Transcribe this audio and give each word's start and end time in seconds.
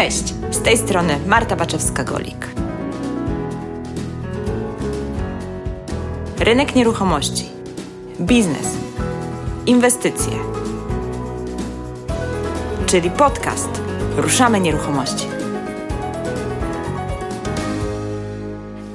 Cześć, 0.00 0.34
z 0.50 0.62
tej 0.62 0.78
strony 0.78 1.18
Marta 1.26 1.56
Baczewska-Golik. 1.56 2.46
Rynek 6.38 6.74
nieruchomości, 6.74 7.44
biznes, 8.20 8.66
inwestycje, 9.66 10.32
czyli 12.86 13.10
podcast 13.10 13.68
Ruszamy 14.16 14.60
Nieruchomości. 14.60 15.26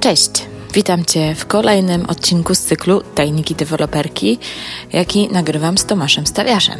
Cześć. 0.00 0.46
Witam 0.74 1.04
Cię 1.04 1.34
w 1.34 1.46
kolejnym 1.46 2.06
odcinku 2.06 2.54
z 2.54 2.60
cyklu 2.60 3.00
Tajniki 3.14 3.54
Deweloperki, 3.54 4.38
jaki 4.92 5.28
nagrywam 5.32 5.78
z 5.78 5.84
Tomaszem 5.84 6.26
Stawiaszem. 6.26 6.78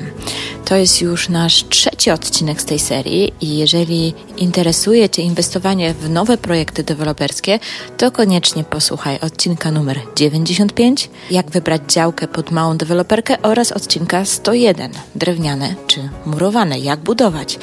To 0.67 0.77
jest 0.77 1.01
już 1.01 1.29
nasz 1.29 1.65
trzeci 1.69 2.11
odcinek 2.11 2.63
z 2.63 2.65
tej 2.65 2.79
serii 2.79 3.33
i 3.41 3.57
jeżeli 3.57 4.15
interesuje 4.37 5.09
Cię 5.11 5.23
inwestowanie 5.23 5.95
w 5.95 6.11
nowe 6.11 6.39
projekty 6.39 6.83
deweloperskie, 6.83 7.59
to 7.97 8.11
koniecznie 8.11 8.65
posłuchaj 8.65 9.21
odcinka 9.21 9.71
numer 9.71 9.99
95, 10.17 11.11
jak 11.31 11.51
wybrać 11.51 11.83
działkę 11.89 12.29
pod 12.29 12.51
małą 12.51 12.77
deweloperkę 12.77 13.43
oraz 13.43 13.73
odcinka 13.73 14.25
101, 14.25 14.93
drewniane 15.15 15.75
czy 15.87 16.09
murowane, 16.27 16.79
jak 16.79 17.01
budować. 17.01 17.59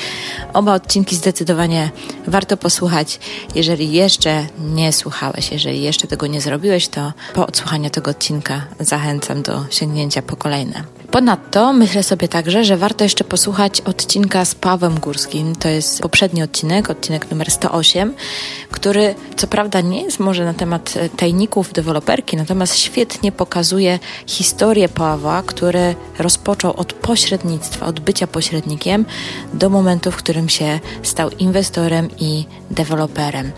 Oba 0.53 0.73
odcinki 0.73 1.15
zdecydowanie 1.15 1.91
warto 2.27 2.57
posłuchać, 2.57 3.19
jeżeli 3.55 3.91
jeszcze 3.91 4.47
nie 4.59 4.93
słuchałeś, 4.93 5.51
jeżeli 5.51 5.81
jeszcze 5.81 6.07
tego 6.07 6.27
nie 6.27 6.41
zrobiłeś, 6.41 6.87
to 6.87 7.13
po 7.33 7.47
odsłuchaniu 7.47 7.89
tego 7.89 8.11
odcinka 8.11 8.61
zachęcam 8.79 9.41
do 9.41 9.65
sięgnięcia 9.69 10.21
po 10.21 10.35
kolejne. 10.35 10.83
Ponadto 11.11 11.73
myślę 11.73 12.03
sobie 12.03 12.27
także, 12.27 12.63
że 12.63 12.77
warto 12.77 12.92
jeszcze 13.01 13.23
posłuchać 13.23 13.81
odcinka 13.81 14.45
z 14.45 14.55
Pawłem 14.55 14.99
Górskim. 14.99 15.55
To 15.55 15.69
jest 15.69 16.01
poprzedni 16.01 16.43
odcinek, 16.43 16.89
odcinek 16.89 17.31
numer 17.31 17.51
108, 17.51 18.13
który 18.71 19.15
co 19.35 19.47
prawda 19.47 19.81
nie 19.81 20.01
jest 20.01 20.19
może 20.19 20.45
na 20.45 20.53
temat 20.53 20.93
e, 20.97 21.09
tajników 21.09 21.73
deweloperki, 21.73 22.37
natomiast 22.37 22.75
świetnie 22.75 23.31
pokazuje 23.31 23.99
historię 24.27 24.89
Pawła, 24.89 25.43
który 25.45 25.95
rozpoczął 26.19 26.73
od 26.73 26.93
pośrednictwa, 26.93 27.85
od 27.85 27.99
bycia 27.99 28.27
pośrednikiem 28.27 29.05
do 29.53 29.69
momentu, 29.69 30.11
w 30.11 30.15
którym 30.15 30.49
się 30.49 30.79
stał 31.03 31.29
inwestorem 31.29 32.09
i 32.19 32.45
deweloperem. 32.71 33.51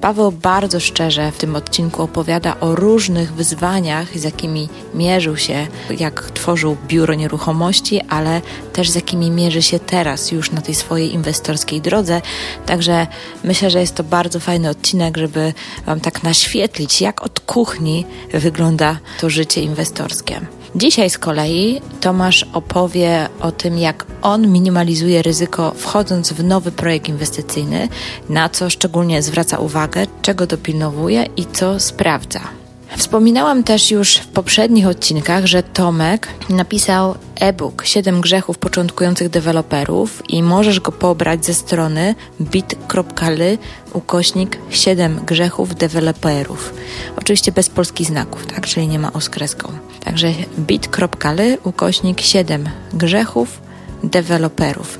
Paweł 0.00 0.32
bardzo 0.32 0.80
szczerze 0.80 1.32
w 1.32 1.38
tym 1.38 1.56
odcinku 1.56 2.02
opowiada 2.02 2.60
o 2.60 2.74
różnych 2.74 3.32
wyzwaniach, 3.32 4.18
z 4.18 4.22
jakimi 4.22 4.68
mierzył 4.94 5.36
się, 5.36 5.66
jak 5.98 6.30
tworzył 6.30 6.76
biuro 6.86 7.14
nieruchomości, 7.14 8.00
ale 8.08 8.40
też 8.72 8.90
z 8.90 8.94
jakimi 8.94 9.30
mierzy 9.30 9.62
się 9.62 9.78
teraz 9.78 10.32
już 10.32 10.50
na 10.50 10.60
tej 10.60 10.74
swojej 10.74 11.14
inwestorskiej 11.14 11.80
drodze. 11.80 12.20
Także 12.66 13.06
myślę, 13.44 13.70
że 13.70 13.80
jest 13.80 13.94
to 13.94 14.04
bardzo 14.04 14.40
fajny 14.40 14.68
odcinek, 14.68 15.16
żeby 15.16 15.52
Wam 15.86 16.00
tak 16.00 16.22
naświetlić, 16.22 17.00
jak 17.00 17.22
od 17.22 17.40
kuchni 17.40 18.06
wygląda 18.34 18.98
to 19.20 19.30
życie 19.30 19.62
inwestorskie. 19.62 20.40
Dzisiaj 20.74 21.10
z 21.10 21.18
kolei 21.18 21.80
Tomasz 22.00 22.46
opowie 22.52 23.28
o 23.40 23.52
tym, 23.52 23.78
jak 23.78 24.06
on 24.22 24.48
minimalizuje 24.48 25.22
ryzyko 25.22 25.74
wchodząc 25.76 26.32
w 26.32 26.44
nowy 26.44 26.72
projekt 26.72 27.08
inwestycyjny, 27.08 27.88
na 28.28 28.48
co 28.48 28.70
szczególnie 28.70 29.22
zwraca 29.22 29.58
uwagę, 29.58 30.06
czego 30.22 30.46
dopilnowuje 30.46 31.26
i 31.36 31.46
co 31.46 31.80
sprawdza. 31.80 32.61
Wspominałam 32.96 33.64
też 33.64 33.90
już 33.90 34.16
w 34.16 34.26
poprzednich 34.26 34.86
odcinkach, 34.86 35.46
że 35.46 35.62
Tomek 35.62 36.28
napisał 36.48 37.14
e-book 37.40 37.84
7 37.84 38.20
grzechów 38.20 38.58
początkujących 38.58 39.28
deweloperów 39.28 40.22
i 40.28 40.42
możesz 40.42 40.80
go 40.80 40.92
pobrać 40.92 41.44
ze 41.44 41.54
strony 41.54 42.14
bit.ly 42.40 43.58
ukośnik 43.92 44.58
7 44.70 45.20
grzechów 45.26 45.74
deweloperów. 45.74 46.74
Oczywiście 47.16 47.52
bez 47.52 47.70
polskich 47.70 48.06
znaków, 48.06 48.46
tak? 48.46 48.66
Czyli 48.66 48.88
nie 48.88 48.98
ma 48.98 49.12
oskreską. 49.12 49.72
Także 50.04 50.28
bit.ly 50.58 51.58
ukośnik 51.64 52.20
7 52.20 52.68
grzechów 52.94 53.60
deweloperów. 54.02 54.98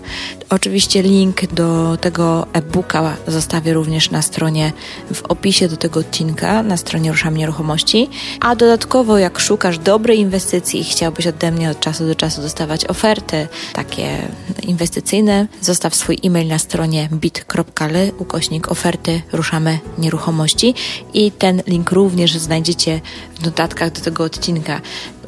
Oczywiście 0.50 1.02
link 1.02 1.46
do 1.46 1.96
tego 2.00 2.46
e-booka 2.52 3.16
zostawię 3.28 3.72
również 3.72 4.10
na 4.10 4.22
stronie, 4.22 4.72
w 5.14 5.22
opisie 5.22 5.68
do 5.68 5.76
tego 5.76 6.00
odcinka, 6.00 6.62
na 6.62 6.76
stronie 6.76 7.10
Ruszam 7.10 7.36
Nieruchomości. 7.36 8.10
A 8.40 8.56
dodatkowo, 8.56 9.18
jak 9.18 9.38
szukasz 9.38 9.78
dobrej 9.78 10.18
inwestycji 10.18 10.80
i 10.80 10.84
chciałbyś 10.84 11.26
ode 11.26 11.50
mnie 11.50 11.70
od 11.70 11.80
czasu 11.80 12.06
do 12.06 12.14
czasu 12.14 12.42
dostawać 12.42 12.86
oferty 12.86 13.48
takie 13.72 14.18
inwestycyjne, 14.62 15.46
zostaw 15.60 15.94
swój 15.94 16.18
e-mail 16.24 16.48
na 16.48 16.58
stronie 16.58 17.08
bit.ly 17.12 18.12
ukośnik 18.18 18.68
oferty 18.68 19.22
Ruszamy 19.32 19.78
Nieruchomości 19.98 20.74
i 21.14 21.30
ten 21.30 21.62
link 21.66 21.92
również 21.92 22.32
znajdziecie 22.34 23.00
w 23.34 23.44
notatkach 23.44 23.92
do 23.92 24.00
tego 24.00 24.24
odcinka 24.24 24.80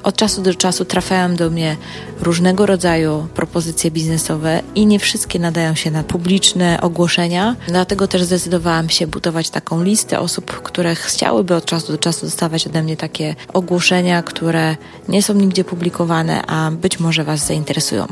od 0.04 0.16
czasu 0.16 0.42
do 0.42 0.54
czasu 0.54 0.84
trafiają 0.84 1.34
do 1.36 1.50
mnie 1.50 1.76
różnego 2.20 2.66
rodzaju 2.66 3.26
propozycje 3.34 3.90
biznesowe 3.90 4.62
i 4.74 4.86
nie 4.86 4.98
wszystkie 4.98 5.38
nadają 5.38 5.74
się 5.74 5.90
na 5.90 6.02
publiczne 6.02 6.80
ogłoszenia. 6.80 7.56
Dlatego 7.68 8.08
też 8.08 8.22
zdecydowałam 8.22 8.90
się 8.90 9.06
budować 9.06 9.50
taką 9.50 9.82
listę 9.82 10.20
osób, 10.20 10.62
które 10.62 10.94
chciałyby 10.94 11.54
od 11.54 11.64
czasu 11.64 11.92
do 11.92 11.98
czasu 11.98 12.26
dostawać 12.26 12.66
ode 12.66 12.82
mnie 12.82 12.96
takie 12.96 13.34
ogłoszenia, 13.52 14.22
które 14.22 14.76
nie 15.08 15.22
są 15.22 15.34
nigdzie 15.34 15.64
publikowane, 15.64 16.46
a 16.46 16.70
być 16.70 17.00
może 17.00 17.24
Was 17.24 17.46
zainteresują. 17.46 18.06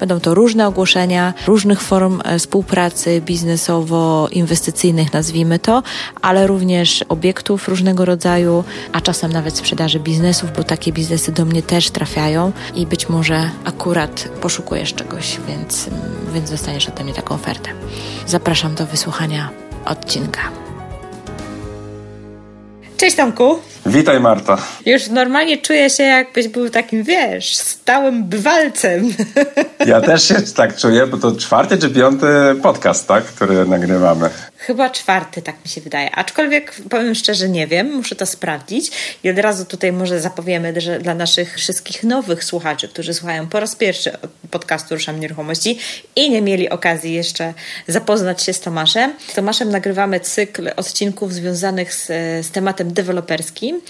Będą 0.00 0.20
to 0.20 0.34
różne 0.34 0.66
ogłoszenia, 0.66 1.34
różnych 1.46 1.80
form 1.80 2.20
e, 2.24 2.38
współpracy 2.38 3.22
biznesowo-inwestycyjnych, 3.26 5.12
nazwijmy 5.12 5.58
to, 5.58 5.82
ale 6.22 6.46
również 6.46 7.04
obiektów 7.08 7.68
różnego 7.68 8.04
rodzaju, 8.04 8.64
a 8.92 9.00
czasem 9.00 9.32
nawet 9.32 9.56
sprzedaży 9.56 10.00
biznesów, 10.00 10.50
bo 10.56 10.64
takie 10.64 10.92
biznesy 10.92 11.31
do 11.32 11.44
mnie 11.44 11.62
też 11.62 11.90
trafiają 11.90 12.52
i 12.74 12.86
być 12.86 13.08
może 13.08 13.50
akurat 13.64 14.28
poszukujesz 14.40 14.94
czegoś, 14.94 15.38
więc, 15.48 15.90
więc 16.34 16.50
dostaniesz 16.50 16.88
ode 16.88 17.04
mnie 17.04 17.14
taką 17.14 17.34
ofertę. 17.34 17.70
Zapraszam 18.26 18.74
do 18.74 18.86
wysłuchania 18.86 19.50
odcinka. 19.84 20.40
Cześć 23.02 23.16
Tomku. 23.16 23.58
Witaj 23.86 24.20
Marta. 24.20 24.58
Już 24.86 25.08
normalnie 25.08 25.58
czuję 25.58 25.90
się 25.90 26.02
jakbyś 26.02 26.48
był 26.48 26.70
takim, 26.70 27.02
wiesz, 27.02 27.56
stałym 27.56 28.24
bywalcem. 28.24 29.08
Ja 29.86 30.00
też 30.00 30.28
się 30.28 30.34
tak 30.56 30.76
czuję, 30.76 31.06
bo 31.06 31.16
to 31.16 31.36
czwarty 31.36 31.78
czy 31.78 31.90
piąty 31.90 32.26
podcast, 32.62 33.08
tak, 33.08 33.24
który 33.24 33.64
nagrywamy. 33.64 34.30
Chyba 34.56 34.90
czwarty, 34.90 35.42
tak 35.42 35.54
mi 35.64 35.70
się 35.70 35.80
wydaje. 35.80 36.14
Aczkolwiek 36.14 36.74
powiem 36.90 37.14
szczerze, 37.14 37.48
nie 37.48 37.66
wiem, 37.66 37.92
muszę 37.92 38.16
to 38.16 38.26
sprawdzić. 38.26 38.90
I 39.24 39.30
od 39.30 39.38
razu 39.38 39.64
tutaj 39.64 39.92
może 39.92 40.20
zapowiemy, 40.20 40.80
że 40.80 40.98
dla 40.98 41.14
naszych 41.14 41.54
wszystkich 41.54 42.04
nowych 42.04 42.44
słuchaczy, 42.44 42.88
którzy 42.88 43.14
słuchają 43.14 43.46
po 43.46 43.60
raz 43.60 43.76
pierwszy 43.76 44.10
podcastu 44.50 44.94
Ruszam 44.94 45.20
Nieruchomości 45.20 45.78
i 46.16 46.30
nie 46.30 46.42
mieli 46.42 46.70
okazji 46.70 47.12
jeszcze 47.14 47.54
zapoznać 47.88 48.42
się 48.42 48.52
z 48.52 48.60
Tomaszem. 48.60 49.12
Z 49.28 49.34
Tomaszem 49.34 49.70
nagrywamy 49.70 50.20
cykl 50.20 50.70
odcinków 50.76 51.32
związanych 51.32 51.94
z, 51.94 52.06
z 52.46 52.50
tematem 52.50 52.91
deweloperskim 52.92 53.80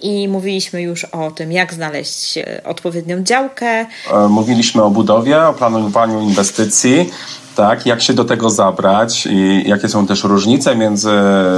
i 0.00 0.28
mówiliśmy 0.28 0.82
już 0.82 1.04
o 1.04 1.30
tym, 1.30 1.52
jak 1.52 1.74
znaleźć 1.74 2.38
e, 2.38 2.60
odpowiednią 2.64 3.22
działkę. 3.22 3.86
E, 4.12 4.28
mówiliśmy 4.28 4.82
o 4.82 4.90
budowie, 4.90 5.42
o 5.42 5.52
planowaniu 5.52 6.20
inwestycji 6.20 7.10
tak? 7.56 7.86
Jak 7.86 8.02
się 8.02 8.12
do 8.12 8.24
tego 8.24 8.50
zabrać 8.50 9.26
i 9.26 9.68
jakie 9.68 9.88
są 9.88 10.06
też 10.06 10.24
różnice 10.24 10.76
między 10.76 11.10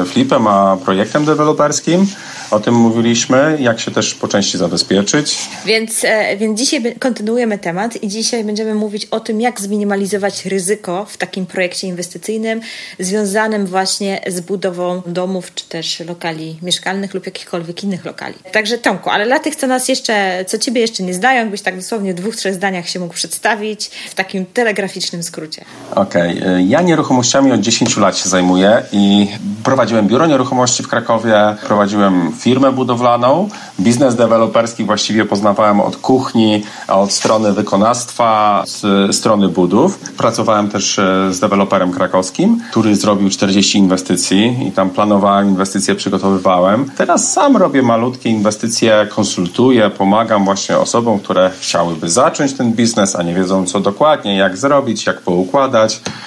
flipem 0.06 0.46
a 0.46 0.76
projektem 0.84 1.24
deweloperskim. 1.24 2.06
O 2.50 2.60
tym 2.60 2.74
mówiliśmy, 2.74 3.56
jak 3.60 3.80
się 3.80 3.90
też 3.90 4.14
po 4.14 4.28
części 4.28 4.58
zabezpieczyć. 4.58 5.48
Więc, 5.64 6.04
e, 6.04 6.36
więc 6.36 6.58
dzisiaj 6.58 6.94
kontynuujemy 6.98 7.58
temat 7.58 8.02
i 8.02 8.08
dzisiaj 8.08 8.44
będziemy 8.44 8.74
mówić 8.74 9.06
o 9.10 9.20
tym, 9.20 9.40
jak 9.40 9.60
zminimalizować 9.60 10.46
ryzyko 10.46 11.06
w 11.08 11.16
takim 11.16 11.46
projekcie 11.46 11.86
inwestycyjnym 11.86 12.60
związanym 12.98 13.66
właśnie 13.66 14.20
z 14.26 14.40
budową 14.40 15.02
domów 15.06 15.54
czy 15.54 15.64
też 15.64 16.00
lokali 16.00 16.58
mieszkalnych 16.62 17.14
lub 17.14 17.26
jakichkolwiek 17.26 17.84
innych 17.84 18.04
lokali. 18.04 18.34
Także 18.52 18.78
Tomku, 18.78 19.10
ale 19.10 19.26
dla 19.26 19.38
tych, 19.38 19.56
co 19.56 19.66
nas 19.66 19.88
jeszcze, 19.88 20.44
co 20.48 20.58
Ciebie 20.58 20.80
jeszcze 20.80 21.02
nie 21.02 21.14
znają, 21.14 21.40
jakbyś 21.40 21.62
tak 21.62 21.76
dosłownie 21.76 22.12
w 22.12 22.16
dwóch, 22.16 22.36
trzech 22.36 22.54
zdaniach 22.54 22.88
się 22.88 23.00
mógł 23.00 23.14
przedstawić 23.14 23.90
w 24.10 24.14
takim 24.14 24.46
telegraficznym 24.46 25.22
skrócie. 25.22 25.64
Okej, 25.94 26.40
okay. 26.40 26.62
ja 26.62 26.82
nieruchomościami 26.82 27.52
od 27.52 27.60
10 27.60 27.96
lat 27.96 28.16
się 28.16 28.28
zajmuję 28.28 28.82
i 28.92 29.28
prowadziłem 29.64 30.08
biuro 30.08 30.26
nieruchomości 30.26 30.82
w 30.82 30.88
Krakowie, 30.88 31.56
prowadziłem 31.66 32.32
firmę 32.38 32.72
budowlaną. 32.72 33.48
Biznes 33.80 34.16
deweloperski 34.16 34.84
właściwie 34.84 35.24
poznawałem 35.24 35.80
od 35.80 35.96
kuchni, 35.96 36.62
od 36.88 37.12
strony 37.12 37.52
wykonawstwa, 37.52 38.62
z 38.66 39.16
strony 39.16 39.48
budów. 39.48 39.98
Pracowałem 39.98 40.70
też 40.70 40.98
e, 40.98 41.32
z 41.32 41.40
deweloperem 41.40 41.92
krakowskim, 41.92 42.60
który 42.70 42.96
zrobił 42.96 43.30
40 43.30 43.78
inwestycji 43.78 44.66
i 44.68 44.72
tam 44.72 44.90
planowałem 44.90 45.48
inwestycje, 45.48 45.94
przygotowywałem. 45.94 46.90
Teraz 46.96 47.32
sam 47.32 47.56
robię 47.56 47.82
malutkie 47.82 48.30
inwestycje, 48.30 49.06
konsultuję, 49.10 49.90
pomagam 49.90 50.44
właśnie 50.44 50.78
osobom, 50.78 51.18
które 51.18 51.50
chciałyby 51.60 52.08
zacząć 52.08 52.52
ten 52.52 52.72
biznes, 52.72 53.16
a 53.16 53.22
nie 53.22 53.34
wiedzą 53.34 53.66
co 53.66 53.80
dokładnie, 53.80 54.36
jak 54.36 54.56
zrobić, 54.56 55.06
jak 55.06 55.20
poukładać. 55.20 55.71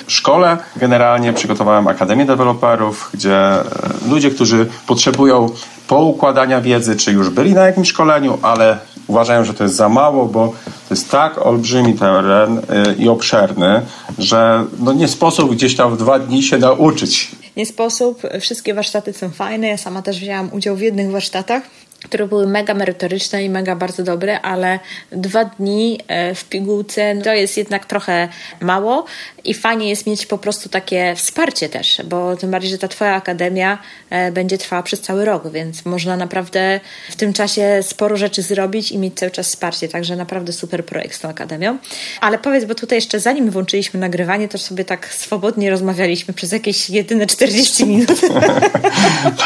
Szkole 0.08 0.58
generalnie 0.76 1.34
przygotowałem 1.34 1.88
Akademię 1.88 2.26
Deweloperów, 2.26 3.10
gdzie 3.14 3.38
e, 3.38 3.64
ludzie, 4.10 4.32
którzy 4.32 4.68
potrzebują 4.88 5.50
poukładania 5.88 6.62
wiedzy, 6.62 6.96
czy 6.96 7.12
już 7.12 7.30
byli 7.30 7.54
na 7.54 7.66
jakimś 7.66 7.88
szkoleniu, 7.88 8.38
ale 8.42 8.78
uważają, 9.08 9.44
że 9.44 9.54
to 9.54 9.64
jest 9.64 9.76
za 9.76 9.90
mało, 9.90 10.26
bo 10.26 10.54
to 10.66 10.96
jest 10.96 11.12
tak 11.12 11.46
olbrzymi 11.46 11.94
teren 11.94 12.58
y, 12.58 12.62
i 12.98 13.10
obszerny, 13.10 13.82
że 14.18 14.66
no 14.80 14.94
nie 14.94 15.08
sposób 15.08 15.52
gdzieś 15.52 15.76
tam 15.76 15.96
w 15.96 15.98
dwa 15.98 16.20
dni 16.20 16.44
się 16.44 16.58
nauczyć. 16.58 17.32
Nie 17.58 17.66
sposób. 17.66 18.22
Wszystkie 18.42 18.74
warsztaty 18.74 19.14
są 19.14 19.30
fajne. 19.30 19.68
Ja 19.68 19.78
sama 19.78 20.02
też 20.02 20.20
wzięłam 20.20 20.50
udział 20.54 20.76
w 20.76 20.82
jednych 20.82 21.12
warsztatach 21.12 21.64
które 22.06 22.28
były 22.28 22.48
mega 22.48 22.74
merytoryczne 22.74 23.44
i 23.44 23.50
mega 23.50 23.76
bardzo 23.76 24.04
dobre, 24.04 24.42
ale 24.42 24.80
dwa 25.12 25.46
dni 25.46 26.00
e, 26.08 26.36
w 26.36 26.46
pigułce 26.46 27.16
to 27.24 27.34
jest 27.34 27.58
jednak 27.58 27.86
trochę 27.86 28.30
mało 28.62 29.06
i 29.44 29.54
fajnie 29.54 29.90
jest 29.90 30.08
mieć 30.08 30.26
po 30.26 30.38
prostu 30.38 30.70
takie 30.70 31.14
wsparcie 31.16 31.70
też, 31.70 32.02
bo 32.06 32.36
tym 32.36 32.52
bardziej, 32.52 32.72
że 32.72 32.78
ta 32.78 32.88
Twoja 32.88 33.14
akademia 33.14 33.78
e, 34.10 34.32
będzie 34.32 34.58
trwała 34.58 34.84
przez 34.84 35.02
cały 35.02 35.26
rok, 35.26 35.52
więc 35.52 35.86
można 35.86 36.18
naprawdę 36.18 36.80
w 37.10 37.16
tym 37.16 37.34
czasie 37.34 37.80
sporo 37.82 38.18
rzeczy 38.18 38.42
zrobić 38.42 38.92
i 38.92 38.98
mieć 38.98 39.14
cały 39.16 39.32
czas 39.32 39.48
wsparcie, 39.48 39.88
także 39.88 40.16
naprawdę 40.16 40.54
super 40.54 40.86
projekt 40.86 41.16
z 41.16 41.20
tą 41.20 41.30
akademią. 41.30 41.78
Ale 42.22 42.38
powiedz, 42.38 42.66
bo 42.66 42.76
tutaj 42.76 42.98
jeszcze 42.98 43.20
zanim 43.20 43.50
włączyliśmy 43.50 44.00
nagrywanie, 44.00 44.48
to 44.48 44.58
sobie 44.58 44.86
tak 44.86 45.14
swobodnie 45.14 45.70
rozmawialiśmy 45.70 46.34
przez 46.34 46.52
jakieś 46.52 46.90
jedyne 46.90 47.28
40 47.28 47.86
minut. 47.86 48.22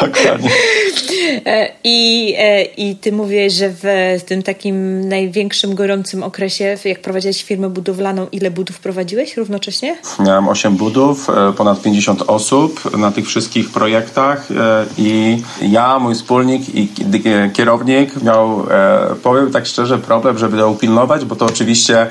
Dokładnie. 0.01 0.49
E, 1.45 1.69
I 1.83 2.35
i 2.77 2.95
ty 2.95 3.11
mówisz, 3.11 3.53
że 3.53 3.69
w 3.73 3.83
tym 4.25 4.43
takim 4.43 5.07
największym, 5.09 5.75
gorącym 5.75 6.23
okresie, 6.23 6.77
jak 6.85 7.01
prowadziłeś 7.01 7.43
firmę 7.43 7.69
budowlaną, 7.69 8.27
ile 8.31 8.51
budów 8.51 8.79
prowadziłeś 8.79 9.37
równocześnie? 9.37 9.97
Miałem 10.19 10.47
8 10.47 10.75
budów, 10.77 11.29
e, 11.29 11.53
ponad 11.53 11.81
50 11.81 12.21
osób 12.21 12.97
na 12.97 13.11
tych 13.11 13.27
wszystkich 13.27 13.69
projektach 13.69 14.47
e, 14.51 14.85
i 14.97 15.41
ja, 15.61 15.99
mój 15.99 16.15
wspólnik 16.15 16.75
i 16.75 16.89
kierownik 17.53 18.23
miał, 18.23 18.65
e, 18.71 19.15
powiem 19.23 19.51
tak 19.51 19.65
szczerze, 19.65 19.97
problem, 19.97 20.37
żeby 20.37 20.57
to 20.57 20.69
upilnować, 20.69 21.25
bo 21.25 21.35
to 21.35 21.45
oczywiście 21.45 22.07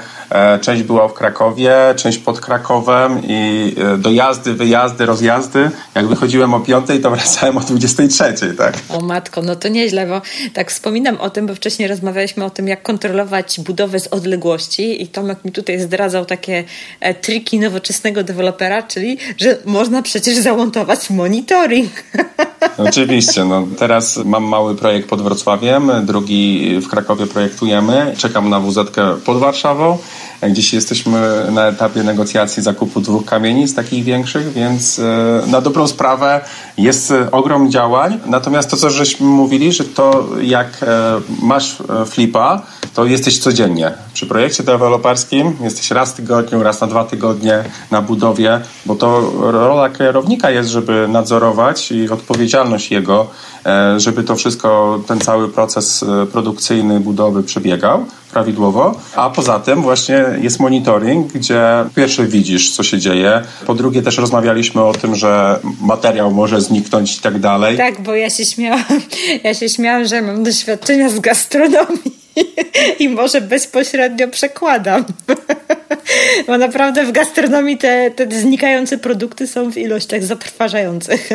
część 0.61 0.82
była 0.82 1.08
w 1.08 1.14
Krakowie, 1.14 1.75
część 1.96 2.19
pod 2.19 2.41
Krakowem 2.41 3.20
i 3.29 3.75
dojazdy, 3.99 4.55
wyjazdy, 4.55 5.06
rozjazdy. 5.06 5.70
Jak 5.94 6.06
wychodziłem 6.06 6.55
o 6.55 6.61
5, 6.61 6.87
to 7.02 7.11
wracałem 7.11 7.56
o 7.56 7.61
23, 7.61 8.55
tak? 8.58 8.75
O 8.88 9.00
matko, 9.00 9.43
no 9.43 9.56
to 9.56 9.69
nieźle, 9.69 10.06
bo 10.06 10.20
tak 10.53 10.71
wspominam 10.71 11.17
o 11.17 11.31
tym, 11.31 11.47
bo 11.47 11.55
wcześniej 11.55 11.89
rozmawialiśmy 11.89 12.45
o 12.45 12.51
tym, 12.51 12.69
jak 12.69 12.83
kontrolować 12.83 13.61
budowę 13.61 14.01
z 14.01 14.07
odległości 14.07 15.03
i 15.03 15.07
Tomek 15.07 15.45
mi 15.45 15.53
tutaj 15.53 15.81
zdradzał 15.81 16.25
takie 16.25 16.65
e, 17.01 17.15
triki 17.15 17.59
nowoczesnego 17.59 18.25
dewelopera, 18.25 18.83
czyli, 18.83 19.19
że 19.39 19.59
można 19.65 20.03
przecież 20.03 20.37
zamontować 20.37 21.11
monitoring. 21.11 21.91
Oczywiście. 22.89 23.45
No, 23.45 23.67
teraz 23.79 24.17
mam 24.17 24.45
mały 24.45 24.77
projekt 24.77 25.09
pod 25.09 25.23
Wrocławiem, 25.23 25.91
drugi 26.03 26.71
w 26.81 26.89
Krakowie 26.89 27.27
projektujemy. 27.27 28.15
Czekam 28.17 28.51
na 28.51 28.61
WZ 28.61 28.79
pod 29.25 29.39
Warszawą. 29.39 29.99
Gdzieś 30.43 30.73
jesteśmy 30.73 31.47
na 31.53 31.67
etapie 31.67 32.03
negocjacji 32.03 32.63
zakupu 32.63 33.01
dwóch 33.01 33.25
kamienic 33.25 33.75
takich 33.75 34.05
większych, 34.05 34.53
więc 34.53 34.99
e, 34.99 35.43
na 35.47 35.61
dobrą 35.61 35.87
sprawę 35.87 36.41
jest 36.79 37.13
ogrom 37.33 37.71
działań. 37.71 38.21
Natomiast 38.27 38.71
to, 38.71 38.77
co 38.77 38.91
żeśmy 38.91 39.27
mówili, 39.27 39.73
że 39.73 39.85
to 39.85 40.18
jak 40.41 40.82
e, 40.82 41.20
masz 41.43 41.81
e, 41.81 42.05
flipa, 42.06 42.62
to 42.94 43.05
jesteś 43.05 43.38
codziennie. 43.38 43.93
Przy 44.15 44.26
projekcie 44.26 44.62
deweloperskim 44.62 45.56
jesteś 45.61 45.91
raz 45.91 46.12
w 46.12 46.15
tygodniu, 46.15 46.62
raz 46.62 46.81
na 46.81 46.87
dwa 46.87 47.05
tygodnie 47.05 47.65
na 47.91 48.03
budowie, 48.03 48.61
bo 48.87 48.94
to 48.94 49.32
rola 49.50 49.91
kierownika 49.91 50.50
jest, 50.50 50.70
żeby 50.70 51.09
nadzorować 51.09 51.93
i 51.93 52.11
odpowiedzialność 52.11 52.91
jego, 52.91 53.26
e, 53.67 54.00
żeby 54.00 54.25
to 54.25 54.37
wszystko, 54.37 55.00
ten 55.06 55.20
cały 55.20 55.49
proces 55.49 56.05
produkcyjny 56.32 57.00
budowy 57.00 57.43
przebiegał 57.43 58.06
prawidłowo, 58.33 59.01
a 59.17 59.31
poza 59.31 59.59
tym 59.59 59.83
właśnie 59.83 60.25
jest 60.41 60.61
monitoring, 60.61 61.33
gdzie 61.33 61.63
pierwsze 61.95 62.25
widzisz, 62.25 62.71
co 62.71 62.83
się 62.83 62.99
dzieje, 62.99 63.43
po 63.67 63.75
drugie 63.75 64.03
też 64.03 64.19
rozmawialiśmy 64.19 64.83
o 64.83 64.93
tym, 64.93 65.15
że 65.15 65.59
materiał 65.81 66.31
może 66.31 66.61
zniknąć 66.61 67.17
i 67.17 67.21
tak 67.21 67.39
dalej. 67.39 67.77
Tak, 67.77 68.01
bo 68.01 68.15
ja 68.15 68.31
się 68.31 68.45
śmiałam, 68.45 69.01
ja 69.45 69.55
się 69.55 69.69
śmiałam, 69.69 70.07
że 70.07 70.23
mam 70.23 70.45
doświadczenia 70.45 71.09
z 71.09 71.21
gastronomii 71.21 72.19
i 73.03 73.09
może 73.09 73.41
bezpośrednio 73.41 74.29
przekładam. 74.29 75.05
Bo 76.47 76.59
naprawdę 76.59 77.05
w 77.05 77.13
gastronomii 77.13 77.79
te, 77.79 78.11
te 78.11 78.41
znikające 78.41 78.99
produkty 78.99 79.47
są 79.47 79.73
w 79.73 79.77
ilościach 79.77 80.25
zatrważających. 80.25 81.29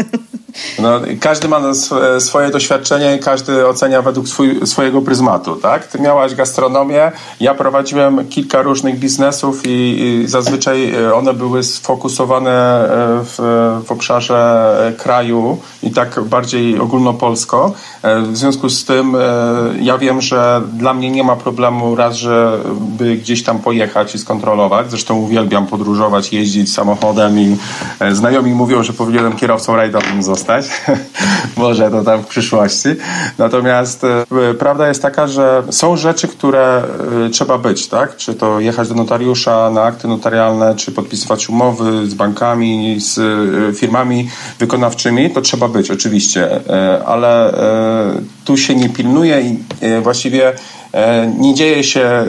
No, 0.80 1.02
każdy 1.20 1.48
ma 1.48 1.62
swoje 2.20 2.50
doświadczenie 2.50 3.16
i 3.16 3.20
każdy 3.20 3.68
ocenia 3.68 4.02
według 4.02 4.28
swój, 4.28 4.68
swojego 4.68 5.02
pryzmatu, 5.02 5.56
tak? 5.56 5.88
Ty 5.88 6.00
miałaś 6.00 6.36
gastronomię, 6.36 7.12
ja 7.40 7.56
prowadziłem 7.56 8.28
kilka 8.30 8.62
różnych 8.62 9.00
biznesów 9.00 9.62
i, 9.66 10.02
i 10.02 10.28
zazwyczaj 10.28 10.96
e, 10.96 11.16
one 11.16 11.34
były 11.34 11.64
sfokusowane 11.64 12.86
e, 12.86 12.90
w, 13.24 13.36
w 13.86 13.92
obszarze 13.92 14.94
kraju 14.98 15.58
i 15.84 15.92
tak 15.92 16.20
bardziej 16.24 16.80
ogólnopolsko. 16.80 17.74
E, 18.04 18.22
w 18.22 18.38
związku 18.38 18.70
z 18.70 18.86
tym 18.86 19.16
ja 19.82 19.98
wiem, 19.98 20.22
że 20.22 20.62
dla 20.74 20.94
mnie 20.94 21.12
nie 21.12 21.24
ma 21.24 21.36
problemu 21.36 21.96
raz, 21.96 22.16
żeby 22.16 23.16
gdzieś 23.18 23.44
tam 23.44 23.60
pojechać 23.60 24.16
i 24.16 24.20
skontrolować. 24.20 24.90
Zresztą 24.90 25.18
uwielbiam 25.18 25.68
podróżować, 25.68 26.34
jeździć 26.34 26.74
samochodem 26.74 27.40
i 27.40 27.58
znajomi 28.12 28.54
mówią, 28.54 28.84
że 28.84 28.94
powinienem 28.94 29.36
kierowcą 29.36 29.76
rajdowym 29.76 30.24
zostać 30.24 30.43
zostać. 30.44 30.66
Może 31.58 31.92
to 31.92 32.04
tam 32.04 32.24
w 32.24 32.28
przyszłości. 32.28 32.90
Natomiast 33.38 34.04
e, 34.04 34.54
prawda 34.60 34.88
jest 34.88 35.02
taka, 35.02 35.28
że 35.28 35.64
są 35.70 35.98
rzeczy, 35.98 36.28
które 36.28 36.84
e, 37.26 37.30
trzeba 37.30 37.58
być, 37.58 37.88
tak? 37.88 38.18
Czy 38.18 38.34
to 38.34 38.60
jechać 38.60 38.90
do 38.90 38.96
notariusza 38.96 39.70
na 39.70 39.84
akty 39.84 40.08
notarialne, 40.08 40.76
czy 40.76 40.92
podpisywać 40.92 41.50
umowy 41.50 42.08
z 42.08 42.14
bankami, 42.14 43.00
z 43.00 43.18
e, 43.18 43.74
firmami 43.74 44.30
wykonawczymi, 44.60 45.30
to 45.30 45.42
trzeba 45.42 45.68
być, 45.68 45.92
oczywiście. 45.92 46.60
Ale 47.06 47.54
tu 48.46 48.58
się 48.58 48.76
nie 48.76 48.90
pilnuje 48.90 49.42
i 49.42 49.58
właściwie 50.02 50.54
nie 51.38 51.54
dzieje 51.54 51.84
się 51.84 52.26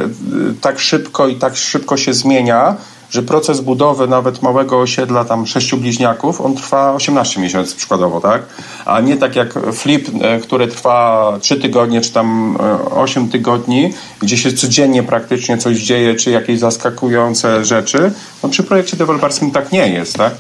tak 0.61 0.79
szybko 0.79 1.29
i 1.29 1.37
tak 1.37 1.57
szybko 1.57 1.97
się 1.97 2.15
zmienia, 2.15 2.77
że 3.11 3.23
proces 3.23 3.61
budowy 3.61 4.09
nawet 4.09 4.43
małego 4.43 4.81
osiedla, 4.81 5.25
tam 5.25 5.47
sześciu 5.47 5.77
bliźniaków, 5.77 6.41
on 6.41 6.55
trwa 6.55 6.93
18 6.93 7.41
miesięcy 7.41 7.77
przykładowo, 7.77 8.21
tak? 8.21 8.43
A 8.85 9.01
nie 9.01 9.17
tak 9.17 9.37
jak 9.37 9.55
flip, 9.73 10.09
e, 10.21 10.41
który 10.41 10.69
trwa 10.69 11.33
3 11.41 11.57
tygodnie, 11.57 12.01
czy 12.01 12.13
tam 12.13 12.59
8 12.91 13.25
e, 13.25 13.29
tygodni, 13.29 13.95
gdzie 14.21 14.37
się 14.37 14.53
codziennie 14.53 15.03
praktycznie 15.03 15.59
coś 15.59 15.79
dzieje, 15.79 16.15
czy 16.15 16.31
jakieś 16.31 16.59
zaskakujące 16.59 17.65
rzeczy. 17.65 18.13
No 18.43 18.49
przy 18.49 18.63
projekcie 18.63 18.97
deweloperskim 18.97 19.51
tak 19.51 19.73
nie 19.73 19.89
jest, 19.89 20.17
tak? 20.17 20.35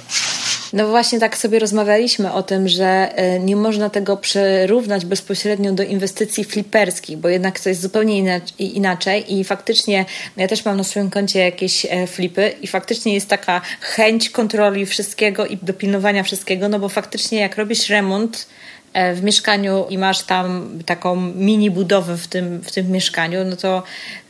No 0.73 0.88
właśnie 0.88 1.20
tak 1.20 1.37
sobie 1.37 1.58
rozmawialiśmy 1.58 2.32
o 2.32 2.42
tym, 2.42 2.68
że 2.68 3.16
e, 3.16 3.40
nie 3.40 3.56
można 3.56 3.90
tego 3.90 4.16
przyrównać 4.16 5.04
bezpośrednio 5.04 5.73
do 5.73 5.82
inwestycji 5.82 6.44
fliperskich, 6.44 7.18
bo 7.18 7.28
jednak 7.28 7.61
to 7.61 7.68
jest 7.68 7.80
zupełnie 7.80 8.40
inaczej 8.58 9.34
i 9.34 9.44
faktycznie 9.44 10.04
no 10.37 10.42
ja 10.42 10.49
też 10.49 10.64
mam 10.64 10.76
na 10.76 10.84
swoim 10.84 11.11
koncie 11.11 11.38
jakieś 11.38 11.87
e, 11.90 12.06
flipy 12.06 12.54
i 12.62 12.66
faktycznie 12.66 13.14
jest 13.14 13.28
taka 13.28 13.61
chęć 13.80 14.30
kontroli 14.30 14.87
wszystkiego 14.87 15.46
i 15.46 15.56
dopilnowania 15.62 16.23
wszystkiego, 16.23 16.68
no 16.68 16.78
bo 16.78 16.88
faktycznie 16.88 17.40
jak 17.40 17.56
robisz 17.56 17.88
remont, 17.88 18.46
E, 18.94 19.14
w 19.14 19.23
mieszkaniu 19.23 19.87
i 19.88 19.99
masz 19.99 20.23
tam 20.23 20.78
taką 20.87 21.16
mini 21.16 21.70
budowę 21.70 22.16
w 22.16 22.26
tym, 22.26 22.61
w 22.61 22.73
tym 22.73 22.90
mieszkaniu, 22.90 23.44
no 23.44 23.56
to 23.56 23.82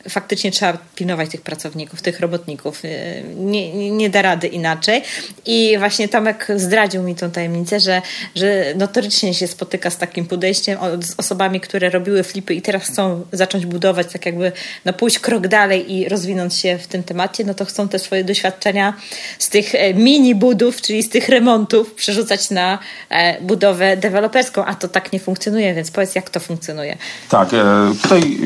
faktycznie 0.09 0.51
trzeba 0.51 0.77
pilnować 0.95 1.29
tych 1.29 1.41
pracowników, 1.41 2.01
tych 2.01 2.19
robotników. 2.19 2.81
Nie, 3.37 3.91
nie 3.91 4.09
da 4.09 4.21
rady 4.21 4.47
inaczej. 4.47 5.01
I 5.45 5.75
właśnie 5.79 6.07
Tomek 6.07 6.47
zdradził 6.55 7.03
mi 7.03 7.15
tą 7.15 7.31
tajemnicę, 7.31 7.79
że, 7.79 8.01
że 8.35 8.73
notorycznie 8.75 9.33
się 9.33 9.47
spotyka 9.47 9.89
z 9.89 9.97
takim 9.97 10.25
podejściem 10.25 10.79
z 11.01 11.13
osobami, 11.17 11.59
które 11.59 11.89
robiły 11.89 12.23
flipy 12.23 12.53
i 12.53 12.61
teraz 12.61 12.83
chcą 12.83 13.25
zacząć 13.31 13.65
budować, 13.65 14.07
tak 14.13 14.25
jakby 14.25 14.51
no, 14.85 14.93
pójść 14.93 15.19
krok 15.19 15.47
dalej 15.47 15.93
i 15.93 16.09
rozwinąć 16.09 16.55
się 16.55 16.77
w 16.77 16.87
tym 16.87 17.03
temacie, 17.03 17.43
no 17.43 17.53
to 17.53 17.65
chcą 17.65 17.87
te 17.87 17.99
swoje 17.99 18.23
doświadczenia 18.23 18.93
z 19.39 19.49
tych 19.49 19.75
e, 19.75 19.93
mini 19.93 20.35
budów, 20.35 20.81
czyli 20.81 21.03
z 21.03 21.09
tych 21.09 21.29
remontów 21.29 21.93
przerzucać 21.93 22.49
na 22.49 22.79
e, 23.09 23.41
budowę 23.41 23.97
deweloperską, 23.97 24.65
a 24.65 24.75
to 24.75 24.87
tak 24.87 25.13
nie 25.13 25.19
funkcjonuje, 25.19 25.73
więc 25.73 25.91
powiedz, 25.91 26.15
jak 26.15 26.29
to 26.29 26.39
funkcjonuje. 26.39 26.97
Tak, 27.29 27.53
e, 27.53 27.93
tutaj 28.01 28.37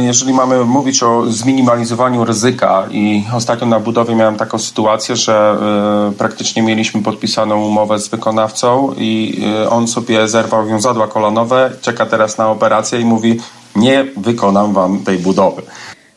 jeżeli 0.00 0.32
mamy 0.32 0.64
mówić 0.64 0.91
o 1.02 1.26
zminimalizowaniu 1.30 2.24
ryzyka 2.24 2.86
i 2.90 3.24
ostatnio 3.34 3.66
na 3.66 3.80
budowie 3.80 4.14
miałem 4.14 4.36
taką 4.36 4.58
sytuację, 4.58 5.16
że 5.16 5.56
praktycznie 6.18 6.62
mieliśmy 6.62 7.02
podpisaną 7.02 7.64
umowę 7.64 7.98
z 7.98 8.08
wykonawcą 8.08 8.94
i 8.98 9.42
on 9.70 9.88
sobie 9.88 10.28
zerwał 10.28 10.66
wiązadła 10.66 11.08
kolanowe, 11.08 11.70
czeka 11.80 12.06
teraz 12.06 12.38
na 12.38 12.50
operację 12.50 13.00
i 13.00 13.04
mówi 13.04 13.40
nie 13.76 14.04
wykonam 14.16 14.72
wam 14.72 14.98
tej 14.98 15.18
budowy. 15.18 15.62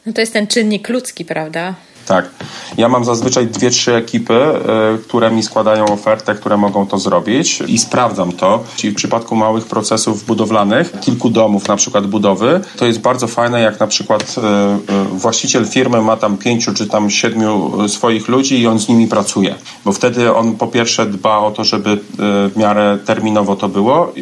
No 0.06 0.14
to 0.14 0.22
jest 0.22 0.34
ten 0.34 0.48
czynnik 0.48 0.90
ludzki, 0.90 1.26
prawda? 1.26 1.74
Tak. 2.06 2.30
Ja 2.78 2.90
mam 2.90 3.06
zazwyczaj 3.06 3.48
dwie, 3.48 3.70
trzy 3.70 3.96
ekipy, 3.96 4.34
y, 4.34 4.98
które 4.98 5.32
mi 5.32 5.44
składają 5.44 5.86
ofertę, 5.86 6.36
które 6.36 6.58
mogą 6.58 6.88
to 6.88 6.98
zrobić 6.98 7.64
i 7.68 7.78
sprawdzam 7.78 8.32
to. 8.32 8.64
Czyli 8.76 8.94
w 8.94 8.96
przypadku 8.96 9.36
małych 9.36 9.66
procesów 9.66 10.26
budowlanych, 10.26 11.00
kilku 11.00 11.30
domów 11.30 11.68
na 11.68 11.76
przykład 11.76 12.08
budowy, 12.08 12.62
to 12.78 12.86
jest 12.86 13.00
bardzo 13.00 13.28
fajne, 13.28 13.62
jak 13.62 13.80
na 13.80 13.88
przykład 13.88 14.36
y, 14.38 14.92
y, 14.94 15.20
właściciel 15.20 15.68
firmy 15.68 16.02
ma 16.02 16.18
tam 16.18 16.38
pięciu 16.38 16.74
czy 16.74 16.88
tam 16.88 17.10
siedmiu 17.10 17.72
swoich 17.88 18.28
ludzi 18.28 18.60
i 18.60 18.68
on 18.68 18.80
z 18.80 18.88
nimi 18.88 19.08
pracuje. 19.08 19.56
Bo 19.86 19.92
wtedy 19.92 20.36
on 20.36 20.56
po 20.56 20.68
pierwsze 20.68 21.06
dba 21.06 21.38
o 21.38 21.52
to, 21.52 21.64
żeby 21.64 22.00
w 22.18 22.52
miarę 22.56 22.98
terminowo 23.06 23.56
to 23.56 23.70
było, 23.70 24.14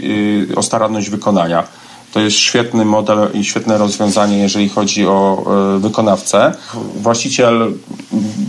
o 0.56 0.64
staranność 0.64 1.10
wykonania. 1.10 1.64
To 2.14 2.20
jest 2.20 2.38
świetny 2.38 2.86
model 2.86 3.18
i 3.34 3.44
świetne 3.44 3.78
rozwiązanie, 3.78 4.38
jeżeli 4.38 4.70
chodzi 4.70 5.08
o 5.08 5.46
e, 5.76 5.80
wykonawcę. 5.80 6.52
Właściciel 6.96 7.74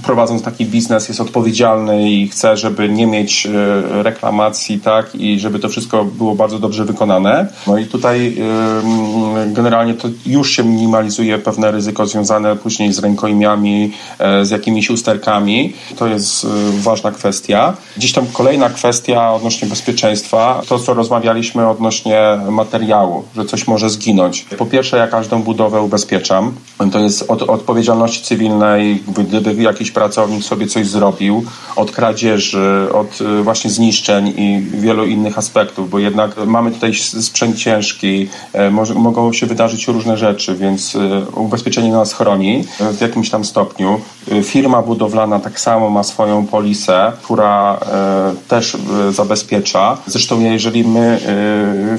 prowadząc 0.02 0.42
taki 0.42 0.66
biznes 0.66 1.08
jest 1.08 1.20
odpowiedzialny 1.20 2.10
i 2.10 2.28
chce, 2.28 2.56
żeby 2.56 2.88
nie 2.88 3.06
mieć 3.06 3.46
e, 3.46 4.02
reklamacji, 4.02 4.80
tak, 4.80 5.14
i 5.14 5.40
żeby 5.40 5.58
to 5.58 5.68
wszystko 5.68 6.04
było 6.04 6.34
bardzo 6.34 6.58
dobrze 6.58 6.84
wykonane. 6.84 7.48
No 7.66 7.78
i 7.78 7.86
tutaj 7.86 8.36
e, 8.38 9.52
generalnie 9.52 9.94
to 9.94 10.08
już 10.26 10.50
się 10.50 10.64
minimalizuje 10.64 11.38
pewne 11.38 11.70
ryzyko 11.70 12.06
związane 12.06 12.56
później 12.56 12.92
z 12.92 12.98
rękojmiami, 12.98 13.92
z 14.42 14.50
jakimiś 14.50 14.90
usterkami. 14.90 15.72
To 15.96 16.06
jest 16.06 16.46
ważna 16.82 17.10
kwestia. 17.10 17.76
Gdzieś 17.96 18.12
tam 18.12 18.26
kolejna 18.32 18.70
kwestia 18.70 19.32
odnośnie 19.32 19.68
bezpieczeństwa, 19.68 20.62
to 20.68 20.78
co 20.78 20.94
rozmawialiśmy 20.94 21.68
odnośnie 21.68 22.20
materiału, 22.50 23.24
że 23.36 23.44
coś 23.54 23.66
może 23.66 23.90
zginąć. 23.90 24.46
Po 24.58 24.66
pierwsze, 24.66 24.96
ja 24.96 25.08
każdą 25.08 25.42
budowę 25.42 25.82
ubezpieczam. 25.82 26.52
To 26.92 26.98
jest 26.98 27.30
od 27.30 27.42
odpowiedzialności 27.42 28.24
cywilnej, 28.24 29.02
gdyby 29.18 29.62
jakiś 29.62 29.90
pracownik 29.90 30.44
sobie 30.44 30.66
coś 30.66 30.86
zrobił, 30.86 31.44
od 31.76 31.90
kradzieży, 31.90 32.88
od 32.92 33.20
y, 33.20 33.42
właśnie 33.42 33.70
zniszczeń 33.70 34.28
i 34.36 34.60
wielu 34.74 35.06
innych 35.06 35.38
aspektów, 35.38 35.90
bo 35.90 35.98
jednak 35.98 36.46
mamy 36.46 36.70
tutaj 36.70 36.94
sprzęt 36.94 37.56
ciężki, 37.56 38.28
e, 38.52 38.70
mogą 38.94 39.32
się 39.32 39.46
wydarzyć 39.46 39.88
różne 39.88 40.16
rzeczy, 40.16 40.54
więc 40.54 40.94
y, 40.94 41.00
ubezpieczenie 41.36 41.92
nas 41.92 42.12
chroni 42.12 42.64
w 42.98 43.00
jakimś 43.00 43.30
tam 43.30 43.44
stopniu. 43.44 44.00
Firma 44.42 44.82
budowlana 44.82 45.40
tak 45.40 45.60
samo 45.60 45.90
ma 45.90 46.02
swoją 46.02 46.46
polisę, 46.46 47.12
która 47.22 47.74
e, 47.74 48.34
też 48.48 48.76
zabezpiecza. 49.10 49.96
Zresztą 50.06 50.40
jeżeli 50.40 50.84
my 50.84 51.20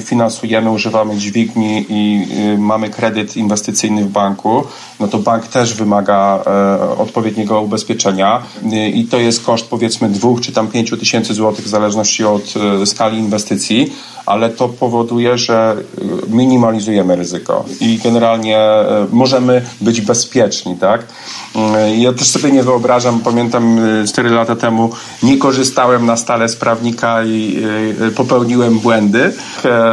finansujemy, 0.04 0.70
używamy 0.70 1.16
dźwigni, 1.16 1.45
dłużni 1.46 1.86
i 1.88 2.26
y, 2.54 2.58
mamy 2.58 2.90
kredyt 2.90 3.36
inwestycyjny 3.36 4.04
w 4.04 4.08
banku, 4.08 4.64
no 5.00 5.08
to 5.08 5.18
bank 5.18 5.46
też 5.46 5.74
wymaga 5.74 6.42
e, 6.46 6.98
odpowiedniego 6.98 7.60
ubezpieczenia 7.60 8.42
y, 8.72 8.88
i 8.88 9.04
to 9.04 9.18
jest 9.18 9.44
koszt 9.44 9.66
powiedzmy 9.66 10.08
dwóch 10.08 10.40
czy 10.40 10.52
tam 10.52 10.68
pięciu 10.68 10.96
tysięcy 10.96 11.34
złotych 11.34 11.64
w 11.64 11.68
zależności 11.68 12.24
od 12.24 12.54
e, 12.82 12.86
skali 12.86 13.18
inwestycji, 13.18 13.92
ale 14.26 14.50
to 14.50 14.68
powoduje, 14.68 15.38
że 15.38 15.76
y, 15.98 16.30
minimalizujemy 16.30 17.16
ryzyko 17.16 17.64
i 17.80 17.98
generalnie 18.04 18.58
e, 18.58 19.06
możemy 19.12 19.62
być 19.80 20.00
bezpieczni, 20.00 20.76
tak? 20.76 21.06
Ja 21.96 22.12
też 22.12 22.28
sobie 22.28 22.52
nie 22.52 22.62
wyobrażam, 22.62 23.20
pamiętam 23.20 23.78
4 24.08 24.30
lata 24.30 24.56
temu 24.56 24.90
nie 25.22 25.38
korzystałem 25.38 26.06
na 26.06 26.16
stale 26.16 26.48
z 26.48 26.56
prawnika 26.56 27.24
i 27.24 27.62
popełniłem 28.16 28.78
błędy, 28.78 29.32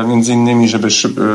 między 0.08 0.34
innymi, 0.34 0.68
żeby 0.68 0.88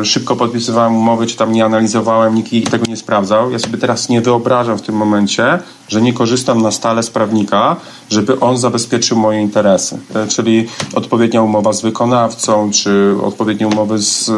szybko 0.09 0.37
podpisywałem 0.37 0.97
umowy, 0.97 1.27
czy 1.27 1.37
tam 1.37 1.53
nie 1.53 1.65
analizowałem, 1.65 2.35
nikt 2.35 2.71
tego 2.71 2.87
nie 2.87 2.97
sprawdzał. 2.97 3.51
Ja 3.51 3.59
sobie 3.59 3.79
teraz 3.79 4.09
nie 4.09 4.21
wyobrażam 4.21 4.79
w 4.79 4.83
tym 4.83 4.95
momencie, 4.95 5.59
że 5.89 6.03
nie 6.03 6.13
korzystam 6.13 6.63
na 6.63 6.71
stale 6.71 7.03
z 7.03 7.11
prawnika, 7.11 7.77
żeby 8.11 8.41
on 8.41 8.59
zabezpieczył 8.59 9.19
moje 9.19 9.41
interesy. 9.41 9.99
E, 10.15 10.27
czyli 10.27 10.67
odpowiednia 10.95 11.43
umowa 11.43 11.73
z 11.73 11.83
wykonawcą, 11.83 12.71
czy 12.71 13.15
odpowiednie 13.23 13.69
umowy 13.69 13.99
z 13.99 14.29
e, 14.29 14.33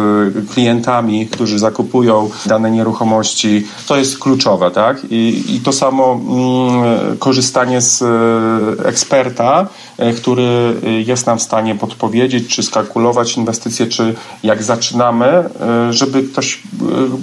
klientami, 0.53 1.27
którzy 1.27 1.59
zakupują 1.59 2.31
dane 2.47 2.71
nieruchomości. 2.71 3.67
To 3.87 3.97
jest 3.97 4.19
kluczowe, 4.19 4.71
tak? 4.71 5.05
I, 5.11 5.45
i 5.49 5.61
to 5.61 5.73
samo 5.73 6.13
mm, 6.13 7.17
korzystanie 7.19 7.81
z 7.81 8.03
e, 8.03 8.89
eksperta, 8.89 9.69
który 10.17 10.75
jest 11.07 11.27
nam 11.27 11.39
w 11.39 11.43
stanie 11.43 11.75
podpowiedzieć, 11.75 12.49
czy 12.49 12.63
skalkulować 12.63 13.37
inwestycje, 13.37 13.87
czy 13.87 14.15
jak 14.43 14.63
zaczynamy, 14.63 15.45
żeby 15.91 16.23
ktoś 16.23 16.63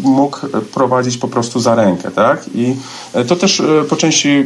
mógł 0.03 0.37
prowadzić 0.73 1.17
po 1.17 1.27
prostu 1.27 1.59
za 1.59 1.75
rękę, 1.75 2.11
tak? 2.11 2.45
I 2.55 2.75
to 3.27 3.35
też 3.35 3.61
po 3.89 3.95
części 3.95 4.43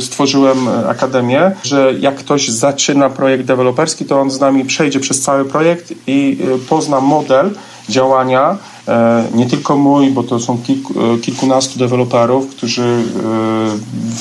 stworzyłem 0.00 0.68
akademię, 0.88 1.37
że 1.62 1.94
jak 2.00 2.16
ktoś 2.16 2.48
zaczyna 2.48 3.10
projekt 3.10 3.44
deweloperski, 3.44 4.04
to 4.04 4.20
on 4.20 4.30
z 4.30 4.40
nami 4.40 4.64
przejdzie 4.64 5.00
przez 5.00 5.20
cały 5.20 5.44
projekt 5.44 5.94
i 6.06 6.38
y, 6.56 6.58
pozna 6.68 7.00
model 7.00 7.50
działania 7.88 8.56
e, 8.88 9.24
nie 9.34 9.46
tylko 9.46 9.76
mój, 9.76 10.10
bo 10.10 10.22
to 10.22 10.40
są 10.40 10.58
kilku, 10.58 10.94
e, 11.14 11.18
kilkunastu 11.18 11.78
deweloperów, 11.78 12.50
którzy 12.50 13.02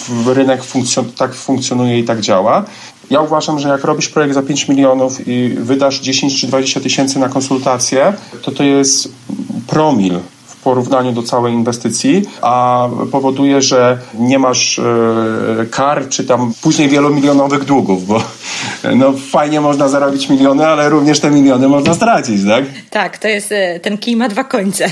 w 0.08 0.28
rynek 0.28 0.64
funkcjon 0.64 1.06
tak 1.18 1.36
funkcjonuje 1.36 2.00
i 2.00 2.04
tak 2.04 2.22
działa. 2.22 2.66
Ja 3.10 3.22
uważam, 3.22 3.60
że 3.60 3.70
jak 3.70 3.84
robisz 3.84 4.10
projekt 4.10 4.34
za 4.34 4.42
5 4.42 4.68
milionów 4.68 5.28
i 5.28 5.50
wydasz 5.50 6.00
10 6.00 6.42
czy 6.42 6.48
20 6.48 6.80
tysięcy 6.80 7.20
na 7.20 7.30
konsultacje, 7.30 8.14
to 8.42 8.52
to 8.52 8.64
jest 8.64 9.12
promil 9.68 10.20
porównaniu 10.68 11.12
do 11.12 11.24
całej 11.24 11.54
inwestycji, 11.54 12.26
a 12.42 12.90
powoduje, 13.12 13.62
że 13.62 13.98
nie 14.20 14.40
masz 14.40 14.80
e, 14.80 15.66
kar, 15.72 16.10
czy 16.10 16.26
tam 16.26 16.54
później 16.62 16.90
wielomilionowych 16.90 17.64
długów, 17.66 18.08
bo 18.08 18.22
no 18.96 19.14
fajnie 19.32 19.62
można 19.62 19.88
zarobić 19.88 20.30
miliony, 20.30 20.68
ale 20.68 20.90
również 20.90 21.20
te 21.20 21.32
miliony 21.32 21.68
można 21.68 21.94
stracić, 21.94 22.42
tak? 22.48 22.66
Tak, 22.90 23.18
to 23.18 23.28
jest, 23.28 23.52
e, 23.52 23.80
ten 23.80 23.98
kij 23.98 24.16
ma 24.16 24.30
dwa 24.30 24.44
końce. 24.44 24.86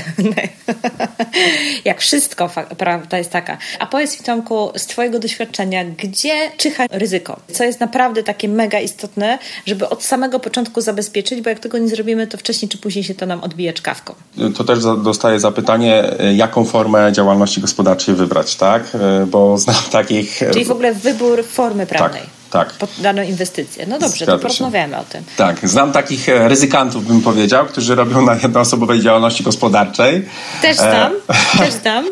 Jak 1.84 2.00
wszystko, 2.00 2.50
prawda 2.78 3.18
jest 3.18 3.30
taka. 3.30 3.58
A 3.78 3.86
powiedz 3.86 4.20
mi 4.20 4.24
Tomku, 4.24 4.72
z 4.76 4.86
twojego 4.86 5.18
doświadczenia, 5.18 5.84
gdzie 5.84 6.50
czyha 6.56 6.84
ryzyko? 6.90 7.36
Co 7.52 7.64
jest 7.64 7.80
naprawdę 7.80 8.22
takie 8.22 8.48
mega 8.48 8.80
istotne, 8.80 9.38
żeby 9.66 9.88
od 9.88 10.04
samego 10.04 10.40
początku 10.40 10.80
zabezpieczyć, 10.80 11.40
bo 11.40 11.50
jak 11.50 11.58
tego 11.58 11.78
nie 11.78 11.88
zrobimy, 11.88 12.26
to 12.26 12.38
wcześniej 12.38 12.68
czy 12.68 12.78
później 12.78 13.04
się 13.04 13.14
to 13.14 13.26
nam 13.26 13.40
odbije 13.40 13.72
czkawką. 13.72 14.14
To 14.56 14.64
też 14.64 14.78
dostaję 14.82 15.40
zapytanie 15.40 15.66
pytanie, 15.66 16.04
jaką 16.34 16.64
formę 16.64 17.12
działalności 17.12 17.60
gospodarczej 17.60 18.14
wybrać, 18.14 18.56
tak? 18.56 18.82
E, 18.94 19.26
bo 19.26 19.58
znam 19.58 19.82
takich... 19.92 20.40
Czyli 20.52 20.64
w 20.64 20.70
ogóle 20.70 20.94
wybór 20.94 21.44
formy 21.44 21.86
tak, 21.86 21.98
prawnej. 21.98 22.22
Tak. 22.22 22.35
Pod 22.78 22.90
daną 22.98 23.22
inwestycję. 23.22 23.86
No 23.86 23.98
dobrze, 23.98 24.16
Zgadza 24.16 24.32
to 24.32 24.38
porozmawiamy 24.38 24.94
się. 24.94 25.00
o 25.00 25.04
tym. 25.04 25.24
Tak, 25.36 25.68
znam 25.68 25.92
takich 25.92 26.28
e, 26.28 26.48
ryzykantów, 26.48 27.06
bym 27.06 27.20
powiedział, 27.20 27.66
którzy 27.66 27.94
robią 27.94 28.22
na 28.22 28.34
jednoosobowej 28.34 29.00
działalności 29.00 29.44
gospodarczej. 29.44 30.28
Też 30.62 30.76
znam, 30.76 31.12
e... 31.28 31.58
też 31.64 31.74
znam. 31.74 32.04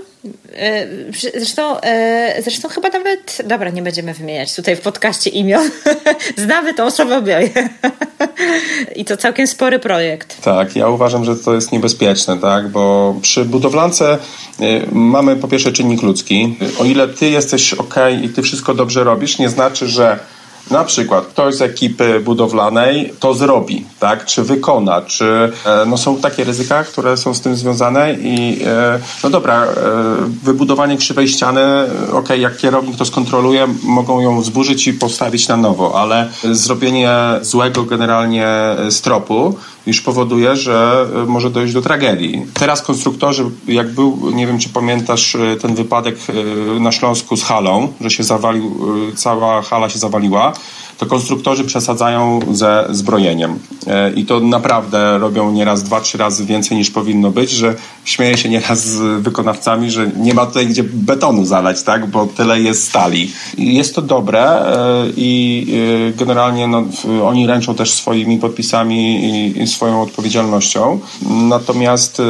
E, 0.57 0.87
zresztą, 1.37 1.81
e, 1.81 2.43
zresztą 2.43 2.69
chyba 2.69 2.89
nawet, 2.89 3.43
dobra, 3.47 3.71
nie 3.71 3.83
będziemy 3.83 4.15
wymieniać 4.15 4.57
tutaj 4.57 4.77
w 4.77 4.81
podcaście 4.81 5.31
imion. 5.31 5.71
Znamy 6.45 6.75
tą 6.75 6.85
osobę 6.85 7.19
obie. 7.19 7.51
I 8.97 9.05
to 9.05 9.17
całkiem 9.17 9.47
spory 9.47 9.79
projekt. 9.79 10.43
Tak, 10.43 10.77
ja 10.77 10.89
uważam, 10.89 11.25
że 11.25 11.37
to 11.37 11.55
jest 11.55 11.73
niebezpieczne, 11.73 12.39
tak, 12.39 12.69
bo 12.69 13.15
przy 13.23 13.45
budowlance 13.45 14.19
e, 14.61 14.65
mamy 14.93 15.37
po 15.37 15.49
pierwsze 15.49 15.73
czynnik 15.73 16.03
ludzki. 16.03 16.59
O 16.79 16.85
ile 16.85 17.09
ty 17.09 17.31
jesteś 17.31 17.75
ok 17.75 17.95
i 18.23 18.29
ty 18.29 18.43
wszystko 18.43 18.75
dobrze 18.75 19.05
robisz, 19.05 19.39
nie 19.39 19.49
znaczy, 19.49 19.89
że 19.89 20.19
Na 20.71 20.85
przykład 20.85 21.27
ktoś 21.27 21.55
z 21.55 21.63
ekipy 21.63 22.21
budowlanej 22.21 23.13
to 23.21 23.35
zrobi, 23.35 23.87
tak? 24.01 24.25
Czy 24.25 24.43
wykona, 24.43 25.03
czy 25.03 25.53
e, 25.67 25.87
no 25.87 25.97
są 25.97 26.17
takie 26.17 26.45
ryzyka, 26.45 26.85
które 26.85 27.17
są 27.17 27.35
z 27.35 27.41
tym 27.41 27.57
związane 27.57 28.15
i 28.15 28.63
e, 28.67 29.01
no 29.25 29.31
dobra, 29.31 29.65
e, 29.65 29.69
wybudowanie 30.43 30.97
krzywej 30.97 31.29
ściany, 31.29 31.63
ok, 32.13 32.29
jak 32.39 32.57
kierownik 32.57 32.97
to 32.97 33.05
skontroluje, 33.05 33.67
mogą 33.83 34.21
ją 34.21 34.43
zburzyć 34.43 34.87
i 34.87 34.93
postawić 34.93 35.49
na 35.49 35.57
nowo, 35.57 36.01
ale 36.01 36.29
zrobienie 36.53 37.11
złego 37.43 37.83
generalnie 37.83 38.49
stropu 38.91 39.57
już 39.87 40.01
powoduje, 40.01 40.57
że 40.57 41.07
może 41.27 41.51
dojść 41.51 41.75
do 41.75 41.83
tragedii. 41.83 42.47
Teraz 42.55 42.83
konstruktorzy, 42.83 43.45
jak 43.69 43.93
był, 43.93 44.31
nie 44.35 44.47
wiem 44.47 44.59
czy 44.59 44.69
pamiętasz 44.69 45.37
ten 45.61 45.75
wypadek 45.75 46.17
na 46.81 46.93
Śląsku 46.93 47.37
z 47.37 47.43
halą, 47.43 47.93
że 48.01 48.11
się 48.11 48.25
zawalił, 48.25 48.77
cała 49.17 49.63
hala 49.63 49.89
się 49.89 49.99
zawaliła, 49.99 50.53
to 50.99 51.07
konstruktorzy 51.07 51.65
przesadzają 51.65 52.41
ze 52.53 52.87
zbrojeniem. 52.91 53.59
E, 53.87 54.13
I 54.13 54.25
to 54.25 54.41
naprawdę 54.41 55.19
robią 55.19 55.53
nieraz 55.53 55.83
dwa, 55.83 56.01
trzy 56.01 56.19
razy 56.19 56.45
więcej 56.45 56.79
niż 56.79 56.91
powinno 56.91 57.31
być, 57.31 57.51
że 57.51 57.75
śmieję 58.05 58.39
się 58.39 58.49
nieraz 58.49 58.87
z 58.87 59.23
wykonawcami, 59.23 59.91
że 59.91 60.11
nie 60.17 60.35
ma 60.35 60.47
tutaj 60.47 60.67
gdzie 60.67 60.85
betonu 60.85 61.45
zalać, 61.45 61.83
tak? 61.83 62.07
bo 62.07 62.27
tyle 62.27 62.61
jest 62.61 62.89
stali. 62.89 63.33
I 63.59 63.75
jest 63.75 63.95
to 63.95 64.03
dobre 64.03 64.43
e, 64.43 65.07
i 65.17 65.67
e, 66.11 66.13
generalnie 66.13 66.67
no, 66.67 66.85
oni 67.25 67.47
ręczą 67.47 67.75
też 67.75 67.93
swoimi 67.93 68.39
podpisami 68.39 69.25
i 69.63 69.67
swoją 69.67 70.03
odpowiedzialnością. 70.03 71.01
Natomiast 71.31 72.23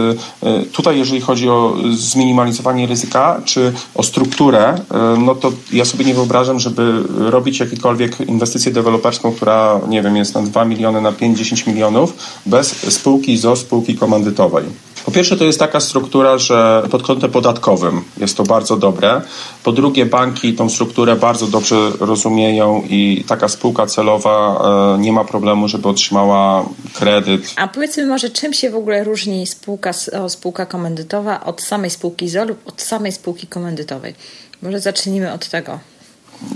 tutaj, 0.72 0.98
jeżeli 0.98 1.20
chodzi 1.20 1.48
o 1.48 1.76
zminimalizowanie 1.96 2.86
ryzyka, 2.86 3.40
czy 3.44 3.72
o 3.94 4.02
strukturę, 4.02 4.74
no 5.18 5.34
to 5.34 5.52
ja 5.72 5.84
sobie 5.84 6.04
nie 6.04 6.14
wyobrażam, 6.14 6.60
żeby 6.60 7.02
robić 7.18 7.60
jakiekolwiek 7.60 8.20
inwestycje 8.20 8.53
inwestycję 8.54 8.72
deweloperską, 8.72 9.32
która, 9.32 9.80
nie 9.88 10.02
wiem, 10.02 10.16
jest 10.16 10.34
na 10.34 10.42
2 10.42 10.64
miliony, 10.64 11.00
na 11.00 11.12
5-10 11.12 11.68
milionów, 11.68 12.12
bez 12.46 12.94
spółki 12.94 13.36
ZO, 13.36 13.56
spółki 13.56 13.94
komandytowej. 13.94 14.64
Po 15.04 15.10
pierwsze, 15.10 15.36
to 15.36 15.44
jest 15.44 15.58
taka 15.58 15.80
struktura, 15.80 16.38
że 16.38 16.82
pod 16.90 17.02
kątem 17.02 17.30
podatkowym 17.30 18.04
jest 18.16 18.36
to 18.36 18.42
bardzo 18.42 18.76
dobre. 18.76 19.22
Po 19.64 19.72
drugie, 19.72 20.06
banki 20.06 20.54
tą 20.54 20.70
strukturę 20.70 21.16
bardzo 21.16 21.46
dobrze 21.46 21.76
rozumieją 22.00 22.82
i 22.88 23.24
taka 23.28 23.48
spółka 23.48 23.86
celowa 23.86 24.62
e, 24.94 24.98
nie 24.98 25.12
ma 25.12 25.24
problemu, 25.24 25.68
żeby 25.68 25.88
otrzymała 25.88 26.64
kredyt. 26.94 27.52
A 27.56 27.68
powiedzmy 27.68 28.06
może, 28.06 28.30
czym 28.30 28.52
się 28.52 28.70
w 28.70 28.76
ogóle 28.76 29.04
różni 29.04 29.46
spółka, 29.46 29.92
spółka 30.28 30.66
komandytowa 30.66 31.44
od 31.44 31.62
samej 31.62 31.90
spółki 31.90 32.28
ZO 32.28 32.44
lub 32.44 32.68
od 32.68 32.82
samej 32.82 33.12
spółki 33.12 33.46
komandytowej? 33.46 34.14
Może 34.62 34.80
zacznijmy 34.80 35.32
od 35.32 35.48
tego. 35.48 35.93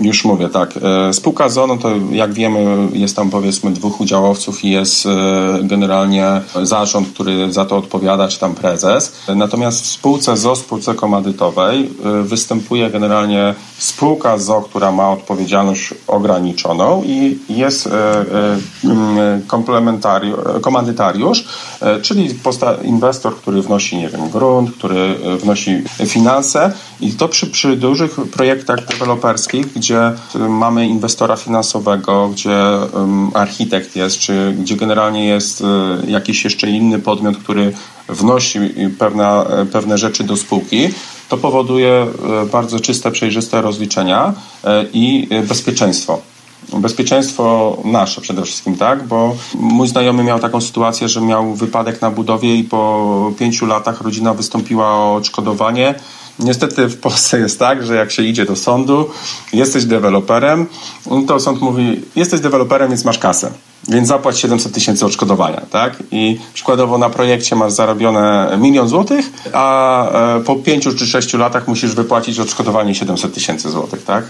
Już 0.01 0.25
mówię, 0.25 0.49
tak. 0.49 0.73
E, 1.09 1.13
spółka 1.13 1.49
ZO, 1.49 1.67
no 1.67 1.77
to 1.77 1.91
jak 2.11 2.33
wiemy, 2.33 2.87
jest 2.93 3.15
tam 3.15 3.29
powiedzmy 3.29 3.71
dwóch 3.71 4.01
udziałowców 4.01 4.63
i 4.63 4.69
jest 4.69 5.05
e, 5.05 5.09
generalnie 5.63 6.41
zarząd, 6.63 7.07
który 7.13 7.53
za 7.53 7.65
to 7.65 7.77
odpowiada, 7.77 8.27
czy 8.27 8.39
tam 8.39 8.55
prezes. 8.55 9.13
Natomiast 9.35 9.81
w 9.81 9.85
spółce 9.85 10.37
ZO, 10.37 10.55
spółce 10.55 10.95
komandytowej 10.95 11.89
e, 12.05 12.23
występuje 12.23 12.89
generalnie 12.89 13.55
spółka 13.77 14.37
ZO, 14.37 14.61
która 14.61 14.91
ma 14.91 15.11
odpowiedzialność 15.11 15.93
ograniczoną 16.07 17.03
i 17.05 17.37
jest 17.49 17.89
komandytariusz, 20.61 21.43
czyli 22.01 22.35
inwestor, 22.83 23.35
który 23.35 23.61
wnosi, 23.61 23.97
nie 23.97 24.09
wiem, 24.09 24.29
grunt, 24.29 24.71
który 24.71 25.15
wnosi 25.39 25.83
finanse 26.05 26.71
i 27.01 27.11
to 27.11 27.27
przy, 27.27 27.47
przy 27.47 27.75
dużych 27.75 28.15
projektach 28.31 28.85
deweloperskich 28.85 29.68
gdzie 29.75 30.11
y, 30.35 30.39
mamy 30.39 30.87
inwestora 30.87 31.35
finansowego, 31.35 32.29
gdzie 32.29 32.55
architekt 33.33 33.95
jest, 33.95 34.19
czy 34.19 34.55
gdzie 34.59 34.75
generalnie 34.75 35.25
jest 35.25 35.61
y, 35.61 35.65
jakiś 36.11 36.43
jeszcze 36.43 36.69
inny 36.69 36.99
podmiot, 36.99 37.37
który 37.37 37.73
wnosi 38.09 38.59
pewne, 38.99 39.45
pewne 39.71 39.97
rzeczy 39.97 40.23
do 40.23 40.37
spółki, 40.37 40.89
to 41.29 41.37
powoduje 41.37 42.07
y, 42.43 42.49
bardzo 42.49 42.79
czyste, 42.79 43.11
przejrzyste 43.11 43.61
rozliczenia 43.61 44.33
i 44.93 45.27
bezpieczeństwo 45.47 46.21
bezpieczeństwo 46.73 47.77
nasze 47.85 48.21
przede 48.21 48.43
wszystkim, 48.43 48.75
tak? 48.75 49.07
Bo 49.07 49.35
mój 49.55 49.87
znajomy 49.87 50.23
miał 50.23 50.39
taką 50.39 50.61
sytuację, 50.61 51.09
że 51.09 51.21
miał 51.21 51.53
wypadek 51.53 52.01
na 52.01 52.11
budowie 52.11 52.55
i 52.55 52.63
po 52.63 53.31
pięciu 53.39 53.65
latach 53.65 54.01
rodzina 54.01 54.33
wystąpiła 54.33 54.95
o 54.95 55.15
odszkodowanie 55.15 55.95
Niestety 56.39 56.87
w 56.87 56.99
Polsce 56.99 57.39
jest 57.39 57.59
tak, 57.59 57.85
że 57.85 57.95
jak 57.95 58.11
się 58.11 58.23
idzie 58.23 58.45
do 58.45 58.55
sądu, 58.55 59.09
jesteś 59.53 59.85
deweloperem, 59.85 60.67
to 61.27 61.39
sąd 61.39 61.61
mówi, 61.61 62.01
jesteś 62.15 62.39
deweloperem, 62.39 62.89
więc 62.89 63.05
masz 63.05 63.19
kasę. 63.19 63.51
Więc 63.87 64.07
zapłać 64.07 64.39
700 64.39 64.73
tysięcy 64.73 65.05
odszkodowania, 65.05 65.61
tak? 65.71 66.03
I 66.11 66.39
przykładowo 66.53 66.97
na 66.97 67.09
projekcie 67.09 67.55
masz 67.55 67.71
zarobione 67.71 68.57
milion 68.61 68.87
złotych, 68.87 69.25
a 69.53 70.37
e, 70.37 70.39
po 70.39 70.55
pięciu 70.55 70.95
czy 70.95 71.07
sześciu 71.07 71.37
latach 71.37 71.67
musisz 71.67 71.95
wypłacić 71.95 72.39
odszkodowanie 72.39 72.95
700 72.95 73.33
tysięcy 73.33 73.69
złotych, 73.69 74.03
tak? 74.03 74.23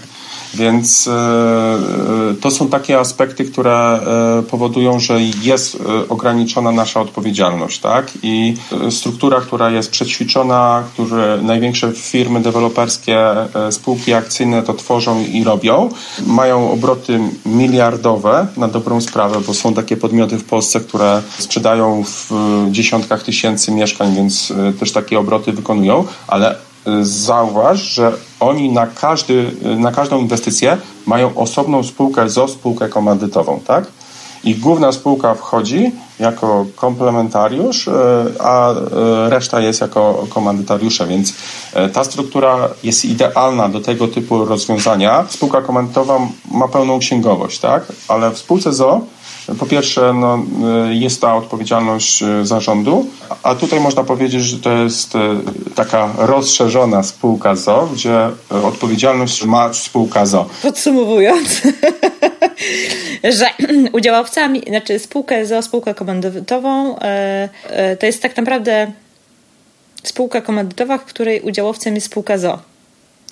Więc 0.54 1.08
e, 1.08 1.12
e, 1.12 2.34
to 2.40 2.50
są 2.50 2.68
takie 2.68 2.98
aspekty, 2.98 3.44
które 3.44 4.00
e, 4.38 4.42
powodują, 4.42 5.00
że 5.00 5.20
jest 5.42 5.78
ograniczona 6.08 6.72
nasza 6.72 7.00
odpowiedzialność, 7.00 7.78
tak? 7.78 8.12
I 8.22 8.54
struktura, 8.90 9.40
która 9.40 9.70
jest 9.70 9.90
przećwiczona, 9.90 10.82
które 10.92 11.38
największe 11.42 11.92
firmy 11.92 12.40
deweloperskie, 12.40 13.34
spółki 13.70 14.14
akcyjne 14.14 14.62
to 14.62 14.74
tworzą 14.74 15.24
i 15.32 15.44
robią, 15.44 15.90
mają 16.26 16.70
obroty 16.70 17.20
miliardowe 17.46 18.46
na 18.56 18.68
dobrą 18.68 19.00
sprawę, 19.00 19.40
bo 19.46 19.54
są 19.54 19.74
takie 19.74 19.96
podmioty 19.96 20.38
w 20.38 20.44
Polsce, 20.44 20.80
które 20.80 21.22
sprzedają 21.38 22.04
w 22.04 22.30
dziesiątkach 22.70 23.22
tysięcy 23.22 23.72
mieszkań, 23.72 24.14
więc 24.14 24.52
też 24.80 24.92
takie 24.92 25.18
obroty 25.18 25.52
wykonują, 25.52 26.04
ale 26.26 26.69
zauważ, 27.02 27.80
że 27.80 28.12
oni 28.40 28.72
na, 28.72 28.86
każdy, 28.86 29.50
na 29.62 29.92
każdą 29.92 30.18
inwestycję 30.18 30.76
mają 31.06 31.34
osobną 31.34 31.82
spółkę 31.82 32.28
ZO, 32.28 32.48
spółkę 32.48 32.88
komandytową, 32.88 33.60
tak? 33.66 33.86
I 34.44 34.54
główna 34.54 34.92
spółka 34.92 35.34
wchodzi 35.34 35.92
jako 36.20 36.66
komplementariusz, 36.76 37.88
e, 37.88 37.92
a 38.38 38.72
e, 38.72 38.74
reszta 39.30 39.60
jest 39.60 39.80
jako 39.80 40.26
komandytariusze, 40.30 41.06
więc 41.06 41.34
e, 41.74 41.88
ta 41.88 42.04
struktura 42.04 42.68
jest 42.82 43.04
idealna 43.04 43.68
do 43.68 43.80
tego 43.80 44.08
typu 44.08 44.44
rozwiązania. 44.44 45.24
Spółka 45.28 45.62
komandytowa 45.62 46.18
ma 46.50 46.68
pełną 46.68 46.98
księgowość, 46.98 47.58
tak? 47.58 47.82
Ale 48.08 48.30
w 48.30 48.38
spółce 48.38 48.72
ZO 48.72 49.00
po 49.58 49.66
pierwsze, 49.66 50.12
no, 50.14 50.44
y, 50.90 50.94
jest 50.94 51.20
ta 51.20 51.36
odpowiedzialność 51.36 52.22
y, 52.22 52.46
zarządu, 52.46 53.06
a 53.42 53.54
tutaj 53.54 53.80
można 53.80 54.04
powiedzieć, 54.04 54.42
że 54.42 54.58
to 54.58 54.72
jest 54.72 55.14
y, 55.14 55.18
taka 55.74 56.08
rozszerzona 56.18 57.02
spółka 57.02 57.56
ZO, 57.56 57.88
gdzie 57.92 58.30
odpowiedzialność 58.50 59.44
ma 59.44 59.72
spółka 59.72 60.26
ZO. 60.26 60.46
Podsumowując, 60.62 61.60
że 63.38 63.50
udziałowcami, 63.92 64.62
znaczy 64.68 64.98
spółkę 64.98 65.46
ZO, 65.46 65.62
spółkę 65.62 65.94
komandytową, 65.94 66.98
to 68.00 68.06
jest 68.06 68.22
tak 68.22 68.36
naprawdę 68.36 68.92
spółka 70.02 70.40
komandytowa, 70.40 70.98
w 70.98 71.04
której 71.04 71.40
udziałowcem 71.40 71.94
jest 71.94 72.06
spółka 72.06 72.38
ZO. 72.38 72.58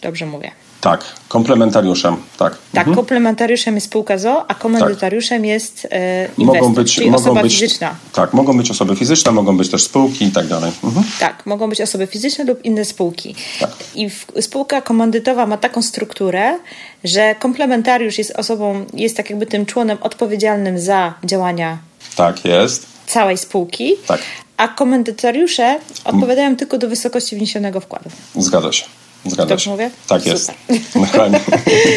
Dobrze 0.03 0.27
mówię. 0.27 0.68
Tak, 0.89 1.05
komplementariuszem, 1.29 2.17
tak. 2.39 2.59
Tak, 2.73 2.81
mhm. 2.81 2.97
komplementariuszem 2.97 3.75
jest 3.75 3.87
spółka 3.87 4.19
ZO, 4.19 4.51
a 4.51 4.55
komandytariuszem 4.55 5.39
tak. 5.39 5.47
jest 5.47 5.89
e, 5.91 6.29
inwestor, 6.39 6.63
mogą 6.63 6.75
być, 6.75 7.01
mogą 7.01 7.17
osoba 7.17 7.43
być, 7.43 7.53
fizyczna. 7.53 7.95
Tak, 8.13 8.33
mogą 8.33 8.57
być 8.57 8.71
osoby 8.71 8.97
fizyczne, 8.97 9.33
mogą 9.33 9.57
być 9.57 9.71
też 9.71 9.83
spółki 9.83 10.25
i 10.25 10.33
tak 10.33 10.47
dalej. 10.47 10.73
Mhm. 10.85 11.07
Tak, 11.21 11.47
mogą 11.47 11.69
być 11.69 11.81
osoby 11.81 12.07
fizyczne 12.07 12.45
lub 12.45 12.65
inne 12.65 12.85
spółki. 12.85 13.35
Tak. 13.61 13.71
I 13.95 14.11
w, 14.11 14.27
spółka 14.41 14.81
komandytowa 14.81 15.47
ma 15.47 15.57
taką 15.57 15.83
strukturę, 15.83 16.59
że 17.05 17.35
komplementariusz 17.35 18.19
jest 18.19 18.31
osobą, 18.31 18.85
jest 18.95 19.17
tak 19.17 19.31
jakby 19.31 19.47
tym 19.47 19.67
członem 19.67 19.99
odpowiedzialnym 20.01 20.81
za 20.81 21.15
działania 21.25 21.79
tak 22.17 22.45
jest. 22.45 22.87
całej 23.07 23.39
spółki, 23.39 23.95
tak. 24.07 24.21
a 24.57 24.69
komandytariusze 24.69 25.79
odpowiadają 26.05 26.57
tylko 26.57 26.79
do 26.79 26.89
wysokości 26.89 27.37
wniesionego 27.37 27.81
wkładu. 27.81 28.11
Zgadza 28.37 28.73
się. 28.73 28.85
Zgadza 29.27 29.47
Dobrze 29.49 29.71
mówię? 29.71 29.91
Tak 30.09 30.27
jest. 30.27 30.53
Dokładnie. 31.07 31.41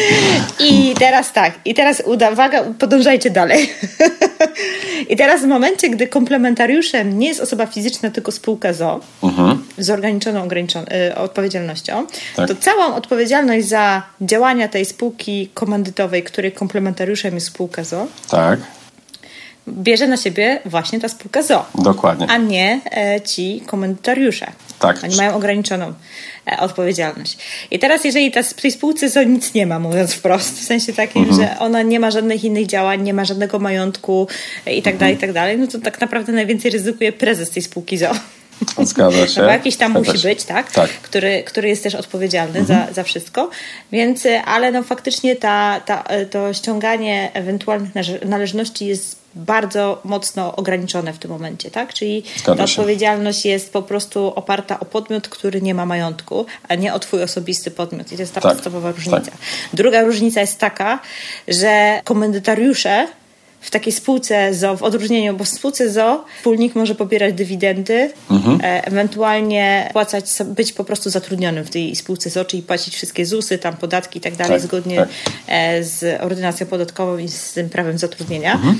I 0.68 0.94
teraz 0.98 1.32
tak, 1.32 1.54
i 1.64 1.74
teraz 1.74 2.02
uwaga, 2.32 2.64
podążajcie 2.78 3.30
dalej. 3.30 3.70
I 5.10 5.16
teraz 5.16 5.42
w 5.42 5.46
momencie, 5.46 5.90
gdy 5.90 6.06
komplementariuszem 6.06 7.18
nie 7.18 7.28
jest 7.28 7.40
osoba 7.40 7.66
fizyczna, 7.66 8.10
tylko 8.10 8.32
spółka 8.32 8.72
ZO 8.72 9.00
mhm. 9.22 9.64
z 9.78 9.90
ograniczoną 9.90 10.48
y, 11.08 11.14
odpowiedzialnością, 11.14 12.06
tak. 12.36 12.48
to 12.48 12.54
całą 12.54 12.94
odpowiedzialność 12.94 13.68
za 13.68 14.02
działania 14.20 14.68
tej 14.68 14.84
spółki 14.84 15.50
komandytowej, 15.54 16.22
której 16.22 16.52
komplementariuszem 16.52 17.34
jest 17.34 17.46
spółka 17.46 17.84
ZO, 17.84 18.06
tak 18.30 18.60
bierze 19.68 20.06
na 20.06 20.16
siebie 20.16 20.60
właśnie 20.64 21.00
ta 21.00 21.08
spółka 21.08 21.42
ZO. 21.42 21.66
Dokładnie. 21.74 22.26
A 22.30 22.36
nie 22.36 22.80
e, 22.96 23.20
ci 23.20 23.62
komentariusze. 23.66 24.46
Tak. 24.78 25.04
Oni 25.04 25.16
mają 25.16 25.34
ograniczoną 25.34 25.92
e, 26.52 26.58
odpowiedzialność. 26.58 27.38
I 27.70 27.78
teraz, 27.78 28.04
jeżeli 28.04 28.30
ta, 28.30 28.42
w 28.42 28.54
tej 28.54 28.70
spółce 28.72 29.08
ZO 29.08 29.22
nic 29.22 29.54
nie 29.54 29.66
ma, 29.66 29.78
mówiąc 29.78 30.12
wprost, 30.14 30.60
w 30.60 30.64
sensie 30.64 30.92
takim, 30.92 31.22
Mhm. 31.22 31.40
że 31.40 31.58
ona 31.58 31.82
nie 31.82 32.00
ma 32.00 32.10
żadnych 32.10 32.44
innych 32.44 32.66
działań, 32.66 33.02
nie 33.02 33.14
ma 33.14 33.24
żadnego 33.24 33.58
majątku 33.58 34.26
e, 34.66 34.74
i 34.74 34.82
tak 34.82 34.96
dalej, 34.96 35.14
i 35.14 35.18
tak 35.18 35.32
dalej, 35.32 35.58
no 35.58 35.66
to 35.66 35.78
tak 35.78 36.00
naprawdę 36.00 36.32
najwięcej 36.32 36.70
ryzykuje 36.70 37.12
prezes 37.12 37.50
tej 37.50 37.62
spółki 37.62 37.98
ZO. 37.98 38.10
Zgadza 38.82 39.26
się. 39.28 39.40
No 39.40 39.46
bo 39.46 39.52
jakiś 39.52 39.76
tam 39.76 39.92
Zgadza 39.92 40.10
musi 40.12 40.22
się. 40.22 40.28
być, 40.28 40.44
tak? 40.44 40.72
Tak. 40.72 40.90
Który, 40.90 41.42
który 41.42 41.68
jest 41.68 41.82
też 41.82 41.94
odpowiedzialny 41.94 42.64
za, 42.64 42.86
za 42.92 43.02
wszystko. 43.02 43.50
Więc, 43.92 44.26
y, 44.26 44.40
ale 44.40 44.72
no 44.72 44.82
faktycznie 44.82 45.36
ta, 45.36 45.80
ta, 45.86 46.04
y, 46.22 46.26
to 46.26 46.52
ściąganie 46.54 47.30
ewentualnych 47.34 47.90
należności 48.24 48.86
jest 48.86 49.22
bardzo 49.34 50.00
mocno 50.04 50.56
ograniczone 50.56 51.12
w 51.12 51.18
tym 51.18 51.30
momencie, 51.30 51.70
tak? 51.70 51.94
Czyli 51.94 52.22
Zgadza 52.36 52.62
ta 52.62 52.66
się. 52.66 52.72
odpowiedzialność 52.72 53.44
jest 53.44 53.72
po 53.72 53.82
prostu 53.82 54.26
oparta 54.26 54.80
o 54.80 54.84
podmiot, 54.84 55.28
który 55.28 55.62
nie 55.62 55.74
ma 55.74 55.86
majątku, 55.86 56.46
a 56.68 56.74
nie 56.74 56.94
o 56.94 56.98
twój 56.98 57.22
osobisty 57.22 57.70
podmiot. 57.70 58.12
I 58.12 58.16
to 58.16 58.22
jest 58.22 58.34
ta 58.34 58.40
Tak, 58.40 58.52
podstawowa 58.52 58.90
różnica. 58.92 59.20
tak. 59.20 59.34
Druga 59.72 60.02
różnica 60.02 60.40
jest 60.40 60.58
taka, 60.58 60.98
że 61.48 62.00
komendytariusze 62.04 63.08
w 63.62 63.70
takiej 63.70 63.92
spółce 63.92 64.54
ZO, 64.54 64.76
w 64.76 64.82
odróżnieniu, 64.82 65.34
bo 65.34 65.44
w 65.44 65.48
spółce 65.48 65.90
ZO 65.90 66.24
wspólnik 66.38 66.74
może 66.74 66.94
pobierać 66.94 67.34
dywidendy, 67.34 68.10
Mhm. 68.30 68.60
e, 68.62 68.84
ewentualnie 68.86 69.88
płacać, 69.92 70.24
być 70.46 70.72
po 70.72 70.84
prostu 70.84 71.10
zatrudnionym 71.10 71.64
w 71.64 71.70
tej 71.70 71.96
spółce 71.96 72.30
ZO, 72.30 72.44
czyli 72.44 72.62
płacić 72.62 72.94
wszystkie 72.94 73.26
ZUSy, 73.26 73.58
tam 73.58 73.76
podatki 73.76 74.18
i 74.18 74.20
tak 74.22 74.36
dalej, 74.36 74.52
Tak, 74.52 74.60
zgodnie 74.62 74.96
tak. 74.96 75.08
e, 75.46 75.84
z 75.84 76.22
ordynacją 76.22 76.66
podatkową 76.66 77.18
i 77.18 77.28
z 77.28 77.52
tym 77.52 77.70
prawem 77.70 77.98
zatrudnienia. 77.98 78.52
Mhm. 78.52 78.78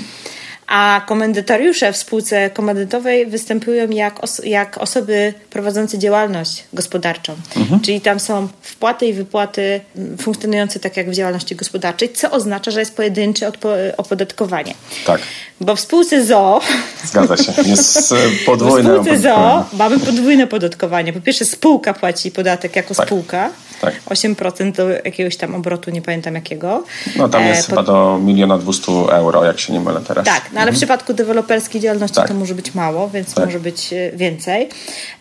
A 0.67 1.01
komendytariusze 1.07 1.93
w 1.93 1.97
spółce 1.97 2.49
komandytowej 2.49 3.25
występują 3.25 3.89
jak, 3.89 4.23
os- 4.23 4.41
jak 4.45 4.77
osoby 4.77 5.33
prowadzące 5.49 5.97
działalność 5.99 6.63
gospodarczą. 6.73 7.35
Mhm. 7.57 7.79
Czyli 7.81 8.01
tam 8.01 8.19
są 8.19 8.47
wpłaty 8.61 9.05
i 9.05 9.13
wypłaty 9.13 9.81
mm, 9.97 10.17
funkcjonujące 10.17 10.79
tak 10.79 10.97
jak 10.97 11.09
w 11.09 11.13
działalności 11.13 11.55
gospodarczej, 11.55 12.13
co 12.13 12.31
oznacza, 12.31 12.71
że 12.71 12.79
jest 12.79 12.95
pojedyncze 12.95 13.51
opodatkowanie. 13.97 14.73
Tak. 15.05 15.21
Bo 15.61 15.75
w 15.75 15.79
spółce 15.79 16.25
ZO 16.25 16.61
Zgadza 17.05 17.37
się. 17.37 17.53
Jest 17.65 18.11
e, 18.11 18.15
w 18.41 18.45
podwójne 18.45 18.93
spółce 18.93 19.17
ZO 19.19 19.65
mamy 19.73 19.99
podwójne 19.99 20.47
podatkowanie. 20.47 21.13
Po 21.13 21.21
pierwsze 21.21 21.45
spółka 21.45 21.93
płaci 21.93 22.31
podatek 22.31 22.75
jako 22.75 22.95
Tak. 22.95 23.07
spółka. 23.07 23.49
Tak. 23.81 23.93
8% 24.09 24.71
do 24.71 24.89
jakiegoś 24.89 25.37
tam 25.37 25.55
obrotu, 25.55 25.91
nie 25.91 26.01
pamiętam 26.01 26.35
jakiego. 26.35 26.83
No 27.15 27.29
tam 27.29 27.43
E, 27.43 27.47
jest 27.49 27.61
po- 27.61 27.69
chyba 27.69 27.83
do 27.83 28.19
miliona 28.23 28.57
dwustu 28.57 29.07
euro, 29.09 29.45
jak 29.45 29.59
się 29.59 29.73
nie 29.73 29.79
mylę 29.79 30.01
teraz. 30.07 30.25
Tak, 30.25 30.52
no 30.53 30.61
ale 30.61 30.71
w 30.71 30.75
przypadku 30.75 31.13
deweloperskiej 31.13 31.81
działalności 31.81 32.15
Tak. 32.15 32.27
to 32.27 32.33
może 32.33 32.55
być 32.55 32.75
mało, 32.75 33.09
więc 33.09 33.33
Tak. 33.33 33.45
może 33.45 33.59
być 33.59 33.93
e, 33.93 34.11
więcej. 34.17 34.69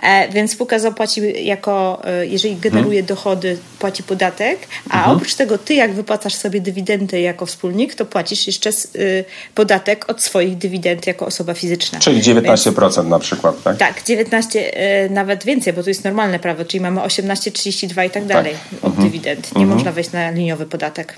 E, 0.03 0.29
więc 0.29 0.53
spółka 0.53 0.79
zapłaci 0.79 1.45
jako, 1.47 2.03
e, 2.05 2.27
jeżeli 2.27 2.57
generuje 2.57 3.01
Mhm. 3.01 3.07
dochody, 3.07 3.59
płaci 3.79 4.03
podatek, 4.03 4.59
a 4.90 5.12
oprócz 5.12 5.35
tego 5.35 5.59
ty, 5.59 5.75
jak 5.75 5.92
wypłacasz 5.92 6.35
sobie 6.35 6.61
dywidendy 6.61 7.21
jako 7.21 7.47
wspólnik, 7.47 7.95
to 7.95 8.05
płacisz 8.07 8.47
jeszcze 8.47 8.71
y, 8.97 9.25
podatek 9.55 10.11
od 10.11 10.23
swoich 10.23 10.57
dywidend 10.59 11.07
jako 11.07 11.27
osoba 11.27 11.55
fizyczna. 11.55 11.99
Czyli 12.01 12.23
19% 12.23 13.09
na 13.09 13.18
przykład, 13.18 13.62
tak? 13.62 13.77
Tak, 13.77 14.03
19, 14.05 14.75
e, 14.75 15.09
nawet 15.09 15.45
więcej, 15.45 15.73
bo 15.73 15.83
to 15.83 15.90
jest 15.90 16.05
normalne 16.05 16.38
prawo, 16.38 16.64
czyli 16.64 16.81
mamy 16.81 17.03
18, 17.03 17.51
32 17.53 18.05
i 18.05 18.11
tak 18.11 18.25
dalej 18.27 18.55
od 18.83 18.95
dywidend. 18.97 19.57
Nie 19.57 19.66
można 19.66 19.92
wejść 19.92 20.12
na 20.12 20.31
liniowy 20.31 20.66
podatek. 20.66 21.14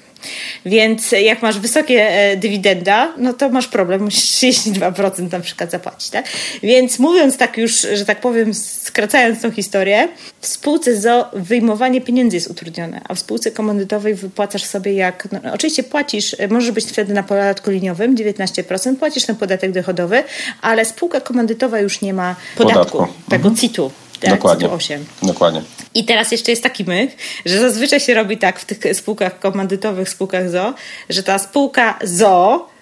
Więc 0.66 1.12
jak 1.12 1.42
masz 1.42 1.58
wysokie 1.58 2.10
dywidenda, 2.36 3.12
no 3.18 3.32
to 3.32 3.48
masz 3.48 3.68
problem, 3.68 4.03
musisz 4.04 4.24
32% 4.24 5.32
na 5.32 5.40
przykład 5.40 5.70
zapłacić. 5.70 6.10
Tak? 6.10 6.24
Więc 6.62 6.98
mówiąc 6.98 7.36
tak 7.36 7.58
już, 7.58 7.86
że 7.94 8.04
tak 8.04 8.20
powiem, 8.20 8.54
skracając 8.54 9.42
tą 9.42 9.50
historię, 9.50 10.08
w 10.40 10.46
spółce 10.46 11.00
ZO 11.00 11.30
wyjmowanie 11.32 12.00
pieniędzy 12.00 12.36
jest 12.36 12.50
utrudnione, 12.50 13.00
a 13.08 13.14
w 13.14 13.18
spółce 13.18 13.50
komandytowej 13.50 14.14
wypłacasz 14.14 14.64
sobie 14.64 14.92
jak, 14.94 15.28
no, 15.32 15.52
oczywiście 15.52 15.82
płacisz, 15.82 16.36
e, 16.38 16.48
możesz 16.48 16.70
być 16.70 16.84
wtedy 16.84 17.14
na 17.14 17.22
podatku 17.22 17.70
liniowym 17.70 18.16
19%, 18.16 18.96
płacisz 18.96 19.24
ten 19.24 19.36
podatek 19.36 19.72
dochodowy, 19.72 20.24
ale 20.62 20.84
spółka 20.84 21.20
komandytowa 21.20 21.78
już 21.80 22.00
nie 22.00 22.14
ma 22.14 22.36
podatku, 22.56 22.98
Podatku. 22.98 23.14
tego 23.30 23.50
CIT-u. 23.60 23.90
Tak, 24.20 24.30
Dokładnie. 24.30 24.64
CIT-u 24.66 24.76
8. 24.76 25.04
Dokładnie. 25.22 25.62
I 25.94 26.04
teraz 26.04 26.32
jeszcze 26.32 26.50
jest 26.52 26.62
taki 26.62 26.84
myk, 26.84 27.10
że 27.46 27.60
zazwyczaj 27.60 28.00
się 28.00 28.14
robi 28.14 28.38
tak 28.38 28.58
w 28.60 28.64
tych 28.64 28.96
spółkach 28.96 29.38
komandytowych, 29.38 30.08
spółkach 30.08 30.50
ZO, 30.50 30.74
że 31.10 31.22
ta 31.22 31.38
spółka 31.38 31.98
ZO 32.02 32.73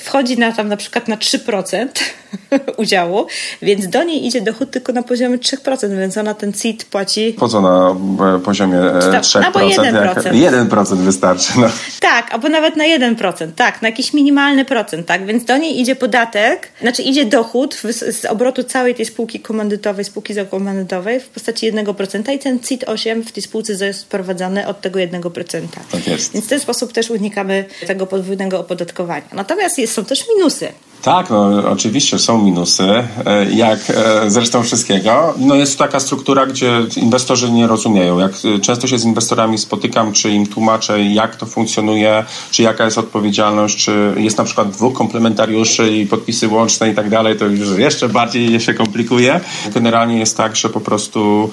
wchodzi 0.00 0.38
na 0.38 0.52
tam 0.52 0.68
na 0.68 0.76
przykład 0.76 1.08
na 1.08 1.16
3% 1.16 1.86
udziału, 2.76 3.26
więc 3.62 3.88
do 3.88 4.04
niej 4.04 4.26
idzie 4.26 4.40
dochód 4.40 4.70
tylko 4.70 4.92
na 4.92 5.02
poziomie 5.02 5.38
3%, 5.38 5.98
więc 5.98 6.16
ona 6.16 6.34
ten 6.34 6.52
CIT 6.52 6.84
płaci 6.84 7.36
Po 7.38 7.48
co 7.48 7.60
na 7.60 7.96
e, 8.36 8.40
poziomie 8.40 8.78
e, 8.78 9.00
tam- 9.00 9.22
3%? 9.22 9.44
albo 9.44 9.60
jak 9.60 9.78
1%. 9.78 10.66
1% 10.68 10.96
wystarczy. 10.96 11.52
No. 11.60 11.68
Tak, 12.00 12.34
albo 12.34 12.48
nawet 12.48 12.76
na 12.76 12.84
1%, 12.84 13.48
tak, 13.56 13.82
na 13.82 13.88
jakiś 13.88 14.12
minimalny 14.12 14.64
procent, 14.64 15.06
tak, 15.06 15.26
więc 15.26 15.44
do 15.44 15.56
niej 15.56 15.80
idzie 15.80 15.96
podatek, 15.96 16.68
znaczy 16.80 17.02
idzie 17.02 17.24
dochód 17.24 17.74
z 18.10 18.24
obrotu 18.24 18.64
całej 18.64 18.94
tej 18.94 19.06
spółki 19.06 19.40
komandytowej, 19.40 20.04
spółki 20.04 20.34
zakomandytowej 20.34 21.20
w 21.20 21.28
postaci 21.28 21.72
1% 21.72 22.32
i 22.32 22.38
ten 22.38 22.58
CIT-8 22.58 23.22
w 23.22 23.32
tej 23.32 23.42
spółce 23.42 23.86
jest 23.86 24.00
sprowadzany 24.00 24.66
od 24.66 24.80
tego 24.80 24.98
1%. 24.98 25.60
Tak 25.92 26.06
jest. 26.06 26.32
Więc 26.32 26.44
w 26.46 26.48
ten 26.48 26.60
sposób 26.60 26.92
też 26.92 27.10
unikamy 27.10 27.64
tego 27.86 28.06
podwójnego 28.06 28.60
opodatkowania. 28.60 29.26
Natomiast 29.32 29.78
jest, 29.78 29.85
są 29.86 30.04
też 30.04 30.24
minusy. 30.28 30.72
Tak, 31.02 31.30
no 31.30 31.70
oczywiście 31.70 32.18
są 32.18 32.42
minusy, 32.42 32.84
e, 33.26 33.50
jak 33.52 33.78
e, 33.90 34.30
zresztą 34.30 34.62
wszystkiego. 34.62 35.34
No 35.38 35.54
jest 35.54 35.78
taka 35.78 36.00
struktura, 36.00 36.46
gdzie 36.46 36.82
inwestorzy 36.96 37.50
nie 37.50 37.66
rozumieją. 37.66 38.18
Jak 38.18 38.32
e, 38.32 38.58
często 38.58 38.86
się 38.86 38.98
z 38.98 39.04
inwestorami 39.04 39.58
spotykam, 39.58 40.12
czy 40.12 40.30
im 40.30 40.46
tłumaczę, 40.46 41.04
jak 41.04 41.36
to 41.36 41.46
funkcjonuje, 41.46 42.24
czy 42.50 42.62
jaka 42.62 42.84
jest 42.84 42.98
odpowiedzialność, 42.98 43.84
czy 43.84 44.14
jest 44.16 44.38
na 44.38 44.44
przykład 44.44 44.70
dwóch 44.70 44.94
komplementariuszy 44.94 45.96
i 45.96 46.06
podpisy 46.06 46.48
łączne 46.48 46.90
i 46.90 46.94
tak 46.94 47.10
dalej, 47.10 47.36
to 47.36 47.44
już 47.44 47.78
jeszcze 47.78 48.08
bardziej 48.08 48.60
się 48.60 48.74
komplikuje. 48.74 49.40
Generalnie 49.74 50.18
jest 50.18 50.36
tak, 50.36 50.56
że 50.56 50.68
po 50.68 50.80
prostu 50.80 51.50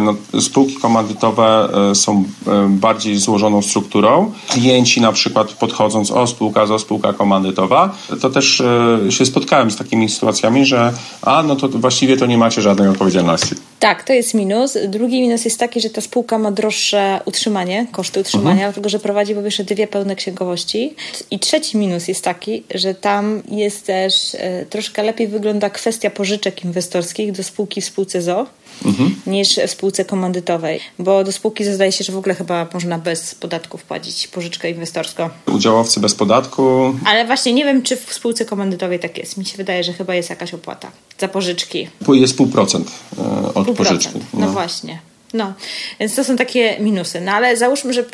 no, 0.00 0.40
spółki 0.40 0.74
komandytowe 0.74 1.68
są 1.94 2.24
bardziej 2.68 3.18
złożoną 3.18 3.62
strukturą. 3.62 4.32
Klienci 4.48 5.00
na 5.00 5.12
przykład 5.12 5.52
podchodząc 5.52 6.10
o 6.10 6.26
spółka, 6.26 6.62
o 6.62 6.78
spółka 6.78 7.12
komandytowa, 7.12 7.94
to 8.20 8.30
też 8.30 8.62
się 9.10 9.26
spotkałem 9.26 9.70
z 9.70 9.76
takimi 9.76 10.08
sytuacjami, 10.08 10.66
że 10.66 10.92
a 11.22 11.42
no 11.42 11.56
to 11.56 11.68
właściwie 11.68 12.16
to 12.16 12.26
nie 12.26 12.38
macie 12.38 12.62
żadnej 12.62 12.88
odpowiedzialności. 12.88 13.54
Tak, 13.80 14.04
to 14.04 14.12
jest 14.12 14.34
minus. 14.34 14.78
Drugi 14.88 15.20
minus 15.20 15.44
jest 15.44 15.58
taki, 15.60 15.80
że 15.80 15.90
ta 15.90 16.00
spółka 16.00 16.38
ma 16.38 16.50
droższe 16.50 17.20
utrzymanie, 17.24 17.86
koszty 17.92 18.20
utrzymania, 18.20 18.50
Mhm. 18.50 18.68
dlatego 18.72 18.88
że 18.88 18.98
prowadzi 18.98 19.34
po 19.34 19.42
pierwsze 19.42 19.64
dwie 19.64 19.86
pełne 19.86 20.16
księgowości. 20.16 20.94
I 21.30 21.38
trzeci 21.38 21.76
minus 21.78 22.08
jest 22.08 22.24
taki, 22.24 22.62
że 22.74 22.94
tam 22.94 23.42
jest 23.50 23.86
też 23.86 24.34
e, 24.34 24.66
troszkę 24.70 25.02
lepiej 25.02 25.28
wygląda 25.28 25.70
kwestia 25.70 26.10
pożyczek 26.10 26.64
inwestorskich 26.64 27.32
do 27.32 27.42
spółki 27.42 27.80
w 27.80 27.84
spółce 27.84 28.22
ZO. 28.22 28.46
Mhm. 28.84 29.14
niż 29.26 29.56
w 29.66 29.70
spółce 29.70 30.04
komandytowej, 30.04 30.80
bo 30.98 31.24
do 31.24 31.32
spółki 31.32 31.64
zdaje 31.64 31.92
się, 31.92 32.04
że 32.04 32.12
w 32.12 32.16
ogóle 32.16 32.34
chyba 32.34 32.66
można 32.74 32.98
bez 32.98 33.34
podatków 33.34 33.82
płacić 33.84 34.26
pożyczkę 34.28 34.70
inwestorską. 34.70 35.30
Udziałowcy 35.54 36.00
bez 36.00 36.14
podatku. 36.14 36.94
Ale 37.06 37.26
właśnie 37.26 37.52
nie 37.52 37.64
wiem, 37.64 37.82
czy 37.82 37.96
w 37.96 38.14
spółce 38.14 38.44
komandytowej 38.44 38.98
tak 39.00 39.18
jest. 39.18 39.36
Mi 39.36 39.44
się 39.46 39.56
wydaje, 39.56 39.84
że 39.84 39.92
chyba 39.92 40.14
jest 40.14 40.30
jakaś 40.30 40.54
opłata 40.54 40.90
za 41.20 41.28
pożyczki. 41.28 41.88
Jest 42.08 42.36
pół 42.36 42.46
procent 42.46 42.90
e, 43.18 43.54
od 43.54 43.66
Pół 43.66 43.74
pożyczki. 43.74 44.08
procent. 44.08 44.24
No. 44.34 44.48
właśnie. 44.50 44.98
No, 45.34 45.54
więc 46.00 46.14
to 46.14 46.24
są 46.24 46.36
takie 46.36 46.78
minusy. 46.80 47.20
No 47.20 47.32
ale 47.32 47.56
załóżmy, 47.56 47.92
że 47.92 48.04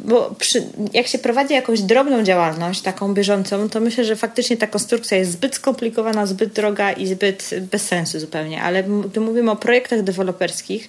bo 0.00 0.34
przy, 0.38 0.62
jak 0.92 1.06
się 1.06 1.18
prowadzi 1.18 1.54
jakąś 1.54 1.80
drobną 1.80 2.22
działalność, 2.22 2.80
taką 2.80 3.14
bieżącą, 3.14 3.68
to 3.68 3.80
myślę, 3.80 4.04
że 4.04 4.16
faktycznie 4.16 4.56
ta 4.56 4.66
konstrukcja 4.66 5.16
jest 5.16 5.32
zbyt 5.32 5.54
skomplikowana, 5.54 6.26
zbyt 6.26 6.52
droga 6.52 6.92
i 6.92 7.06
zbyt 7.06 7.50
bez 7.70 7.86
sensu 7.86 8.20
zupełnie. 8.20 8.62
Ale 8.62 8.84
tu 9.12 9.20
mówimy 9.20 9.50
o 9.50 9.56
projektach 9.56 10.02
deweloperskich, 10.02 10.88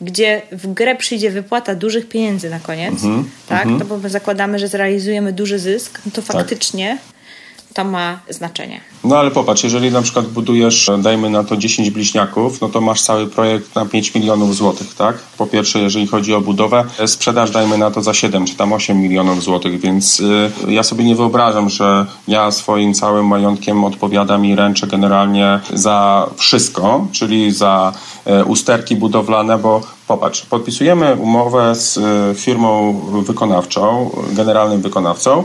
gdzie 0.00 0.42
w 0.52 0.72
grę 0.72 0.96
przyjdzie 0.96 1.30
wypłata 1.30 1.74
dużych 1.74 2.08
pieniędzy 2.08 2.50
na 2.50 2.60
koniec, 2.60 2.94
tak? 3.48 3.68
To 3.78 3.84
bo 3.84 3.98
my 3.98 4.10
zakładamy, 4.10 4.58
że 4.58 4.68
zrealizujemy 4.68 5.32
duży 5.32 5.58
zysk, 5.58 6.00
no 6.06 6.12
to 6.12 6.22
faktycznie 6.22 6.98
to 7.76 7.84
ma 7.84 8.18
znaczenie. 8.28 8.80
No 9.04 9.18
ale 9.18 9.30
popatrz, 9.30 9.64
jeżeli 9.64 9.90
na 9.92 10.02
przykład 10.02 10.26
budujesz, 10.26 10.88
e, 10.88 10.98
dajmy 10.98 11.30
na 11.30 11.44
to 11.44 11.56
10 11.56 11.90
bliźniaków, 11.90 12.60
no 12.60 12.68
to 12.68 12.80
masz 12.80 13.02
cały 13.02 13.26
projekt 13.26 13.74
na 13.74 13.86
5 13.86 14.14
milionów 14.14 14.56
złotych, 14.56 14.94
tak? 14.94 15.16
Po 15.38 15.46
pierwsze, 15.46 15.78
jeżeli 15.78 16.06
chodzi 16.06 16.34
o 16.34 16.40
budowę, 16.40 16.84
e, 16.98 17.08
sprzedaż 17.08 17.50
dajmy 17.50 17.78
na 17.78 17.90
to 17.90 18.02
za 18.02 18.14
7 18.14 18.46
czy 18.46 18.56
tam 18.56 18.72
8 18.72 19.02
milionów 19.02 19.42
złotych, 19.42 19.80
więc 19.80 20.20
y, 20.20 20.50
ja 20.68 20.82
sobie 20.82 21.04
nie 21.04 21.16
wyobrażam, 21.16 21.70
że 21.70 22.06
ja 22.28 22.50
swoim 22.50 22.94
całym 22.94 23.26
majątkiem 23.26 23.84
odpowiadam 23.84 24.46
i 24.46 24.54
ręczę 24.54 24.86
generalnie 24.86 25.60
za 25.72 26.26
wszystko, 26.36 27.06
czyli 27.12 27.52
za 27.52 27.92
e, 28.24 28.44
usterki 28.44 28.96
budowlane, 28.96 29.58
bo 29.58 29.96
Popatrz, 30.06 30.46
podpisujemy 30.46 31.16
umowę 31.16 31.74
z 31.74 31.98
firmą 32.38 33.00
wykonawczą, 33.22 34.10
generalnym 34.32 34.80
wykonawcą 34.80 35.44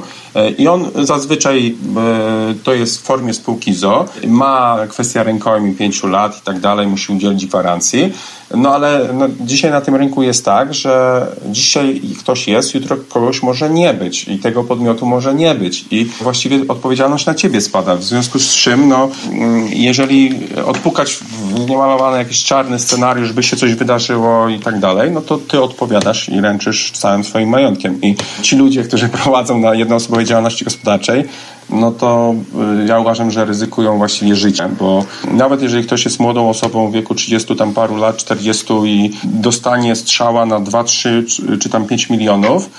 i 0.57 0.67
on 0.67 0.91
zazwyczaj 0.95 1.75
e, 1.97 2.53
to 2.63 2.73
jest 2.73 2.97
w 2.97 3.01
formie 3.01 3.33
spółki 3.33 3.73
ZO, 3.73 4.05
ma 4.27 4.77
kwestia 4.89 5.23
rękojmi 5.23 5.75
pięciu 5.75 6.07
lat 6.07 6.37
i 6.37 6.41
tak 6.41 6.59
dalej, 6.59 6.87
musi 6.87 7.13
udzielić 7.13 7.45
gwarancji. 7.45 8.13
No 8.55 8.73
ale 8.75 9.09
no, 9.13 9.25
dzisiaj 9.39 9.71
na 9.71 9.81
tym 9.81 9.95
rynku 9.95 10.23
jest 10.23 10.45
tak, 10.45 10.73
że 10.73 11.27
dzisiaj 11.45 12.01
ktoś 12.19 12.47
jest, 12.47 12.73
jutro 12.73 12.97
kogoś 13.09 13.43
może 13.43 13.69
nie 13.69 13.93
być 13.93 14.27
i 14.27 14.39
tego 14.39 14.63
podmiotu 14.63 15.05
może 15.05 15.35
nie 15.35 15.55
być 15.55 15.85
i 15.91 16.05
właściwie 16.05 16.59
odpowiedzialność 16.67 17.25
na 17.25 17.35
ciebie 17.35 17.61
spada. 17.61 17.95
W 17.95 18.03
związku 18.03 18.39
z 18.39 18.55
czym, 18.55 18.87
no, 18.87 19.09
mm, 19.31 19.67
jeżeli 19.73 20.39
odpukać 20.65 21.13
w 21.13 21.23
niemalowany 21.69 22.17
jakiś 22.17 22.43
czarny 22.43 22.79
scenariusz, 22.79 23.33
by 23.33 23.43
się 23.43 23.57
coś 23.57 23.75
wydarzyło 23.75 24.49
i 24.49 24.59
tak 24.59 24.79
dalej, 24.79 25.11
no 25.11 25.21
to 25.21 25.37
ty 25.37 25.61
odpowiadasz 25.61 26.29
i 26.29 26.41
ręczysz 26.41 26.91
całym 26.91 27.23
swoim 27.23 27.49
majątkiem. 27.49 28.01
I 28.01 28.15
ci 28.41 28.55
ludzie, 28.55 28.83
którzy 28.83 29.09
prowadzą 29.23 29.59
na 29.59 29.75
jednoosobowej 30.21 30.25
działalności 30.25 30.65
gospodarczej, 30.65 31.23
no 31.69 31.91
to 31.91 32.35
y, 32.83 32.87
ja 32.87 32.99
uważam, 32.99 33.31
że 33.31 33.45
ryzykują 33.45 33.97
właściwie 33.97 34.35
życie, 34.35 34.69
bo 34.79 35.05
nawet 35.31 35.61
jeżeli 35.61 35.83
ktoś 35.83 36.05
jest 36.05 36.19
młodą 36.19 36.49
osobą 36.49 36.89
w 36.89 36.93
wieku 36.93 37.15
30 37.15 37.55
tam 37.55 37.73
paru 37.73 37.97
lat, 37.97 38.17
40 38.17 38.65
i 38.85 39.11
dostanie 39.23 39.95
strzała 39.95 40.45
na 40.45 40.59
2, 40.59 40.83
3 40.83 41.25
czy 41.59 41.69
tam 41.69 41.87
5 41.87 42.09
milionów 42.09 42.69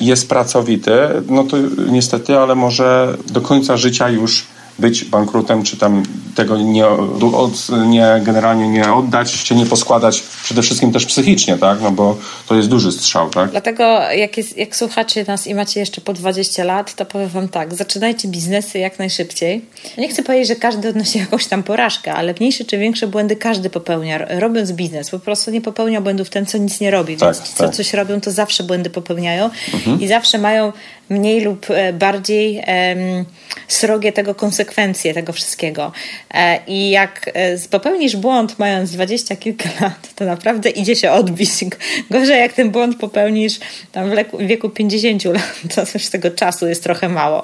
i 0.00 0.06
jest 0.06 0.28
pracowity, 0.28 0.92
no 1.28 1.44
to 1.44 1.56
niestety, 1.88 2.38
ale 2.38 2.54
może 2.54 3.16
do 3.30 3.40
końca 3.40 3.76
życia 3.76 4.08
już 4.08 4.46
być 4.78 5.04
bankrutem, 5.04 5.62
czy 5.62 5.76
tam 5.76 6.02
tego 6.34 6.58
nie, 6.58 6.86
od, 6.86 7.68
nie 7.86 8.20
generalnie 8.22 8.68
nie 8.68 8.92
oddać, 8.92 9.30
się 9.30 9.54
nie 9.54 9.66
poskładać 9.66 10.22
przede 10.42 10.62
wszystkim 10.62 10.92
też 10.92 11.06
psychicznie, 11.06 11.58
tak? 11.58 11.80
No 11.80 11.90
bo 11.90 12.16
to 12.48 12.54
jest 12.54 12.68
duży 12.68 12.92
strzał, 12.92 13.30
tak? 13.30 13.50
Dlatego 13.50 13.84
jak, 14.00 14.36
jest, 14.36 14.56
jak 14.56 14.76
słuchacie 14.76 15.24
nas 15.28 15.46
i 15.46 15.54
macie 15.54 15.80
jeszcze 15.80 16.00
po 16.00 16.12
20 16.12 16.64
lat, 16.64 16.94
to 16.94 17.04
powiem 17.04 17.28
wam 17.28 17.48
tak, 17.48 17.74
zaczynajcie 17.74 18.28
biznesy 18.28 18.78
jak 18.78 18.98
najszybciej. 18.98 19.64
Nie 19.98 20.08
chcę 20.08 20.22
powiedzieć, 20.22 20.48
że 20.48 20.56
każdy 20.56 20.88
odnosi 20.88 21.18
jakąś 21.24 21.46
tam 21.46 21.62
porażkę, 21.62 22.12
ale 22.12 22.34
mniejsze 22.40 22.64
czy 22.64 22.78
większe 22.78 23.06
błędy 23.06 23.36
każdy 23.36 23.70
popełnia, 23.70 24.18
robiąc 24.40 24.72
biznes. 24.72 25.10
Po 25.10 25.18
prostu 25.18 25.50
nie 25.50 25.60
popełnia 25.60 26.00
błędów 26.00 26.30
ten, 26.30 26.46
co 26.46 26.58
nic 26.58 26.80
nie 26.80 26.90
robi, 26.90 27.16
tak, 27.16 27.34
więc 27.34 27.54
tak. 27.54 27.70
co 27.70 27.76
coś 27.76 27.94
robią, 27.94 28.20
to 28.20 28.30
zawsze 28.30 28.64
błędy 28.64 28.90
popełniają 28.90 29.50
mhm. 29.74 30.00
i 30.00 30.08
zawsze 30.08 30.38
mają 30.38 30.72
mniej 31.08 31.40
lub 31.40 31.66
e, 31.70 31.92
bardziej 31.92 32.56
um, 32.56 33.24
srogie 33.68 34.12
tego 34.12 34.34
konsekwencje 34.34 35.14
tego 35.14 35.32
wszystkiego. 35.32 35.92
E, 36.34 36.60
I 36.66 36.90
jak 36.90 37.30
e, 37.34 37.58
popełnisz 37.70 38.16
błąd 38.16 38.58
mając 38.58 38.92
dwadzieścia 38.92 39.36
kilka 39.36 39.68
lat, 39.80 40.14
to 40.14 40.24
naprawdę 40.24 40.70
idzie 40.70 40.96
się 40.96 41.10
odbić. 41.10 41.50
Gorzej 42.10 42.40
jak 42.40 42.52
ten 42.52 42.70
błąd 42.70 42.98
popełnisz 42.98 43.58
tam 43.92 44.10
w 44.10 44.46
wieku 44.46 44.70
50 44.70 45.24
lat, 45.24 45.60
to 45.74 45.82
już 45.94 46.08
tego 46.08 46.30
czasu 46.30 46.66
jest 46.68 46.82
trochę 46.82 47.08
mało. 47.08 47.42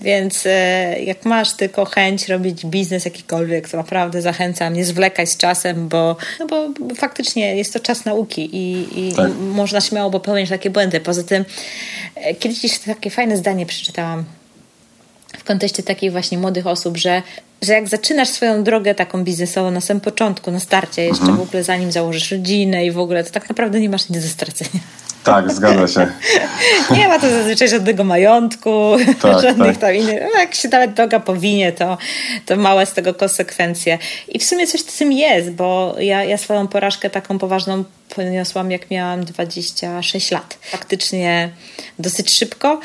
Więc 0.00 0.48
jak 1.04 1.24
masz 1.24 1.52
tylko 1.52 1.84
chęć 1.84 2.28
robić 2.28 2.66
biznes 2.66 3.04
jakikolwiek, 3.04 3.68
to 3.68 3.76
naprawdę 3.76 4.22
zachęcam, 4.22 4.74
nie 4.74 4.84
zwlekać 4.84 5.30
z 5.30 5.36
czasem, 5.36 5.88
bo, 5.88 6.16
no 6.40 6.46
bo 6.46 6.68
faktycznie 6.94 7.56
jest 7.56 7.72
to 7.72 7.80
czas 7.80 8.04
nauki 8.04 8.56
i, 8.56 8.86
i 8.96 9.14
tak. 9.14 9.30
można 9.38 9.80
śmiało 9.80 10.10
popełnić 10.10 10.50
takie 10.50 10.70
błędy. 10.70 11.00
Poza 11.00 11.22
tym 11.22 11.44
kiedyś 12.38 12.60
tak 12.60 12.96
takie 12.96 13.10
fajne 13.10 13.36
zdanie 13.36 13.66
przeczytałam 13.66 14.24
w 15.38 15.44
kontekście 15.44 15.82
takich 15.82 16.12
właśnie 16.12 16.38
młodych 16.38 16.66
osób, 16.66 16.96
że, 16.96 17.22
że 17.62 17.72
jak 17.72 17.88
zaczynasz 17.88 18.28
swoją 18.28 18.64
drogę 18.64 18.94
taką 18.94 19.24
biznesową 19.24 19.70
na 19.70 19.80
samym 19.80 20.00
początku, 20.00 20.50
na 20.50 20.60
starcie, 20.60 21.04
jeszcze 21.04 21.22
mhm. 21.22 21.38
w 21.38 21.42
ogóle 21.42 21.64
zanim 21.64 21.92
założysz 21.92 22.30
rodzinę 22.30 22.86
i 22.86 22.90
w 22.90 22.98
ogóle, 22.98 23.24
to 23.24 23.30
tak 23.30 23.48
naprawdę 23.48 23.80
nie 23.80 23.90
masz 23.90 24.08
nic 24.08 24.22
do 24.22 24.28
stracenia. 24.28 24.80
Tak, 25.24 25.52
zgadza 25.52 25.88
się. 25.88 26.12
nie 26.96 27.08
ma 27.08 27.18
to 27.18 27.30
zazwyczaj 27.30 27.68
żadnego 27.68 28.04
majątku, 28.04 28.96
tak, 29.22 29.40
żadnych 29.42 29.72
tak. 29.72 29.80
tam 29.80 29.94
innych. 29.94 30.20
No, 30.34 30.40
jak 30.40 30.54
się 30.54 30.68
nawet 30.68 30.92
droga 30.92 31.20
powinie, 31.20 31.72
to, 31.72 31.98
to 32.46 32.56
małe 32.56 32.86
z 32.86 32.92
tego 32.92 33.14
konsekwencje. 33.14 33.98
I 34.28 34.38
w 34.38 34.44
sumie 34.44 34.66
coś 34.66 34.80
w 34.80 34.98
tym 34.98 35.12
jest, 35.12 35.50
bo 35.50 35.96
ja, 35.98 36.24
ja 36.24 36.38
swoją 36.38 36.68
porażkę 36.68 37.10
taką 37.10 37.38
poważną 37.38 37.84
poniosłam, 38.16 38.70
jak 38.70 38.90
miałam 38.90 39.24
26 39.24 40.30
lat. 40.30 40.58
Faktycznie 40.60 41.50
dosyć 41.98 42.30
szybko 42.30 42.80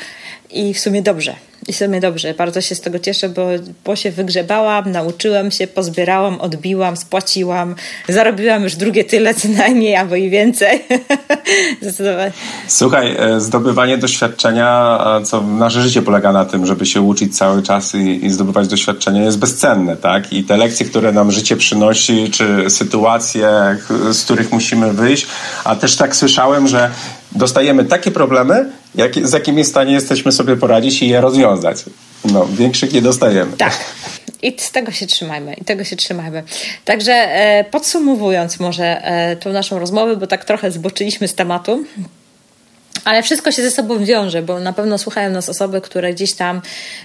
i 0.50 0.74
w 0.74 0.78
sumie 0.78 1.02
dobrze. 1.02 1.36
I 1.68 1.72
w 1.72 1.76
sumie 1.76 2.00
dobrze, 2.00 2.34
bardzo 2.34 2.60
się 2.60 2.74
z 2.74 2.80
tego 2.80 2.98
cieszę, 2.98 3.28
bo, 3.28 3.48
bo 3.84 3.96
się 3.96 4.10
wygrzebałam, 4.10 4.92
nauczyłam 4.92 5.50
się, 5.50 5.66
pozbierałam, 5.66 6.40
odbiłam, 6.40 6.96
spłaciłam, 6.96 7.74
zarobiłam 8.08 8.62
już 8.62 8.76
drugie 8.76 9.04
tyle 9.04 9.34
co 9.34 9.48
najmniej, 9.48 9.96
albo 9.96 10.16
i 10.16 10.30
więcej. 10.30 10.84
Zdecydowanie. 11.82 12.32
Słuchaj, 12.68 13.16
e, 13.18 13.40
zdobywanie 13.40 13.98
doświadczenia, 13.98 14.98
co 15.24 15.42
nasze 15.42 15.82
życie 15.82 16.02
polega 16.02 16.32
na 16.32 16.44
tym, 16.44 16.66
żeby 16.66 16.86
się 16.86 17.00
uczyć 17.00 17.36
cały 17.36 17.62
czas 17.62 17.94
i, 17.94 18.24
i 18.26 18.30
zdobywać 18.30 18.68
doświadczenie 18.68 19.20
jest 19.20 19.38
bezcenne, 19.38 19.96
tak? 19.96 20.32
I 20.32 20.44
te 20.44 20.56
lekcje, 20.56 20.86
które 20.86 21.12
nam 21.12 21.32
życie 21.32 21.56
przynosi, 21.56 22.30
czy 22.30 22.70
sytuacje, 22.70 23.48
z 24.12 24.24
których 24.24 24.52
musimy 24.52 24.92
wyjść, 24.92 25.26
a 25.64 25.76
też 25.76 25.96
tak 25.96 26.16
słyszałem, 26.16 26.68
że 26.68 26.90
dostajemy 27.32 27.84
takie 27.84 28.10
problemy, 28.10 28.72
jak, 28.94 29.28
z 29.28 29.32
jakimi 29.32 29.64
w 29.64 29.66
stanie 29.66 29.92
jesteśmy 29.92 30.32
sobie 30.32 30.56
poradzić 30.56 31.02
i 31.02 31.08
je 31.08 31.20
rozwiązać. 31.20 31.84
No, 32.32 32.46
większych 32.46 32.92
nie 32.92 33.02
dostajemy. 33.02 33.56
Tak. 33.56 33.72
I 34.42 34.54
z 34.58 34.70
tego 34.70 34.92
się 34.92 35.06
trzymajmy, 35.06 35.54
i 35.54 35.64
tego 35.64 35.84
się 35.84 35.96
trzymajmy. 35.96 36.42
Także 36.84 37.12
e, 37.12 37.64
podsumowując 37.64 38.60
może 38.60 39.04
e, 39.04 39.36
tą 39.36 39.52
naszą 39.52 39.78
rozmowę, 39.78 40.16
bo 40.16 40.26
tak 40.26 40.44
trochę 40.44 40.70
zboczyliśmy 40.70 41.28
z 41.28 41.34
tematu, 41.34 41.84
ale 43.04 43.22
wszystko 43.22 43.52
się 43.52 43.62
ze 43.62 43.70
sobą 43.70 44.04
wiąże, 44.04 44.42
bo 44.42 44.60
na 44.60 44.72
pewno 44.72 44.98
słuchają 44.98 45.30
nas 45.30 45.48
osoby, 45.48 45.80
które 45.80 46.12
gdzieś 46.12 46.32
tam 46.32 46.62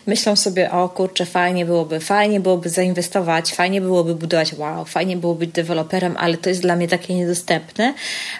myślą 0.07 0.35
sobie, 0.35 0.71
o 0.71 0.89
kurczę, 0.89 1.25
fajnie 1.25 1.65
byłoby, 1.65 1.99
fajnie 1.99 2.39
byłoby 2.39 2.69
zainwestować, 2.69 3.53
fajnie 3.53 3.81
byłoby 3.81 4.15
budować, 4.15 4.53
wow, 4.53 4.85
fajnie 4.85 5.17
było 5.17 5.35
być 5.35 5.51
deweloperem, 5.51 6.15
ale 6.17 6.37
to 6.37 6.49
jest 6.49 6.61
dla 6.61 6.75
mnie 6.75 6.87
takie 6.87 7.15
niedostępne. 7.15 7.93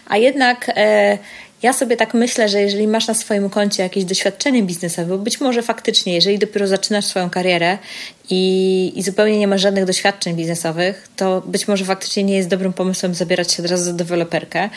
A 0.08 0.18
jednak 0.18 0.72
e, 0.76 1.18
ja 1.64 1.74
sobie 1.74 1.98
tak 1.98 2.14
myślę, 2.14 2.50
że 2.50 2.62
jeżeli 2.62 2.88
masz 2.88 3.08
na 3.08 3.14
swoim 3.14 3.50
koncie 3.50 3.84
jakieś 3.84 4.06
doświadczenie 4.06 4.64
biznesowe, 4.64 5.18
być 5.18 5.42
może 5.42 5.62
faktycznie, 5.62 6.14
jeżeli 6.14 6.40
dopiero 6.40 6.68
zaczynasz 6.68 7.06
swoją 7.06 7.30
karierę 7.30 7.78
i, 8.32 8.92
i 8.96 9.04
zupełnie 9.04 9.38
nie 9.38 9.48
masz 9.48 9.62
żadnych 9.62 9.86
doświadczeń 9.86 10.36
biznesowych, 10.36 11.08
to 11.16 11.42
być 11.46 11.68
może 11.68 11.86
faktycznie 11.86 12.24
nie 12.24 12.36
jest 12.36 12.50
dobrym 12.50 12.74
pomysłem 12.74 13.14
zabierać 13.14 13.54
się 13.54 13.64
od 13.64 13.72
razu 13.72 13.84
za 13.84 13.94
deweloperkę. 13.94 14.70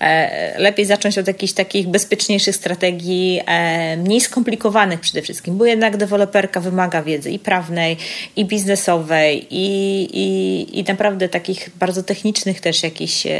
E, 0.00 0.60
lepiej 0.60 0.86
zacząć 0.86 1.18
od 1.18 1.26
jakichś 1.26 1.52
takich 1.52 1.88
bezpieczniejszych 1.88 2.56
strategii, 2.56 3.40
e, 3.46 3.96
mniej 3.96 4.20
skomplikowanych 4.20 5.00
przede 5.00 5.22
wszystkim, 5.22 5.58
bo 5.58 5.66
jednak 5.66 5.96
deweloperka 5.96 6.60
wymaga 6.60 7.02
wiedzy 7.02 7.30
i 7.30 7.38
prawnej, 7.38 7.96
i 8.36 8.44
biznesowej, 8.44 9.46
i, 9.50 9.66
i, 10.12 10.78
i 10.78 10.84
naprawdę 10.84 11.28
takich 11.28 11.70
bardzo 11.78 12.02
technicznych 12.02 12.60
też 12.60 12.82
jakichś 12.82 13.26
e, 13.26 13.32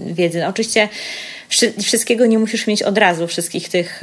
wiedzy. 0.00 0.40
No, 0.40 0.46
oczywiście 0.46 0.88
wszystkiego 1.82 2.26
nie 2.26 2.38
musisz 2.38 2.66
mieć 2.66 2.82
od 2.82 2.98
razu, 2.98 3.26
wszystkich 3.26 3.68
tych 3.68 4.00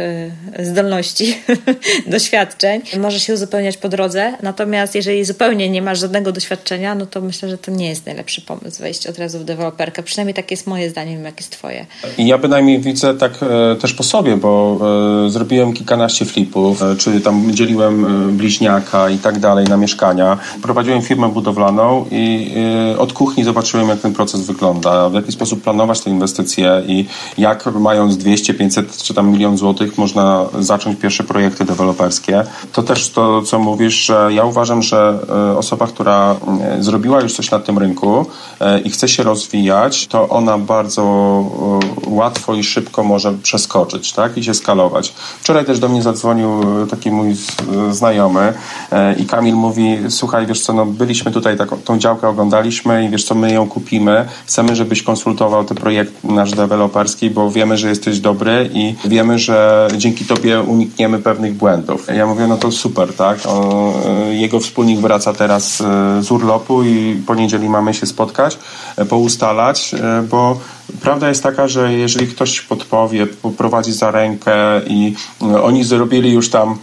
zdolności, 0.60 1.38
doświadczeń. 2.08 2.82
Możesz 3.00 3.24
się 3.24 3.34
uzupełniać 3.34 3.78
po 3.78 3.90
drodze, 3.90 4.34
natomiast 4.48 4.96
jeżeli 4.96 5.26
zupełnie 5.26 5.70
nie 5.70 5.82
masz 5.82 6.00
żadnego 6.00 6.32
doświadczenia, 6.32 6.96
no 6.96 7.06
to 7.06 7.22
myślę, 7.22 7.50
że 7.50 7.58
to 7.58 7.72
nie 7.72 7.90
jest 7.90 8.06
najlepszy 8.06 8.42
pomysł 8.42 8.82
wejść 8.82 9.08
od 9.08 9.20
razu 9.20 9.40
w 9.40 9.44
deweloperkę. 9.44 10.04
Przynajmniej 10.04 10.34
takie 10.34 10.54
jest 10.54 10.68
moje 10.68 10.90
zdanie, 10.90 11.12
nie 11.12 11.18
wiem 11.18 11.26
jakie 11.26 11.38
jest 11.40 11.52
twoje. 11.52 11.86
Ja 12.18 12.38
bynajmniej 12.38 12.80
widzę 12.80 13.14
tak 13.14 13.32
e, 13.44 13.76
też 13.76 13.94
po 13.94 14.04
sobie, 14.04 14.38
bo 14.38 14.80
e, 15.26 15.30
zrobiłem 15.30 15.74
kilkanaście 15.74 16.26
flipów, 16.26 16.82
e, 16.82 16.96
czyli 16.96 17.22
tam 17.22 17.52
dzieliłem 17.52 18.06
e, 18.06 18.32
bliźniaka 18.32 19.10
i 19.10 19.18
tak 19.18 19.40
dalej 19.40 19.66
na 19.66 19.78
mieszkania. 19.78 20.38
Prowadziłem 20.62 21.02
firmę 21.02 21.30
budowlaną 21.30 22.06
i 22.12 22.52
e, 22.94 23.00
od 23.00 23.14
kuchni 23.14 23.44
zobaczyłem, 23.44 23.90
jak 23.90 24.00
ten 24.00 24.14
proces 24.14 24.42
wygląda, 24.42 25.10
w 25.10 25.14
jaki 25.14 25.32
sposób 25.32 25.64
planować 25.64 26.02
te 26.02 26.10
inwestycje 26.10 26.84
i 26.88 27.06
jak 27.38 27.66
mając 27.66 28.18
200, 28.18 28.54
500 28.54 28.98
czy 28.98 29.14
tam 29.14 29.32
milion 29.32 29.58
złotych 29.58 29.98
można 29.98 30.46
zacząć 30.60 31.00
pierwsze 31.00 31.24
projekty 31.24 31.66
deweloperskie. 31.66 32.44
To 32.72 32.84
też 32.84 33.10
to, 33.10 33.42
co 33.42 33.60
mówisz, 33.60 34.06
że 34.06 34.30
ja 34.38 34.46
uważam, 34.46 34.84
że 34.84 35.20
e, 35.30 35.58
osoba, 35.58 35.88
która 35.88 36.36
e, 36.62 36.84
zrobiła 36.84 37.22
już 37.22 37.34
coś 37.34 37.52
na 37.52 37.60
tym 37.60 37.78
rynku 37.78 38.26
e, 38.60 38.80
i 38.80 38.90
chce 38.90 39.08
się 39.08 39.24
rozwijać, 39.24 40.08
to 40.08 40.30
ona 40.30 40.58
bardzo 40.58 41.04
łatwo 42.08 42.54
i 42.54 42.64
szybko 42.64 43.04
może 43.04 43.34
przeskoczyć 43.34 44.14
tak? 44.14 44.38
i 44.38 44.44
się 44.44 44.54
skalować. 44.54 45.14
Wczoraj 45.42 45.66
też 45.66 45.80
do 45.80 45.90
mnie 45.90 46.02
zadzwonił 46.02 46.62
taki 46.90 47.12
mój 47.12 47.36
znajomy 47.92 48.54
i 49.18 49.26
Kamil 49.26 49.56
mówi, 49.56 49.98
słuchaj, 50.10 50.46
wiesz 50.48 50.62
co, 50.62 50.74
no 50.74 50.86
byliśmy 50.86 51.32
tutaj, 51.32 51.58
taką, 51.58 51.78
tą 51.78 51.98
działkę 51.98 52.28
oglądaliśmy 52.28 53.06
i 53.06 53.10
wiesz 53.10 53.24
co, 53.24 53.36
my 53.36 53.54
ją 53.54 53.68
kupimy. 53.68 54.26
Chcemy, 54.46 54.76
żebyś 54.76 55.04
konsultował 55.04 55.64
ten 55.64 55.78
projekt 55.78 56.24
nasz 56.24 56.52
deweloperski, 56.52 57.30
bo 57.30 57.52
wiemy, 57.52 57.78
że 57.78 57.90
jesteś 57.90 58.20
dobry 58.20 58.70
i 58.74 58.96
wiemy, 59.06 59.40
że 59.40 59.88
dzięki 59.98 60.26
tobie 60.26 60.62
unikniemy 60.62 61.20
pewnych 61.20 61.54
błędów. 61.54 62.08
Ja 62.16 62.28
mówię, 62.28 62.48
no 62.48 62.58
to 62.58 62.72
super, 62.72 63.14
tak? 63.14 63.38
Jego 64.32 64.60
wspólnik 64.60 65.00
wraca 65.00 65.34
teraz 65.34 65.82
e, 65.82 66.24
z 66.24 66.32
urlopu 66.32 66.84
i 66.84 67.22
poniedzieli 67.28 67.70
mamy 67.70 67.94
się 67.94 68.06
spotkać, 68.06 68.60
e, 68.98 69.06
poustalać, 69.06 69.94
e, 69.94 70.24
bo 70.30 70.60
prawda 71.02 71.30
jest 71.30 71.44
taka, 71.44 71.68
że 71.68 71.94
jeżeli 71.94 72.28
ktoś 72.28 72.62
podpowie, 72.62 73.28
poprowadzi 73.28 73.94
za 73.94 74.12
rękę 74.12 74.82
i 74.88 75.16
oni 75.64 75.84
zrobili 75.84 76.34
już 76.34 76.50
tam 76.50 76.78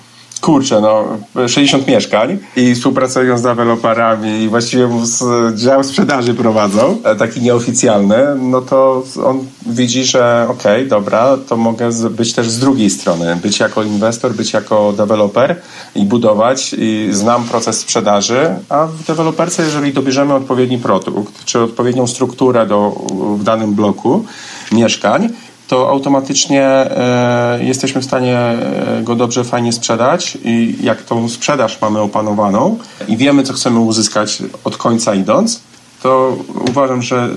kurczę, 0.44 0.81
no 0.81 1.05
60 1.49 1.87
mieszkań. 1.87 2.38
I 2.57 2.75
współpracują 2.75 3.38
z 3.38 3.42
deweloperami 3.42 4.42
i 4.42 4.49
właściwie 4.49 4.88
z 5.03 5.23
dział 5.61 5.85
sprzedaży 5.85 6.35
prowadzą, 6.35 6.99
taki 7.18 7.40
nieoficjalny, 7.42 8.16
no 8.40 8.61
to 8.61 9.03
on 9.25 9.47
widzi, 9.66 10.05
że 10.05 10.47
okej, 10.51 10.77
okay, 10.77 10.88
dobra, 10.88 11.37
to 11.49 11.57
mogę 11.57 11.90
być 12.11 12.33
też 12.33 12.51
z 12.51 12.59
drugiej 12.59 12.90
strony, 12.90 13.37
być 13.42 13.61
jako 13.61 13.83
inwestor, 13.83 14.35
być 14.35 14.53
jako 14.53 14.92
deweloper 14.92 15.57
i 15.94 16.04
budować 16.04 16.74
i 16.78 17.09
znam 17.11 17.44
proces 17.44 17.80
sprzedaży, 17.80 18.54
a 18.68 18.87
w 18.87 19.04
deweloperce, 19.04 19.62
jeżeli 19.62 19.92
dobierzemy 19.92 20.35
odpowiedni 20.35 20.78
produkt, 20.78 21.44
czy 21.44 21.61
odpowiednią 21.61 22.07
strukturę 22.07 22.66
do, 22.66 22.90
w 23.38 23.44
danym 23.44 23.74
bloku 23.74 24.24
mieszkań, 24.72 25.28
to 25.68 25.88
automatycznie 25.88 26.62
e, 26.62 27.59
jesteśmy 27.64 28.00
w 28.00 28.04
stanie 28.04 28.38
e, 28.38 29.00
go 29.02 29.14
dobrze, 29.14 29.44
fajnie 29.44 29.72
sprzedać 29.72 30.38
i 30.44 30.76
jak 30.80 31.02
tą 31.02 31.28
sprzedaż 31.28 31.80
mamy 31.80 32.00
opanowaną 32.00 32.78
i 33.09 33.16
wiemy, 33.16 33.42
co 33.42 33.52
chcemy 33.52 33.80
uzyskać 33.80 34.42
od 34.64 34.76
końca 34.76 35.14
idąc, 35.14 35.61
to 36.04 36.36
uważam, 36.70 37.02
że 37.02 37.28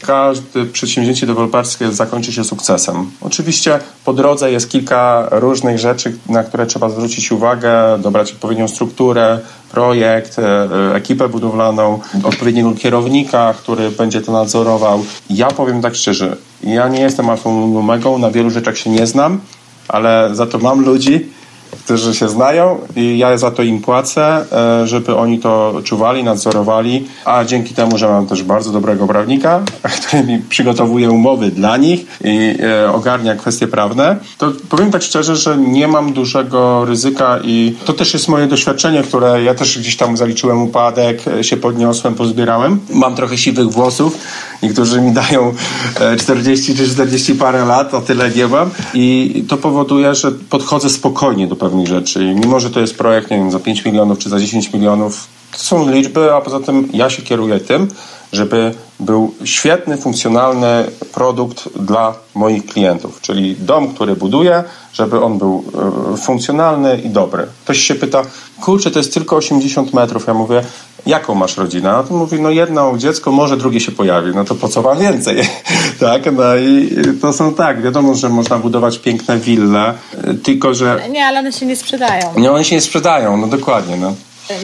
każde 0.00 0.64
przedsięwzięcie 0.64 1.26
deweloperskie 1.26 1.92
zakończy 1.92 2.32
się 2.32 2.44
sukcesem. 2.44 3.10
Oczywiście 3.20 3.78
po 4.04 4.12
drodze 4.12 4.52
jest 4.52 4.70
kilka 4.70 5.28
różnych 5.30 5.78
rzeczy, 5.78 6.18
na 6.28 6.44
które 6.44 6.66
trzeba 6.66 6.88
zwrócić 6.90 7.32
uwagę, 7.32 7.98
dobrać 7.98 8.32
odpowiednią 8.32 8.68
strukturę, 8.68 9.38
projekt, 9.70 10.38
e, 10.38 10.68
ekipę 10.94 11.28
budowlaną, 11.28 12.00
odpowiedniego 12.22 12.72
kierownika, 12.72 13.54
który 13.58 13.90
będzie 13.90 14.20
to 14.20 14.32
nadzorował. 14.32 15.04
Ja 15.30 15.48
powiem 15.48 15.82
tak 15.82 15.94
szczerze, 15.94 16.36
ja 16.62 16.88
nie 16.88 17.00
jestem 17.00 17.30
alfą 17.30 17.78
omegą, 17.78 18.18
na 18.18 18.30
wielu 18.30 18.50
rzeczach 18.50 18.78
się 18.78 18.90
nie 18.90 19.06
znam, 19.06 19.40
ale 19.88 20.30
za 20.32 20.46
to 20.46 20.58
mam 20.58 20.84
ludzi, 20.84 21.28
którzy 21.84 22.14
się 22.14 22.28
znają 22.28 22.78
i 22.96 23.18
ja 23.18 23.38
za 23.38 23.50
to 23.50 23.62
im 23.62 23.80
płacę, 23.80 24.44
e, 24.82 24.86
żeby 24.86 25.16
oni 25.16 25.38
to 25.38 25.74
czuwali, 25.84 26.24
nadzorowali, 26.24 27.08
a 27.24 27.44
dzięki 27.44 27.74
temu, 27.74 27.98
że 27.98 28.08
mam 28.08 28.26
też 28.26 28.42
bardzo 28.42 28.72
dobrego 28.72 29.06
prawnika, 29.06 29.62
który 30.08 30.24
mi 30.24 30.38
przygotowuje 30.38 31.10
umowy 31.10 31.50
dla 31.50 31.76
nich 31.76 32.06
i 32.24 32.54
e, 32.62 32.92
ogarnia 32.92 33.34
kwestie 33.34 33.68
prawne, 33.68 34.16
to 34.38 34.52
powiem 34.68 34.90
tak 34.90 35.02
szczerze, 35.02 35.36
że 35.36 35.56
nie 35.56 35.88
mam 35.88 36.12
dużego 36.12 36.84
ryzyka 36.84 37.38
i 37.44 37.76
to 37.84 37.92
też 37.92 38.14
jest 38.14 38.28
moje 38.28 38.46
doświadczenie, 38.46 39.02
które 39.02 39.42
ja 39.42 39.54
też 39.54 39.78
gdzieś 39.78 39.96
tam 39.96 40.16
zaliczyłem 40.16 40.62
upadek, 40.62 41.28
e, 41.28 41.44
się 41.44 41.56
podniosłem, 41.56 42.14
pozbierałem. 42.14 42.80
Mam 42.90 43.14
trochę 43.14 43.38
siwych 43.38 43.68
włosów, 43.68 44.18
niektórzy 44.62 45.00
mi 45.00 45.12
dają 45.12 45.54
40 46.18 46.76
czy 46.76 46.88
40 46.88 47.34
parę 47.34 47.64
lat, 47.64 47.94
o 47.94 48.00
tyle 48.00 48.30
nie 48.30 48.46
mam 48.46 48.70
i 48.94 49.44
to 49.48 49.56
powoduje, 49.56 50.14
że 50.14 50.32
podchodzę 50.32 50.90
spokojnie 50.90 51.46
do 51.46 51.56
pewnych 51.56 51.86
rzeczy. 51.86 52.24
I 52.24 52.34
mimo, 52.34 52.60
że 52.60 52.70
to 52.70 52.80
jest 52.80 52.98
projekt, 52.98 53.30
nie 53.30 53.36
wiem, 53.36 53.50
za 53.50 53.58
5 53.58 53.84
milionów 53.84 54.18
czy 54.18 54.28
za 54.28 54.40
10 54.40 54.72
milionów, 54.72 55.26
to 55.52 55.58
są 55.58 55.90
liczby, 55.90 56.34
a 56.34 56.40
poza 56.40 56.60
tym 56.60 56.88
ja 56.92 57.10
się 57.10 57.22
kieruję 57.22 57.60
tym, 57.60 57.88
żeby 58.32 58.74
był 59.00 59.34
świetny, 59.44 59.96
funkcjonalny 59.96 60.84
produkt 61.12 61.68
dla 61.78 62.14
moich 62.34 62.66
klientów. 62.66 63.20
Czyli 63.20 63.56
dom, 63.56 63.94
który 63.94 64.16
buduję, 64.16 64.64
żeby 64.92 65.20
on 65.20 65.38
był 65.38 65.64
y, 66.14 66.16
funkcjonalny 66.16 66.96
i 66.96 67.10
dobry. 67.10 67.46
Ktoś 67.64 67.78
się 67.78 67.94
pyta, 67.94 68.22
kurczę, 68.60 68.90
to 68.90 68.98
jest 68.98 69.14
tylko 69.14 69.36
80 69.36 69.94
metrów. 69.94 70.26
Ja 70.26 70.34
mówię, 70.34 70.62
jaką 71.06 71.34
masz 71.34 71.56
rodzinę? 71.56 71.90
A 71.90 72.02
to 72.02 72.14
mówi, 72.14 72.40
no 72.40 72.50
jedno 72.50 72.98
dziecko, 72.98 73.32
może 73.32 73.56
drugie 73.56 73.80
się 73.80 73.92
pojawi. 73.92 74.32
No 74.34 74.44
to 74.44 74.54
po 74.54 74.68
co 74.68 74.82
wam 74.82 74.98
więcej? 74.98 75.42
tak, 76.00 76.32
no 76.32 76.56
i 76.56 76.96
to 77.20 77.32
są 77.32 77.54
tak, 77.54 77.82
wiadomo, 77.82 78.14
że 78.14 78.28
można 78.28 78.58
budować 78.58 78.98
piękne 78.98 79.38
wille, 79.38 79.94
tylko 80.42 80.74
że... 80.74 81.00
Nie, 81.10 81.26
ale 81.26 81.38
one 81.38 81.52
się 81.52 81.66
nie 81.66 81.76
sprzedają. 81.76 82.34
Nie, 82.36 82.52
one 82.52 82.64
się 82.64 82.74
nie 82.74 82.80
sprzedają, 82.80 83.36
no 83.36 83.46
dokładnie, 83.46 83.96
no. 83.96 84.14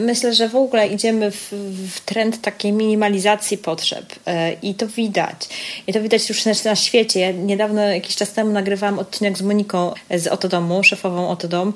Myślę, 0.01 0.33
że 0.33 0.49
w 0.49 0.55
ogóle 0.55 0.87
idziemy 0.87 1.31
w, 1.31 1.51
w, 1.93 1.99
trend 1.99 2.41
takiej 2.41 2.71
minimalizacji 2.71 3.57
potrzeb 3.57 4.05
e, 4.25 4.53
i 4.53 4.75
to 4.75 4.87
widać. 4.87 5.49
I 5.87 5.93
to 5.93 6.01
widać 6.01 6.29
już 6.29 6.45
na, 6.65 6.75
świecie. 6.75 7.19
Ja 7.19 7.31
niedawno, 7.31 7.81
jakiś 7.81 8.15
czas 8.15 8.33
temu 8.33 8.51
nagrywałam 8.51 8.99
odcinek 8.99 9.37
z 9.37 9.41
Moniką 9.41 9.93
z 10.17 10.27
Otodomu, 10.27 10.83
szefową 10.83 11.29
Otodom 11.29 11.73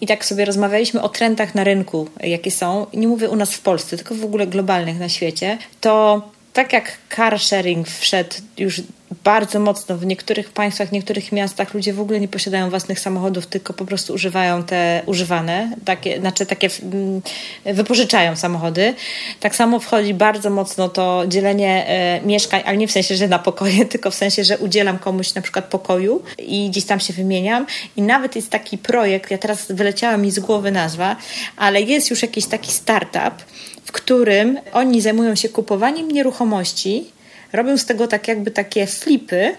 i 0.00 0.06
tak 0.06 0.24
sobie 0.24 0.44
rozmawialiśmy 0.44 1.02
o 1.02 1.08
trendach 1.08 1.54
na 1.54 1.64
rynku, 1.64 2.08
jakie 2.22 2.50
są. 2.50 2.86
Nie 2.94 3.08
mówię 3.08 3.28
u 3.28 3.36
nas 3.36 3.52
w 3.52 3.60
Polsce, 3.60 3.96
tylko 3.96 4.14
w 4.14 4.24
ogóle 4.24 4.46
globalnych 4.46 4.98
na 4.98 5.08
świecie. 5.08 5.58
To 5.80 6.22
tak 6.52 6.72
jak 6.72 6.98
car 7.16 7.40
sharing 7.40 7.88
wszedł 7.88 8.36
już 8.58 8.82
bardzo 9.24 9.60
mocno 9.60 9.96
w 9.96 10.06
niektórych 10.06 10.52
państwach, 10.52 10.88
w 10.88 10.92
niektórych 10.92 11.32
miastach 11.32 11.74
ludzie 11.74 11.92
w 11.92 12.00
ogóle 12.00 12.20
nie 12.20 12.28
posiadają 12.28 12.70
własnych 12.70 13.00
samochodów, 13.00 13.46
tylko 13.46 13.72
po 13.72 13.84
prostu 13.84 14.14
używają 14.14 14.62
te 14.62 15.02
używane, 15.06 15.76
takie, 15.84 16.20
znaczy 16.20 16.46
takie 16.46 16.68
mm, 16.82 17.22
wypożyczają 17.64 18.36
samochody. 18.36 18.94
Tak 19.40 19.56
samo 19.56 19.80
wchodzi 19.80 20.14
bardzo 20.14 20.50
mocno 20.50 20.88
to 20.88 21.24
dzielenie 21.28 21.86
e, 21.88 22.20
mieszkań, 22.26 22.62
ale 22.66 22.76
nie 22.76 22.88
w 22.88 22.92
sensie, 22.92 23.16
że 23.16 23.28
na 23.28 23.38
pokoje, 23.38 23.84
tylko 23.92 24.10
w 24.10 24.14
sensie, 24.14 24.44
że 24.44 24.58
udzielam 24.58 24.98
komuś 24.98 25.34
na 25.34 25.42
przykład 25.42 25.64
pokoju 25.64 26.22
i 26.38 26.70
gdzieś 26.70 26.84
tam 26.84 27.00
się 27.00 27.12
wymieniam. 27.12 27.66
I 27.96 28.02
nawet 28.02 28.36
jest 28.36 28.50
taki 28.50 28.78
projekt, 28.78 29.30
ja 29.30 29.38
teraz 29.38 29.72
wyleciała 29.72 30.16
mi 30.16 30.30
z 30.30 30.38
głowy 30.38 30.70
nazwa, 30.70 31.16
ale 31.56 31.82
jest 31.82 32.10
już 32.10 32.22
jakiś 32.22 32.46
taki 32.46 32.72
startup, 32.72 33.34
w 33.84 33.92
którym 33.92 34.58
oni 34.72 35.00
zajmują 35.00 35.34
się 35.34 35.48
kupowaniem 35.48 36.10
nieruchomości, 36.10 37.10
robią 37.52 37.78
z 37.78 37.86
tego 37.86 38.06
tak 38.06 38.28
jakby 38.28 38.50
takie 38.50 38.86
flipy, 38.86 39.54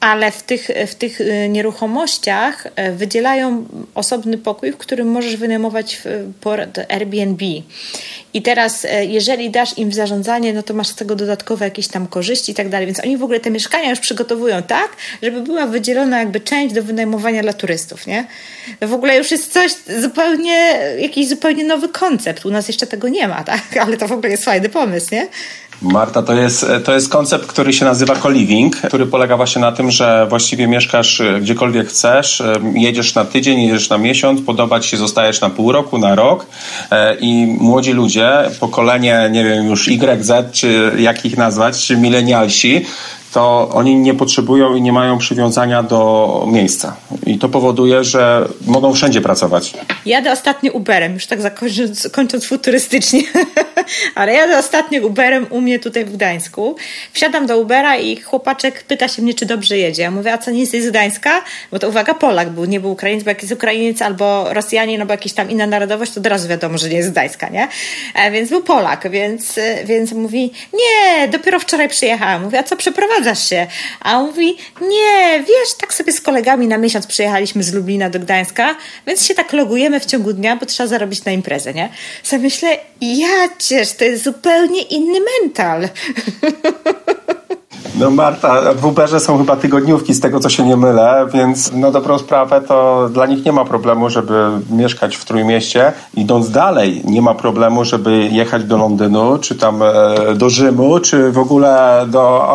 ale 0.00 0.30
w 0.30 0.42
tych, 0.42 0.68
w 0.86 0.94
tych 0.94 1.20
y, 1.20 1.48
nieruchomościach 1.48 2.66
y, 2.66 2.92
wydzielają 2.92 3.66
osobny 3.94 4.38
pokój, 4.38 4.72
w 4.72 4.76
którym 4.76 5.08
możesz 5.08 5.36
wynajmować 5.36 6.02
port 6.40 6.78
Airbnb. 6.88 7.44
I 8.34 8.42
teraz, 8.42 8.84
y, 8.84 8.88
jeżeli 9.04 9.50
dasz 9.50 9.78
im 9.78 9.90
w 9.90 9.94
zarządzanie, 9.94 10.52
no 10.52 10.62
to 10.62 10.74
masz 10.74 10.88
z 10.88 10.94
tego 10.94 11.16
dodatkowe 11.16 11.64
jakieś 11.64 11.88
tam 11.88 12.06
korzyści 12.06 12.52
i 12.52 12.54
tak 12.54 12.68
dalej. 12.68 12.86
Więc 12.86 13.00
oni 13.00 13.16
w 13.16 13.22
ogóle 13.22 13.40
te 13.40 13.50
mieszkania 13.50 13.90
już 13.90 14.00
przygotowują 14.00 14.62
tak, 14.62 14.88
żeby 15.22 15.40
była 15.40 15.66
wydzielona 15.66 16.18
jakby 16.18 16.40
część 16.40 16.74
do 16.74 16.82
wynajmowania 16.82 17.42
dla 17.42 17.52
turystów, 17.52 18.06
nie? 18.06 18.26
To 18.80 18.88
w 18.88 18.92
ogóle 18.92 19.16
już 19.16 19.30
jest 19.30 19.52
coś 19.52 19.72
zupełnie, 20.00 20.78
jakiś 20.98 21.28
zupełnie 21.28 21.64
nowy 21.64 21.88
koncept. 21.88 22.46
U 22.46 22.50
nas 22.50 22.68
jeszcze 22.68 22.86
tego 22.86 23.08
nie 23.08 23.28
ma, 23.28 23.44
tak? 23.44 23.62
Ale 23.86 23.96
to 23.96 24.08
w 24.08 24.12
ogóle 24.12 24.30
jest 24.30 24.44
fajny 24.44 24.68
pomysł, 24.68 25.08
nie? 25.12 25.28
Marta, 25.82 26.22
to 26.22 26.32
jest, 26.32 26.66
to 26.84 26.94
jest 26.94 27.08
koncept, 27.08 27.46
który 27.46 27.72
się 27.72 27.84
nazywa 27.84 28.16
co-living, 28.16 28.76
który 28.76 29.06
polega 29.06 29.36
właśnie 29.36 29.60
na 29.60 29.72
tym, 29.72 29.90
że 29.90 30.26
właściwie 30.28 30.68
mieszkasz 30.68 31.20
e, 31.20 31.40
gdziekolwiek 31.40 31.88
chcesz, 31.88 32.40
e, 32.40 32.54
jedziesz 32.74 33.14
na 33.14 33.24
tydzień, 33.24 33.62
jedziesz 33.62 33.90
na 33.90 33.98
miesiąc, 33.98 34.40
podoba 34.42 34.80
ci 34.80 34.88
się, 34.88 34.96
zostajesz 34.96 35.40
na 35.40 35.50
pół 35.50 35.72
roku, 35.72 35.98
na 35.98 36.14
rok 36.14 36.46
e, 36.90 37.16
i 37.20 37.46
młodzi 37.46 37.92
ludzie, 37.92 38.30
pokolenie, 38.60 39.28
nie 39.32 39.44
wiem 39.44 39.66
już 39.66 39.88
YZ, 39.88 40.32
czy 40.52 40.92
jak 40.98 41.24
ich 41.24 41.36
nazwać, 41.36 41.86
czy 41.86 41.96
milenialsi, 41.96 42.84
to 43.36 43.68
oni 43.72 43.96
nie 43.96 44.14
potrzebują 44.14 44.74
i 44.74 44.82
nie 44.82 44.92
mają 44.92 45.18
przywiązania 45.18 45.82
do 45.82 46.44
miejsca. 46.52 46.96
I 47.26 47.38
to 47.38 47.48
powoduje, 47.48 48.04
że 48.04 48.48
mogą 48.66 48.92
wszędzie 48.92 49.20
pracować. 49.20 49.74
Jadę 50.06 50.32
ostatnio 50.32 50.72
Uberem, 50.72 51.14
już 51.14 51.26
tak 51.26 51.40
zakończąc, 51.40 52.08
kończąc 52.08 52.46
futurystycznie, 52.46 53.22
ale 54.14 54.32
jadę 54.32 54.58
ostatnio 54.58 55.06
Uberem 55.06 55.46
u 55.50 55.60
mnie 55.60 55.78
tutaj 55.78 56.04
w 56.04 56.12
Gdańsku. 56.12 56.76
Wsiadam 57.12 57.46
do 57.46 57.58
Ubera 57.58 57.96
i 57.96 58.16
chłopaczek 58.16 58.84
pyta 58.84 59.08
się 59.08 59.22
mnie, 59.22 59.34
czy 59.34 59.46
dobrze 59.46 59.78
jedzie. 59.78 60.02
Ja 60.02 60.10
mówię, 60.10 60.32
a 60.32 60.38
co, 60.38 60.50
nie 60.50 60.60
jesteś 60.60 60.82
z 60.82 60.90
Gdańska? 60.90 61.42
Bo 61.72 61.78
to 61.78 61.88
uwaga, 61.88 62.14
Polak 62.14 62.50
był, 62.50 62.64
nie 62.64 62.80
był 62.80 62.90
Ukrainiec, 62.90 63.24
bo 63.24 63.30
jak 63.30 63.42
jest 63.42 63.54
Ukrainiec 63.54 64.02
albo 64.02 64.54
Rosjanin, 64.54 65.00
albo 65.00 65.12
jakaś 65.12 65.32
tam 65.32 65.50
inna 65.50 65.66
narodowość, 65.66 66.12
to 66.12 66.20
od 66.20 66.26
razu 66.26 66.48
wiadomo, 66.48 66.78
że 66.78 66.88
nie 66.88 66.96
jest 66.96 67.08
z 67.08 67.12
Gdańska, 67.12 67.48
nie? 67.48 67.68
E, 68.14 68.30
więc 68.30 68.50
był 68.50 68.62
Polak, 68.62 69.10
więc, 69.10 69.60
więc 69.84 70.12
mówi, 70.12 70.52
nie, 70.72 71.28
dopiero 71.28 71.60
wczoraj 71.60 71.88
przyjechałam. 71.88 72.42
Mówię, 72.42 72.58
a 72.58 72.62
co 72.62 72.76
przeprowadza? 72.76 73.25
Zgadzasz 73.26 73.48
się? 73.48 73.66
A 74.00 74.18
on 74.18 74.26
mówi, 74.26 74.56
nie, 74.80 75.44
wiesz, 75.48 75.74
tak 75.80 75.94
sobie 75.94 76.12
z 76.12 76.20
kolegami 76.20 76.66
na 76.66 76.78
miesiąc 76.78 77.06
przyjechaliśmy 77.06 77.62
z 77.62 77.74
Lublina 77.74 78.10
do 78.10 78.20
Gdańska, 78.20 78.76
więc 79.06 79.26
się 79.26 79.34
tak 79.34 79.52
logujemy 79.52 80.00
w 80.00 80.06
ciągu 80.06 80.32
dnia, 80.32 80.56
bo 80.56 80.66
trzeba 80.66 80.86
zarobić 80.86 81.24
na 81.24 81.32
imprezę, 81.32 81.74
nie? 81.74 81.88
Sobie 82.22 82.42
myślę, 82.42 82.78
ja 83.00 83.48
ciesz, 83.58 83.92
to 83.92 84.04
jest 84.04 84.24
zupełnie 84.24 84.82
inny 84.82 85.18
mental. 85.40 85.88
No 87.94 88.10
Marta, 88.10 88.74
w 88.74 88.86
Uberze 88.86 89.20
są 89.20 89.38
chyba 89.38 89.56
tygodniówki 89.56 90.14
z 90.14 90.20
tego, 90.20 90.40
co 90.40 90.48
się 90.48 90.66
nie 90.66 90.76
mylę, 90.76 91.26
więc 91.34 91.72
no 91.74 91.90
dobrą 91.92 92.18
sprawę 92.18 92.60
to 92.60 93.08
dla 93.12 93.26
nich 93.26 93.44
nie 93.44 93.52
ma 93.52 93.64
problemu, 93.64 94.10
żeby 94.10 94.50
mieszkać 94.70 95.16
w 95.16 95.24
Trójmieście. 95.24 95.92
Idąc 96.14 96.50
dalej, 96.50 97.02
nie 97.04 97.22
ma 97.22 97.34
problemu, 97.34 97.84
żeby 97.84 98.28
jechać 98.32 98.64
do 98.64 98.76
Londynu, 98.76 99.38
czy 99.38 99.54
tam 99.54 99.82
e, 99.82 100.34
do 100.34 100.50
Rzymu, 100.50 101.00
czy 101.00 101.32
w 101.32 101.38
ogóle 101.38 102.04
do 102.08 102.46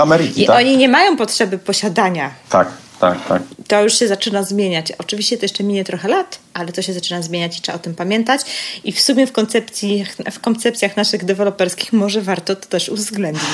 Ameryki. 0.00 0.42
I 0.42 0.46
tak? 0.46 0.56
oni 0.56 0.76
nie 0.76 0.88
mają 0.88 1.16
potrzeby 1.16 1.58
posiadania. 1.58 2.30
Tak 2.50 2.68
tak, 3.04 3.18
tak. 3.28 3.42
To 3.68 3.82
już 3.82 3.98
się 3.98 4.08
zaczyna 4.08 4.42
zmieniać. 4.42 4.92
Oczywiście 4.98 5.36
to 5.36 5.44
jeszcze 5.44 5.64
minie 5.64 5.84
trochę 5.84 6.08
lat, 6.08 6.38
ale 6.54 6.72
to 6.72 6.82
się 6.82 6.92
zaczyna 6.92 7.22
zmieniać 7.22 7.58
i 7.58 7.62
trzeba 7.62 7.76
o 7.76 7.78
tym 7.78 7.94
pamiętać. 7.94 8.40
I 8.84 8.92
w 8.92 9.00
sumie 9.00 9.26
w, 9.26 9.32
koncepcji, 9.32 10.04
w 10.32 10.40
koncepcjach 10.40 10.96
naszych 10.96 11.24
deweloperskich 11.24 11.92
może 11.92 12.22
warto 12.22 12.56
to 12.56 12.66
też 12.66 12.88
uwzględnić. 12.88 13.44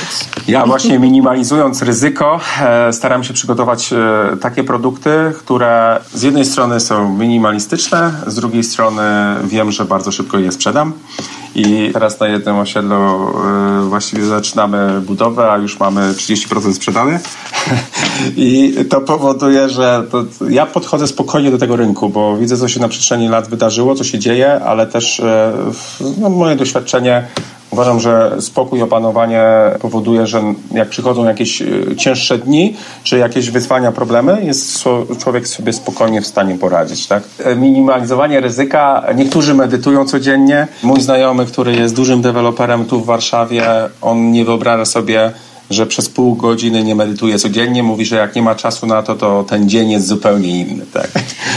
Ja 0.49 0.67
właśnie 0.67 0.99
minimalizując 0.99 1.83
ryzyko, 1.83 2.41
e, 2.61 2.93
staram 2.93 3.25
się 3.25 3.35
przygotować 3.35 3.93
e, 3.93 4.37
takie 4.37 4.65
produkty, 4.65 5.11
które 5.39 6.01
z 6.15 6.23
jednej 6.23 6.45
strony 6.45 6.81
są 6.81 7.19
minimalistyczne, 7.19 8.13
z 8.27 8.35
drugiej 8.35 8.65
strony 8.65 9.03
wiem, 9.45 9.73
że 9.73 9.85
bardzo 9.85 10.13
szybko 10.13 10.39
je 10.39 10.53
sprzedam. 10.53 10.93
I 11.55 11.91
teraz 11.93 12.21
na 12.21 12.29
jednym 12.29 12.57
osiedlu 12.57 12.97
e, 12.97 13.89
właściwie 13.89 14.25
zaczynamy 14.25 15.01
budowę, 15.01 15.53
a 15.53 15.57
już 15.57 15.81
mamy 15.81 16.13
30% 16.13 16.75
sprzedane. 16.75 17.21
I 18.37 18.75
to 18.91 19.01
powoduje, 19.01 19.69
że 19.69 20.00
to, 20.03 20.25
ja 20.51 20.67
podchodzę 20.67 21.07
spokojnie 21.07 21.51
do 21.51 21.59
tego 21.59 21.77
rynku, 21.77 22.09
bo 22.09 22.37
widzę, 22.37 22.57
co 22.57 22.69
się 22.69 22.81
na 22.81 22.89
przestrzeni 22.89 23.29
lat 23.29 23.49
wydarzyło, 23.49 23.95
co 23.95 24.05
się 24.05 24.19
dzieje, 24.19 24.61
ale 24.65 24.87
też 24.87 25.21
e, 25.21 25.53
no, 26.21 26.31
moje 26.31 26.57
doświadczenie 26.57 27.25
Uważam, 27.71 28.01
że 28.01 28.37
spokój, 28.41 28.83
opanowanie 28.83 29.43
powoduje, 29.81 30.27
że 30.27 30.43
jak 30.73 30.89
przychodzą 30.89 31.25
jakieś 31.25 31.63
e, 31.63 31.67
cięższe 31.97 32.39
dni, 32.39 32.77
czy 33.03 33.19
jakieś 33.19 33.51
wyzwania, 33.51 33.93
problemy, 33.93 34.45
jest 34.45 34.85
człowiek 35.19 35.49
sobie 35.49 35.73
spokojnie 35.73 36.23
w 36.23 36.27
stanie 36.27 36.59
poradzić. 36.59 37.07
Tak? 37.07 37.23
E, 37.45 37.57
minimalizowanie 37.57 38.41
ryzyka. 38.41 39.05
Niektórzy 39.15 39.55
medytują 39.55 40.05
codziennie. 40.05 40.69
Mój 40.83 41.01
znajomy, 41.01 41.47
który 41.47 41.77
jest 41.77 41.97
dużym 41.97 42.23
deweloperem 42.23 42.85
tu 42.85 43.01
w 43.01 43.07
Warszawie, 43.07 43.65
on 44.03 44.33
nie 44.33 44.45
wyobraża 44.45 44.85
sobie 44.85 45.33
że 45.71 45.87
przez 45.87 46.09
pół 46.09 46.35
godziny 46.35 46.85
nie 46.85 46.95
medytuje 46.95 47.39
codziennie, 47.39 47.83
mówi, 47.83 48.05
że 48.05 48.17
jak 48.17 48.35
nie 48.35 48.43
ma 48.43 48.55
czasu 48.55 48.87
na 48.87 49.03
to, 49.03 49.15
to 49.15 49.45
ten 49.45 49.69
dzień 49.69 49.91
jest 49.91 50.07
zupełnie 50.07 50.61
inny. 50.61 50.87
Tak? 50.93 51.11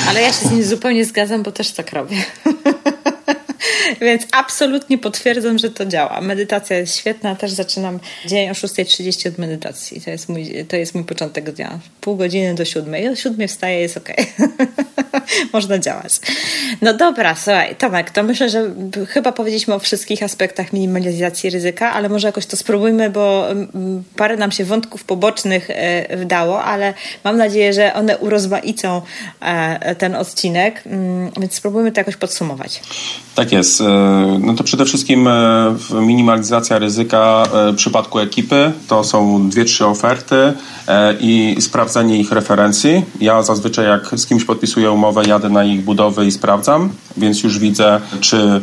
Ale 0.09 0.21
ja 0.21 0.27
się 0.27 0.47
z 0.47 0.51
nim 0.51 0.63
zupełnie 0.63 1.05
zgadzam, 1.05 1.43
bo 1.43 1.51
też 1.51 1.71
tak 1.71 1.93
robię. 1.93 2.17
Więc 4.01 4.23
absolutnie 4.31 4.97
potwierdzam, 4.97 5.57
że 5.57 5.69
to 5.69 5.85
działa. 5.85 6.21
Medytacja 6.21 6.77
jest 6.77 6.97
świetna. 6.97 7.35
Też 7.35 7.51
zaczynam 7.51 7.99
dzień 8.25 8.49
o 8.49 8.53
6.30 8.53 9.27
od 9.27 9.37
medytacji. 9.37 10.01
To 10.01 10.09
jest, 10.09 10.29
mój, 10.29 10.65
to 10.67 10.75
jest 10.75 10.95
mój 10.95 11.03
początek 11.03 11.51
dnia. 11.51 11.79
Pół 12.01 12.15
godziny 12.15 12.55
do 12.55 12.65
siódmej. 12.65 13.09
O 13.09 13.15
siódmej 13.15 13.47
wstaję, 13.47 13.79
jest 13.79 13.97
ok. 13.97 14.09
Można 15.53 15.79
działać. 15.79 16.19
No 16.81 16.93
dobra, 16.93 17.35
słuchaj, 17.35 17.75
Tomek, 17.75 18.11
to 18.11 18.23
myślę, 18.23 18.49
że 18.49 18.69
chyba 19.07 19.31
powiedzieliśmy 19.31 19.73
o 19.73 19.79
wszystkich 19.79 20.23
aspektach 20.23 20.73
minimalizacji 20.73 21.49
ryzyka, 21.49 21.91
ale 21.91 22.09
może 22.09 22.27
jakoś 22.27 22.45
to 22.45 22.57
spróbujmy, 22.57 23.09
bo 23.09 23.51
mm, 23.51 24.03
parę 24.15 24.37
nam 24.37 24.51
się 24.51 24.65
wątków 24.65 25.03
pobocznych 25.03 25.69
e, 25.69 26.17
wdało, 26.17 26.63
ale 26.63 26.93
mam 27.23 27.37
nadzieję, 27.37 27.73
że 27.73 27.93
one 27.93 28.17
urozmaicą 28.17 29.01
e, 29.41 29.95
ten 29.95 30.15
odcinek, 30.15 30.81
mm, 30.85 31.31
więc 31.39 31.53
spróbujmy 31.53 31.91
to 31.91 31.99
jakoś 31.99 32.15
podsumować. 32.15 32.81
Tak 33.35 33.51
jest. 33.51 33.81
E, 33.81 33.85
no 34.41 34.53
to 34.53 34.63
przede 34.63 34.85
wszystkim 34.85 35.29
minimalizacja 35.91 36.79
ryzyka 36.79 37.43
w 37.73 37.75
przypadku 37.75 38.19
ekipy 38.19 38.71
to 38.87 39.03
są 39.03 39.49
dwie, 39.49 39.65
trzy 39.65 39.85
oferty 39.85 40.53
i 41.19 41.55
sprawdzenie 41.59 42.17
ich 42.17 42.31
referencji. 42.31 43.05
Ja 43.21 43.43
zazwyczaj 43.43 43.85
jak 43.85 44.19
z 44.19 44.25
kimś 44.25 44.43
podpisuję 44.45 44.91
umowę, 45.03 45.23
jadę 45.27 45.49
na 45.49 45.63
ich 45.63 45.83
budowę 45.83 46.25
i 46.25 46.31
sprawdzam, 46.31 46.89
więc 47.17 47.43
już 47.43 47.59
widzę, 47.59 48.01
czy 48.21 48.61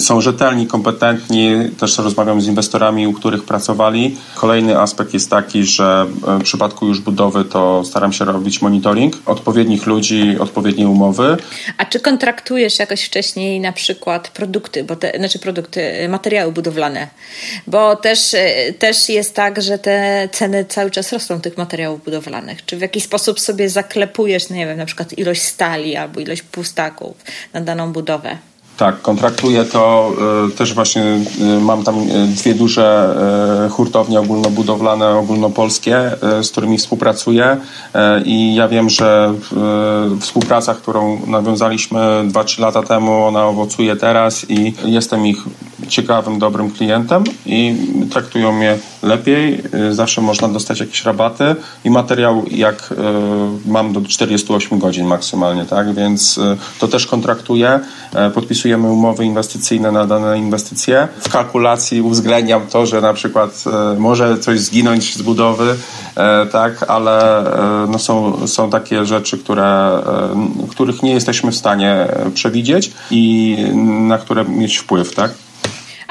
są 0.00 0.20
rzetelni, 0.20 0.66
kompetentni, 0.66 1.70
też 1.80 1.98
rozmawiam 1.98 2.40
z 2.40 2.46
inwestorami, 2.46 3.06
u 3.06 3.12
których 3.12 3.44
pracowali. 3.44 4.16
Kolejny 4.34 4.80
aspekt 4.80 5.14
jest 5.14 5.30
taki, 5.30 5.64
że 5.64 6.06
e, 6.28 6.38
w 6.38 6.42
przypadku 6.42 6.86
już 6.86 7.00
budowy 7.00 7.44
to 7.44 7.84
staram 7.84 8.12
się 8.12 8.24
robić 8.24 8.62
monitoring 8.62 9.16
odpowiednich 9.26 9.86
ludzi, 9.86 10.36
odpowiednie 10.38 10.88
umowy. 10.88 11.36
A 11.78 11.84
czy 11.84 12.00
kontraktujesz 12.00 12.78
jakoś 12.78 13.04
wcześniej 13.04 13.60
na 13.60 13.72
przykład 13.72 14.28
produkty, 14.28 14.84
bo 14.84 14.96
te, 14.96 15.12
znaczy 15.18 15.38
produkty, 15.38 16.08
materiały 16.08 16.52
budowlane? 16.52 17.08
Bo 17.66 17.96
też, 17.96 18.34
e, 18.34 18.72
też 18.72 19.08
jest 19.08 19.34
tak, 19.34 19.62
że 19.62 19.78
te 19.78 20.28
ceny 20.32 20.64
cały 20.64 20.90
czas 20.90 21.12
rosną 21.12 21.40
tych 21.40 21.58
materiałów 21.58 22.04
budowlanych. 22.04 22.64
Czy 22.64 22.76
w 22.76 22.80
jakiś 22.80 23.04
sposób 23.04 23.40
sobie 23.40 23.68
zaklepujesz, 23.68 24.50
nie 24.50 24.66
wiem, 24.66 24.78
na 24.78 24.86
przykład 24.86 25.18
ilość 25.18 25.42
stali 25.42 25.96
albo 25.96 26.20
ilość 26.20 26.42
pustaków 26.42 27.16
na 27.52 27.60
daną 27.60 27.92
budowę? 27.92 28.38
Tak, 28.76 29.02
kontraktuję 29.02 29.64
to 29.64 30.12
y, 30.48 30.50
też 30.50 30.74
właśnie 30.74 31.02
y, 31.02 31.60
mam 31.60 31.84
tam 31.84 31.98
y, 31.98 32.26
dwie 32.26 32.54
duże 32.54 33.14
hurtownie 33.70 34.20
ogólnobudowlane, 34.20 35.08
ogólnopolskie, 35.10 36.10
z 36.42 36.50
którymi 36.50 36.78
współpracuję 36.78 37.56
i 38.24 38.54
ja 38.54 38.68
wiem, 38.68 38.90
że 38.90 39.34
współpraca, 40.20 40.74
którą 40.74 41.20
nawiązaliśmy 41.26 41.98
2-3 42.28 42.60
lata 42.60 42.82
temu, 42.82 43.24
ona 43.24 43.46
owocuje 43.46 43.96
teraz 43.96 44.50
i 44.50 44.74
jestem 44.84 45.26
ich 45.26 45.36
ciekawym, 45.88 46.38
dobrym 46.38 46.70
klientem 46.70 47.24
i 47.46 47.76
traktują 48.10 48.52
mnie 48.52 48.78
lepiej. 49.02 49.62
Zawsze 49.90 50.20
można 50.20 50.48
dostać 50.48 50.80
jakieś 50.80 51.04
rabaty 51.04 51.56
i 51.84 51.90
materiał 51.90 52.44
jak 52.50 52.94
mam 53.66 53.92
do 53.92 54.00
48 54.00 54.78
godzin 54.78 55.06
maksymalnie, 55.06 55.64
tak? 55.64 55.94
Więc 55.94 56.40
to 56.78 56.88
też 56.88 57.06
kontraktuję, 57.06 57.80
podpisuję 58.34 58.63
podpisujemy 58.64 58.92
umowy 58.92 59.24
inwestycyjne 59.24 59.92
na 59.92 60.06
dane 60.06 60.38
inwestycje. 60.38 61.08
W 61.20 61.28
kalkulacji 61.28 62.02
uwzględniam 62.02 62.66
to, 62.66 62.86
że 62.86 63.00
na 63.00 63.12
przykład 63.14 63.64
e, 63.66 63.98
może 63.98 64.38
coś 64.38 64.60
zginąć 64.60 65.16
z 65.16 65.22
budowy, 65.22 65.76
e, 66.16 66.46
tak, 66.46 66.82
ale 66.88 67.46
e, 67.84 67.86
no 67.90 67.98
są, 67.98 68.46
są 68.46 68.70
takie 68.70 69.06
rzeczy, 69.06 69.38
które, 69.38 70.02
których 70.70 71.02
nie 71.02 71.12
jesteśmy 71.12 71.52
w 71.52 71.56
stanie 71.56 72.06
przewidzieć 72.34 72.92
i 73.10 73.56
na 74.08 74.18
które 74.18 74.44
mieć 74.44 74.76
wpływ, 74.76 75.14
tak? 75.14 75.30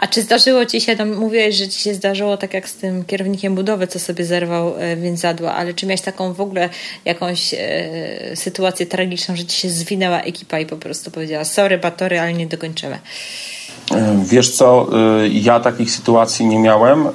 A 0.03 0.07
czy 0.07 0.21
zdarzyło 0.21 0.65
ci 0.65 0.81
się, 0.81 0.95
tam 0.95 1.15
mówiłeś, 1.15 1.55
że 1.55 1.67
ci 1.67 1.79
się 1.79 1.93
zdarzyło 1.93 2.37
tak 2.37 2.53
jak 2.53 2.69
z 2.69 2.75
tym 2.75 3.05
kierownikiem 3.05 3.55
budowy, 3.55 3.87
co 3.87 3.99
sobie 3.99 4.25
zerwał 4.25 4.77
e, 4.77 4.95
więzadła, 4.95 5.55
ale 5.55 5.73
czy 5.73 5.85
miałeś 5.85 6.01
taką 6.01 6.33
w 6.33 6.41
ogóle 6.41 6.69
jakąś 7.05 7.53
e, 7.53 8.35
sytuację 8.35 8.85
tragiczną, 8.85 9.35
że 9.35 9.45
ci 9.45 9.57
się 9.57 9.69
zwinęła 9.69 10.21
ekipa 10.21 10.59
i 10.59 10.65
po 10.65 10.77
prostu 10.77 11.11
powiedziała 11.11 11.45
sorry, 11.45 11.77
batory, 11.77 12.19
ale 12.19 12.33
nie 12.33 12.47
dokończymy? 12.47 12.99
Wiesz 14.23 14.51
co, 14.51 14.87
y, 15.23 15.29
ja 15.29 15.59
takich 15.59 15.91
sytuacji 15.91 16.45
nie 16.45 16.59
miałem. 16.59 17.07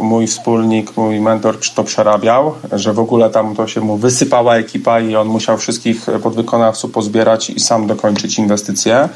Mój 0.00 0.26
wspólnik, 0.26 0.96
mój 0.96 1.20
mentor 1.20 1.58
to 1.74 1.84
przerabiał, 1.84 2.54
że 2.72 2.92
w 2.92 2.98
ogóle 2.98 3.30
tam 3.30 3.56
to 3.56 3.66
się 3.66 3.80
mu 3.80 3.96
wysypała 3.96 4.56
ekipa 4.56 5.00
i 5.00 5.16
on 5.16 5.28
musiał 5.28 5.58
wszystkich 5.58 6.06
podwykonawców 6.22 6.92
pozbierać 6.92 7.50
i 7.50 7.60
sam 7.60 7.86
dokończyć 7.86 8.38
inwestycje, 8.38 9.08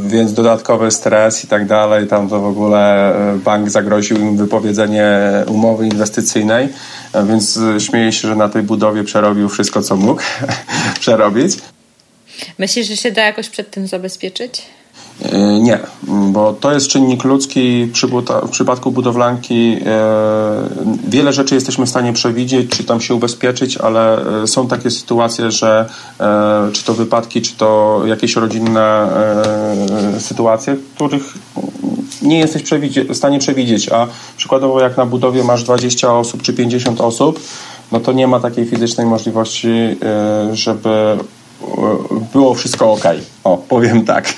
więc 0.00 0.32
dodatkowy 0.32 0.90
stres 0.90 1.44
i 1.44 1.46
tak 1.46 1.66
dalej, 1.66 2.06
tam 2.06 2.28
to 2.28 2.40
w 2.40 2.46
ogóle 2.46 3.12
y, 3.34 3.38
bank 3.38 3.70
zagroził 3.70 4.18
im 4.18 4.36
wypowiedzenie 4.36 5.10
umowy 5.46 5.86
inwestycyjnej, 5.86 6.68
więc 7.28 7.58
śmieję 7.78 8.12
się, 8.12 8.28
że 8.28 8.36
na 8.36 8.48
tej 8.48 8.62
budowie 8.62 9.04
przerobił 9.04 9.48
wszystko, 9.48 9.82
co 9.82 9.96
mógł 9.96 10.22
przerobić. 11.00 11.56
Myślisz, 12.58 12.86
że 12.86 12.96
się 12.96 13.12
da 13.12 13.22
jakoś 13.22 13.48
przed 13.48 13.70
tym 13.70 13.86
zabezpieczyć? 13.86 14.62
E, 15.22 15.60
nie, 15.60 15.78
bo 16.02 16.52
to 16.52 16.72
jest 16.72 16.88
czynnik 16.88 17.24
ludzki. 17.24 17.92
W 18.46 18.48
przypadku 18.50 18.90
budowlanki 18.90 19.76
e, 19.86 20.02
wiele 21.08 21.32
rzeczy 21.32 21.54
jesteśmy 21.54 21.86
w 21.86 21.88
stanie 21.88 22.12
przewidzieć, 22.12 22.70
czy 22.70 22.84
tam 22.84 23.00
się 23.00 23.14
ubezpieczyć, 23.14 23.76
ale 23.76 24.26
e, 24.42 24.46
są 24.46 24.68
takie 24.68 24.90
sytuacje, 24.90 25.50
że 25.50 25.88
czy 26.72 26.84
to 26.84 26.94
wypadki, 26.94 27.42
czy 27.42 27.56
to 27.56 28.02
jakieś 28.06 28.36
rodzinne 28.36 29.08
sytuacje, 30.18 30.76
których 30.94 31.34
nie 32.22 32.38
jesteś 32.38 32.62
w 33.08 33.16
stanie 33.16 33.38
przewidzieć. 33.38 33.88
A 33.88 34.06
przykładowo, 34.36 34.80
jak 34.80 34.96
na 34.96 35.06
budowie 35.06 35.44
masz 35.44 35.64
20 35.64 36.14
osób 36.14 36.42
czy 36.42 36.52
50 36.52 37.00
osób, 37.00 37.40
no 37.92 38.00
to 38.00 38.12
nie 38.12 38.26
ma 38.26 38.40
takiej 38.40 38.66
fizycznej 38.66 39.06
możliwości, 39.06 39.68
żeby 40.52 41.18
było 42.32 42.54
wszystko 42.54 42.92
ok. 42.92 43.04
O, 43.44 43.56
powiem 43.56 44.04
tak. 44.04 44.34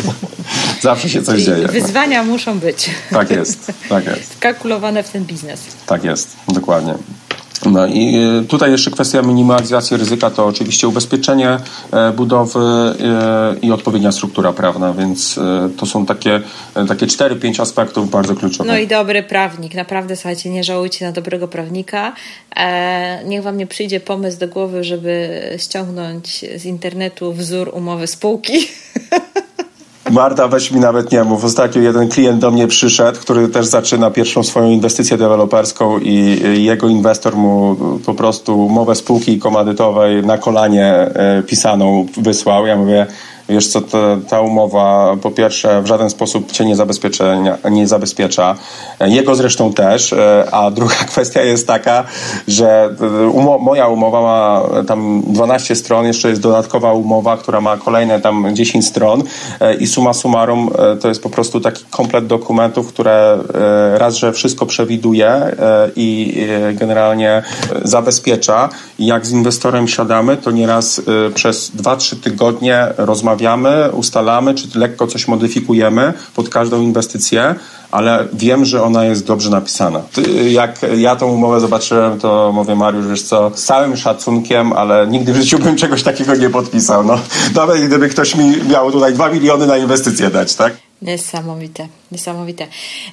Zawsze 0.80 1.08
się 1.08 1.22
coś 1.22 1.34
Czyli 1.34 1.46
dzieje. 1.46 1.68
Wyzwania 1.68 2.24
muszą 2.24 2.58
być. 2.58 2.90
Tak 3.10 3.30
jest, 3.30 3.72
tak 3.88 4.06
jest. 4.06 4.34
Wkalkulowane 4.34 5.02
w 5.02 5.10
ten 5.10 5.24
biznes. 5.24 5.60
Tak 5.86 6.04
jest, 6.04 6.36
dokładnie. 6.48 6.94
No 7.66 7.86
i 7.86 8.16
e, 8.16 8.44
tutaj 8.48 8.70
jeszcze 8.70 8.90
kwestia 8.90 9.22
minimalizacji 9.22 9.96
ryzyka 9.96 10.30
to 10.30 10.46
oczywiście 10.46 10.88
ubezpieczenie 10.88 11.58
e, 11.92 12.12
budowy 12.12 12.60
e, 12.60 12.94
i 13.62 13.72
odpowiednia 13.72 14.12
struktura 14.12 14.52
prawna, 14.52 14.92
więc 14.92 15.40
to 15.76 15.86
są 15.86 16.06
takie, 16.06 16.40
takie 16.88 17.06
4-5 17.06 17.62
aspektów 17.62 18.10
bardzo 18.10 18.34
kluczowych. 18.34 18.72
No 18.72 18.78
i 18.78 18.86
dobry 18.86 19.22
prawnik. 19.22 19.74
Naprawdę, 19.74 20.16
słuchajcie, 20.16 20.50
nie 20.50 20.64
żałujcie 20.64 21.06
na 21.06 21.12
dobrego 21.12 21.48
prawnika. 21.48 22.12
Niech 23.24 23.42
wam 23.42 23.56
nie 23.56 23.66
przyjdzie 23.66 24.00
pomysł 24.00 24.38
do 24.38 24.48
głowy, 24.48 24.84
żeby 24.84 25.40
ściągnąć 25.58 26.44
z 26.56 26.64
internetu 26.64 27.32
wzór 27.32 27.70
umowy 27.74 28.06
spółki. 28.06 28.52
Marta, 30.12 30.48
weź 30.48 30.70
mi 30.70 30.80
nawet 30.80 31.12
nie 31.12 31.24
mów. 31.24 31.44
Ostatnio 31.44 31.82
jeden 31.82 32.08
klient 32.08 32.38
do 32.38 32.50
mnie 32.50 32.66
przyszedł, 32.66 33.20
który 33.20 33.48
też 33.48 33.66
zaczyna 33.66 34.10
pierwszą 34.10 34.42
swoją 34.42 34.70
inwestycję 34.70 35.16
deweloperską 35.16 35.98
i 35.98 36.40
jego 36.64 36.88
inwestor 36.88 37.36
mu 37.36 37.76
po 38.06 38.14
prostu 38.14 38.66
umowę 38.66 38.94
spółki 38.94 39.38
komandytowej 39.38 40.22
na 40.22 40.38
kolanie 40.38 40.86
e, 40.86 41.42
pisaną 41.42 42.06
wysłał. 42.16 42.66
Ja 42.66 42.76
mówię, 42.76 43.06
Wiesz 43.48 43.68
co, 43.68 43.80
ta, 43.80 43.98
ta 44.28 44.40
umowa 44.40 45.16
po 45.22 45.30
pierwsze 45.30 45.82
w 45.82 45.86
żaden 45.86 46.10
sposób 46.10 46.52
cię 46.52 46.64
nie 46.64 46.76
zabezpiecza, 46.76 47.24
nie 47.70 47.88
zabezpiecza. 47.88 48.54
Jego 49.00 49.34
zresztą 49.34 49.72
też. 49.72 50.12
E, 50.12 50.48
a 50.52 50.70
druga 50.70 50.94
kwestia 51.12 51.42
jest 51.42 51.66
taka, 51.66 52.04
że 52.48 52.94
e, 53.00 53.28
umo 53.28 53.58
moja 53.58 53.88
umowa 53.88 54.22
ma 54.22 54.62
tam 54.84 55.22
12 55.26 55.76
stron, 55.76 56.06
jeszcze 56.06 56.28
jest 56.28 56.40
dodatkowa 56.40 56.92
umowa, 56.92 57.36
która 57.36 57.60
ma 57.60 57.76
kolejne 57.76 58.20
tam 58.20 58.56
10 58.56 58.86
stron 58.86 59.22
e, 59.60 59.74
i 59.74 59.86
suma 59.86 60.12
summarum 60.12 60.70
to 61.00 61.08
jest 61.08 61.22
po 61.22 61.30
prostu 61.30 61.60
taki 61.60 61.84
komplet 61.90 62.26
dokumentów, 62.26 62.88
które 62.88 63.38
raz, 63.94 64.14
że 64.14 64.32
wszystko 64.32 64.66
przewiduje 64.66 65.56
i 65.96 66.36
generalnie 66.74 67.42
zabezpiecza. 67.84 68.68
Jak 68.98 69.26
z 69.26 69.32
inwestorem 69.32 69.88
siadamy, 69.88 70.36
to 70.36 70.50
nieraz 70.50 71.02
przez 71.34 71.76
2-3 71.76 72.16
tygodnie 72.20 72.86
rozmawiamy 72.96 73.31
rozmawiamy, 73.32 73.90
ustalamy, 73.92 74.54
czy 74.54 74.78
lekko 74.78 75.06
coś 75.06 75.28
modyfikujemy 75.28 76.12
pod 76.34 76.48
każdą 76.48 76.82
inwestycję, 76.82 77.54
ale 77.90 78.28
wiem, 78.32 78.64
że 78.64 78.82
ona 78.82 79.04
jest 79.04 79.26
dobrze 79.26 79.50
napisana. 79.50 80.00
Jak 80.48 80.80
ja 80.96 81.16
tą 81.16 81.26
umowę 81.26 81.60
zobaczyłem, 81.60 82.20
to 82.20 82.52
mówię, 82.54 82.74
Mariusz, 82.74 83.06
wiesz 83.06 83.22
co, 83.22 83.50
z 83.54 83.64
całym 83.64 83.96
szacunkiem, 83.96 84.72
ale 84.72 85.06
nigdy 85.06 85.32
w 85.32 85.36
życiu 85.36 85.58
bym 85.58 85.76
czegoś 85.76 86.02
takiego 86.02 86.34
nie 86.34 86.50
podpisał. 86.50 87.04
No, 87.04 87.18
nawet 87.54 87.86
gdyby 87.86 88.08
ktoś 88.08 88.36
mi 88.36 88.56
miał 88.70 88.92
tutaj 88.92 89.12
dwa 89.12 89.28
miliony 89.28 89.66
na 89.66 89.76
inwestycje 89.76 90.30
dać, 90.30 90.54
tak? 90.54 90.91
Niesamowite, 91.02 91.88
niesamowite. 92.12 92.66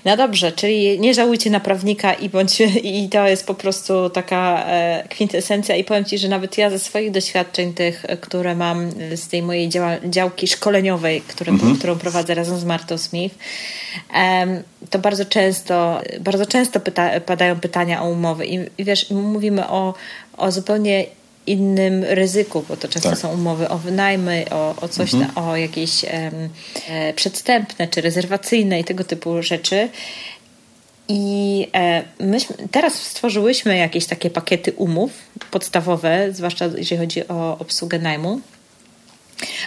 No 0.06 0.18
dobrze, 0.18 0.52
czyli 0.52 1.00
nie 1.00 1.14
żałujcie 1.14 1.50
na 1.50 1.60
prawnika 1.60 2.14
i 2.14 2.30
bądź 2.30 2.62
i 2.84 3.10
to 3.10 3.28
jest 3.28 3.48
po 3.48 3.54
prostu 3.54 4.10
taka 4.10 4.66
e, 4.66 5.08
kwintesencja 5.10 5.76
i 5.76 5.84
powiem 5.84 6.06
Ci, 6.06 6.18
że 6.18 6.28
nawet 6.28 6.58
ja 6.58 6.70
ze 6.70 6.80
swoich 6.80 7.12
doświadczeń 7.12 7.74
tych, 7.74 8.06
które 8.22 8.56
mam 8.56 8.92
z 9.16 9.28
tej 9.28 9.42
mojej 9.42 9.70
działki 10.06 10.48
szkoleniowej, 10.48 11.22
które, 11.22 11.52
mhm. 11.52 11.78
którą 11.78 11.96
prowadzę 11.96 12.36
razem 12.36 12.60
z 12.60 12.66
Martą 12.66 12.98
Smith, 12.98 13.36
to 14.90 15.00
bardzo 15.00 15.26
często, 15.26 16.02
bardzo 16.20 16.46
często 16.46 16.80
pyta, 16.80 17.20
padają 17.20 17.60
pytania 17.60 18.04
o 18.04 18.10
umowy 18.10 18.46
i, 18.46 18.60
i 18.78 18.84
wiesz, 18.86 19.10
mówimy 19.10 19.70
o, 19.70 19.94
o 20.38 20.52
zupełnie 20.52 21.06
innym 21.48 22.04
ryzyku, 22.04 22.66
bo 22.70 22.78
to 22.78 22.88
często 22.88 23.10
tak. 23.10 23.20
są 23.20 23.34
umowy 23.34 23.70
o 23.70 23.78
wynajmy, 23.78 24.46
o, 24.52 24.76
o 24.82 24.88
coś, 24.88 25.14
mhm. 25.14 25.34
na, 25.36 25.52
o 25.52 25.56
jakieś 25.56 26.06
e, 26.06 26.32
przedstępne 27.16 27.88
czy 27.88 28.02
rezerwacyjne 28.02 28.80
i 28.80 28.84
tego 28.84 29.04
typu 29.04 29.44
rzeczy. 29.44 29.90
I 31.08 31.68
e, 31.76 32.04
myśmy, 32.20 32.56
teraz 32.72 32.94
stworzyłyśmy 32.94 33.78
jakieś 33.78 34.06
takie 34.06 34.30
pakiety 34.30 34.72
umów 34.72 35.12
podstawowe, 35.52 36.28
zwłaszcza 36.34 36.66
jeżeli 36.66 37.02
chodzi 37.02 37.28
o 37.28 37.58
obsługę 37.60 38.00
najmu. 38.00 38.42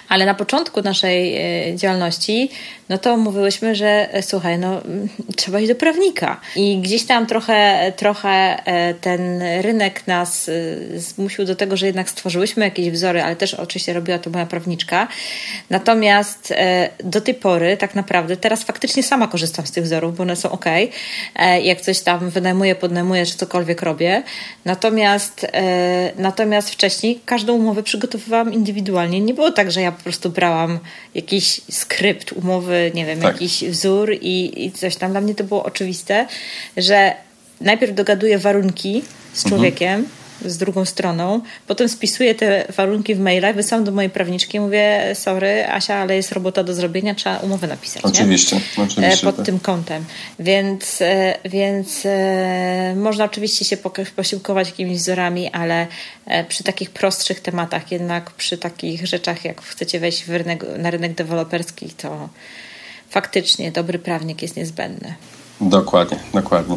Ale 0.09 0.27
na 0.27 0.35
początku 0.35 0.83
naszej 0.83 1.37
e, 1.37 1.77
działalności, 1.77 2.51
no 2.89 2.99
to 2.99 3.17
mówiłyśmy, 3.17 3.75
że 3.75 4.15
e, 4.15 4.23
słuchaj, 4.23 4.59
no 4.59 4.83
mm, 4.85 5.09
trzeba 5.37 5.61
iść 5.61 5.69
do 5.69 5.75
prawnika. 5.75 6.41
I 6.57 6.79
gdzieś 6.79 7.05
tam 7.05 7.27
trochę, 7.27 7.93
trochę 7.97 8.67
e, 8.67 8.95
ten 8.95 9.43
rynek 9.61 10.07
nas 10.07 10.51
zmusił 10.97 11.45
do 11.45 11.57
tego, 11.57 11.77
że 11.77 11.87
jednak 11.87 12.11
stworzyłyśmy 12.11 12.65
jakieś 12.65 12.91
wzory, 12.91 13.23
ale 13.23 13.37
też 13.37 13.55
oczywiście 13.55 13.93
robiła 13.93 14.19
to 14.19 14.31
moja 14.31 14.47
prawniczka. 14.47 15.09
Natomiast 15.71 16.55
do 17.05 17.21
tej 17.21 17.35
pory 17.35 17.77
tak 17.77 17.95
naprawdę 17.95 18.37
teraz 18.37 18.63
faktycznie 18.63 19.03
sama 19.03 19.29
korzystam 19.29 19.67
z 19.67 19.71
tych 19.71 19.85
wzorów, 19.85 20.17
bo 20.17 20.23
one 20.23 20.37
są 20.37 20.51
ok. 20.51 20.65
Jak 21.63 21.81
coś 21.81 22.01
tam 22.01 22.31
wynajmuję, 22.31 22.75
podnajmuję, 22.75 23.27
czy 23.27 23.37
cokolwiek 23.37 23.83
robię. 23.83 24.23
Natomiast, 24.65 25.47
natomiast 26.17 26.71
wcześniej 26.71 27.21
każdą 27.27 27.53
umowę 27.55 27.83
przygotowywałam 27.83 28.53
indywidualnie. 28.53 29.21
Nie 29.21 29.35
było 29.35 29.51
tak, 29.53 29.62
tak, 29.63 29.73
że 29.73 29.81
ja 29.81 29.93
po 29.93 30.03
prostu 30.03 30.31
brałam 30.31 30.79
jakiś 31.15 31.61
skrypt 31.71 32.33
umowy, 32.33 32.91
nie 32.95 33.07
wiem, 33.07 33.21
tak. 33.21 33.33
jakiś 33.33 33.65
wzór 33.65 34.13
i, 34.21 34.65
i 34.67 34.73
coś 34.73 34.97
tam. 34.97 35.11
Dla 35.11 35.21
mnie 35.21 35.35
to 35.35 35.45
było 35.45 35.65
oczywiste, 35.65 36.27
że 36.77 37.15
najpierw 37.61 37.95
dogaduję 37.95 38.39
warunki 38.39 39.03
z 39.33 39.45
mhm. 39.45 39.51
człowiekiem, 39.51 39.95
mhm 39.95 40.22
z 40.47 40.59
drugą 40.59 40.85
stroną. 40.85 41.41
Potem 41.67 41.89
spisuję 41.89 42.35
te 42.35 42.65
warunki 42.77 43.15
w 43.15 43.21
mailach, 43.21 43.55
wysyłam 43.55 43.85
do 43.85 43.93
mojej 43.93 44.11
prawniczki 44.11 44.57
i 44.57 44.61
mówię, 44.61 45.03
sorry 45.15 45.67
Asia, 45.69 45.95
ale 45.95 46.17
jest 46.17 46.33
robota 46.33 46.65
do 46.65 46.75
zrobienia, 46.75 47.15
trzeba 47.15 47.39
umowę 47.39 47.67
napisać. 47.67 48.05
Oczywiście, 48.05 48.57
nie? 48.57 48.85
oczywiście. 48.85 49.27
Pod 49.27 49.37
tak. 49.37 49.47
tym 49.47 49.61
kątem. 49.61 50.05
Więc, 50.39 51.03
e, 51.03 51.39
więc 51.45 52.03
e, 52.05 52.95
można 52.97 53.25
oczywiście 53.25 53.65
się 53.65 53.77
posiłkować 54.17 54.69
jakimiś 54.69 54.99
wzorami, 54.99 55.51
ale 55.51 55.87
e, 56.27 56.45
przy 56.45 56.65
takich 56.65 56.91
prostszych 56.91 57.41
tematach, 57.41 57.93
jednak 57.93 58.31
przy 58.31 58.59
takich 58.59 59.07
rzeczach, 59.07 59.45
jak 59.45 59.63
chcecie 59.63 60.01
wejść 60.01 60.29
rynek, 60.29 60.65
na 60.79 60.91
rynek 60.91 61.15
deweloperski, 61.15 61.91
to 61.91 62.29
faktycznie 63.11 63.73
dobry 63.73 63.99
prawnik 63.99 64.43
jest 64.43 64.57
niezbędny. 64.57 65.15
Dokładnie, 65.61 66.19
dokładnie. 66.35 66.77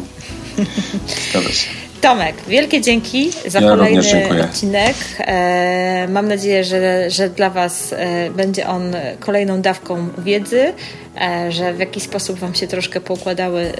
Zgadza 1.30 1.52
się. 1.52 1.85
Tomek, 2.06 2.36
wielkie 2.48 2.80
dzięki 2.80 3.30
za 3.46 3.60
ja 3.60 3.68
kolejny 3.68 4.42
odcinek. 4.44 4.94
E, 5.18 6.08
mam 6.08 6.28
nadzieję, 6.28 6.64
że, 6.64 7.10
że 7.10 7.28
dla 7.28 7.50
Was 7.50 7.92
e, 7.92 8.30
będzie 8.30 8.68
on 8.68 8.96
kolejną 9.20 9.62
dawką 9.62 10.08
wiedzy. 10.18 10.72
E, 11.20 11.52
że 11.52 11.74
w 11.74 11.78
jakiś 11.78 12.02
sposób 12.02 12.38
Wam 12.38 12.54
się 12.54 12.66
troszkę 12.66 13.00
poukładały 13.00 13.60
e, 13.60 13.72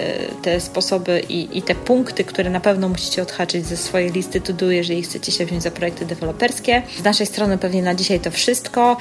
te 0.43 0.61
sposoby 0.61 1.23
i, 1.29 1.59
i 1.59 1.63
te 1.63 1.75
punkty, 1.75 2.25
które 2.25 2.51
na 2.51 2.61
pewno 2.61 2.89
musicie 2.89 3.23
odhaczyć 3.23 3.67
ze 3.67 3.77
swojej 3.77 4.13
listy 4.13 4.41
to 4.41 4.53
do, 4.53 4.71
jeżeli 4.71 5.03
chcecie 5.03 5.33
się 5.33 5.47
wziąć 5.47 5.63
za 5.63 5.71
projekty 5.71 6.07
deweloperskie. 6.07 6.83
Z 7.01 7.05
naszej 7.05 7.27
strony 7.27 7.59
pewnie 7.59 7.83
na 7.83 7.95
dzisiaj 7.95 8.21
to 8.21 8.31
wszystko. 8.31 8.97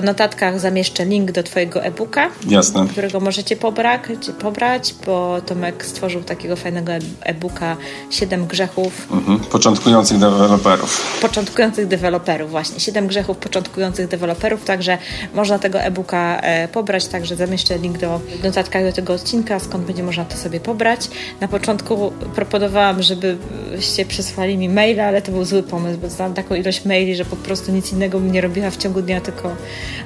W 0.00 0.04
notatkach 0.04 0.60
zamieszczę 0.60 1.04
link 1.04 1.32
do 1.32 1.42
Twojego 1.42 1.84
e-booka, 1.84 2.30
Jasne. 2.48 2.86
którego 2.88 3.20
możecie 3.20 3.56
pobrać, 3.56 4.00
pobrać, 4.40 4.94
bo 5.06 5.40
Tomek 5.40 5.84
stworzył 5.84 6.22
takiego 6.22 6.56
fajnego 6.56 6.92
e-booka 7.22 7.76
7 8.10 8.46
grzechów. 8.46 9.08
Mhm. 9.12 9.38
Początkujących 9.40 10.18
deweloperów. 10.18 11.18
Początkujących 11.22 11.86
deweloperów, 11.86 12.50
właśnie. 12.50 12.80
7 12.80 13.06
grzechów 13.06 13.36
początkujących 13.36 14.08
deweloperów, 14.08 14.64
także 14.64 14.98
można 15.34 15.58
tego 15.58 15.80
e-booka 15.80 16.40
e, 16.40 16.68
pobrać, 16.68 17.06
także 17.06 17.36
zamieszczę 17.36 17.79
link 17.80 17.98
do 17.98 18.20
notatka 18.44 18.82
do 18.82 18.92
tego 18.92 19.12
odcinka, 19.12 19.58
skąd 19.58 19.84
będzie 19.84 20.02
można 20.02 20.24
to 20.24 20.36
sobie 20.36 20.60
pobrać. 20.60 21.08
Na 21.40 21.48
początku 21.48 22.12
proponowałam, 22.34 23.02
żebyście 23.02 24.04
przesłali 24.04 24.58
mi 24.58 24.68
maila, 24.68 25.04
ale 25.04 25.22
to 25.22 25.32
był 25.32 25.44
zły 25.44 25.62
pomysł, 25.62 25.98
bo 25.98 26.08
znam 26.08 26.34
taką 26.34 26.54
ilość 26.54 26.84
maili, 26.84 27.16
że 27.16 27.24
po 27.24 27.36
prostu 27.36 27.72
nic 27.72 27.92
innego 27.92 28.20
bym 28.20 28.32
nie 28.32 28.40
robiła 28.40 28.70
w 28.70 28.76
ciągu 28.76 29.02
dnia, 29.02 29.20
tylko 29.20 29.56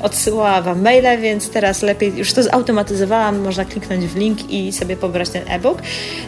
odsyłała 0.00 0.62
wam 0.62 0.82
maile, 0.82 1.20
więc 1.20 1.50
teraz 1.50 1.82
lepiej, 1.82 2.16
już 2.16 2.32
to 2.32 2.42
zautomatyzowałam, 2.42 3.40
można 3.40 3.64
kliknąć 3.64 4.06
w 4.06 4.16
link 4.16 4.50
i 4.50 4.72
sobie 4.72 4.96
pobrać 4.96 5.28
ten 5.28 5.42
e-book. 5.48 5.82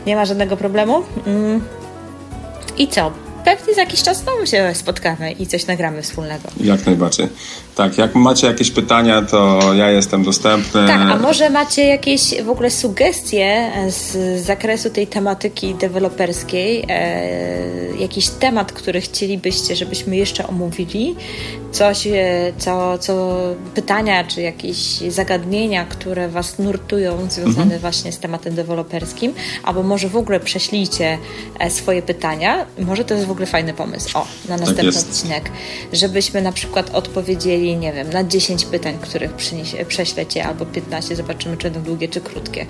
Nie 0.07 0.17
ma 0.17 0.25
żadnego 0.25 0.57
problemu. 0.57 1.03
Mm. 1.27 1.61
I 2.79 2.89
co? 2.89 3.26
Pewnie 3.47 3.75
za 3.75 3.81
jakiś 3.81 4.03
czas 4.03 4.23
znowu 4.23 4.47
się 4.47 4.71
spotkamy 4.75 5.33
i 5.33 5.47
coś 5.47 5.67
nagramy 5.67 6.03
wspólnego. 6.03 6.49
Jak 6.61 6.87
najbardziej. 6.87 7.29
Tak, 7.75 7.99
jak 7.99 8.15
macie 8.15 8.47
jakieś 8.47 8.71
pytania, 8.71 9.23
to 9.23 9.61
ja 9.75 9.91
jestem 9.91 10.23
dostępny. 10.23 10.87
Tak, 10.87 11.01
a 11.11 11.17
może 11.17 11.51
macie 11.51 11.85
jakieś 11.85 12.43
w 12.43 12.51
ogóle 12.51 12.71
sugestie 12.71 13.71
z 13.89 14.41
zakresu 14.41 14.91
tej 14.91 15.07
tematyki 15.07 15.75
deweloperskiej, 15.75 16.85
e, 16.89 17.97
jakiś 18.01 18.29
temat, 18.29 18.73
który 18.73 19.01
chcielibyście, 19.01 19.77
żebyśmy 19.77 20.17
jeszcze 20.17 20.47
omówili, 20.47 21.17
coś, 21.73 22.07
e, 22.07 22.53
co, 22.59 22.99
co 22.99 23.37
pytania, 23.75 24.25
czy 24.25 24.43
jakieś 24.43 24.77
zagadnienia, 25.09 25.85
które 25.85 26.29
Was 26.29 26.59
nurtują, 26.59 27.31
związane 27.31 27.63
mhm. 27.63 27.81
właśnie 27.81 28.13
z 28.13 28.19
tematem 28.19 28.55
deweloperskim, 28.55 29.33
albo 29.63 29.83
może 29.83 30.09
w 30.09 30.17
ogóle 30.17 30.41
prześlijcie 30.41 31.19
e, 31.59 31.71
swoje 31.71 32.03
pytania. 32.03 32.67
Może 32.79 33.05
to 33.05 33.15
jest 33.15 33.27
w 33.27 33.31
ogóle 33.31 33.36
fajny 33.45 33.75
pomysł. 33.75 34.19
O, 34.19 34.27
na 34.49 34.59
tak 34.59 34.67
następny 34.67 34.93
tak 34.93 35.03
odcinek. 35.03 35.51
Żebyśmy 35.93 36.43
na 36.43 36.53
przykład 36.53 36.91
odpowiedzieli, 36.91 37.77
nie 37.77 37.93
wiem, 37.93 38.11
na 38.11 38.25
10 38.25 38.65
pytań, 38.65 38.99
których 39.01 39.33
przyniesie, 39.33 39.85
prześlecie, 39.85 40.45
albo 40.45 40.67
15, 40.67 41.17
zobaczymy, 41.17 41.57
czy 41.57 41.71
będą 41.71 41.83
długie, 41.83 42.09
czy 42.09 42.21
krótkie. 42.21 42.67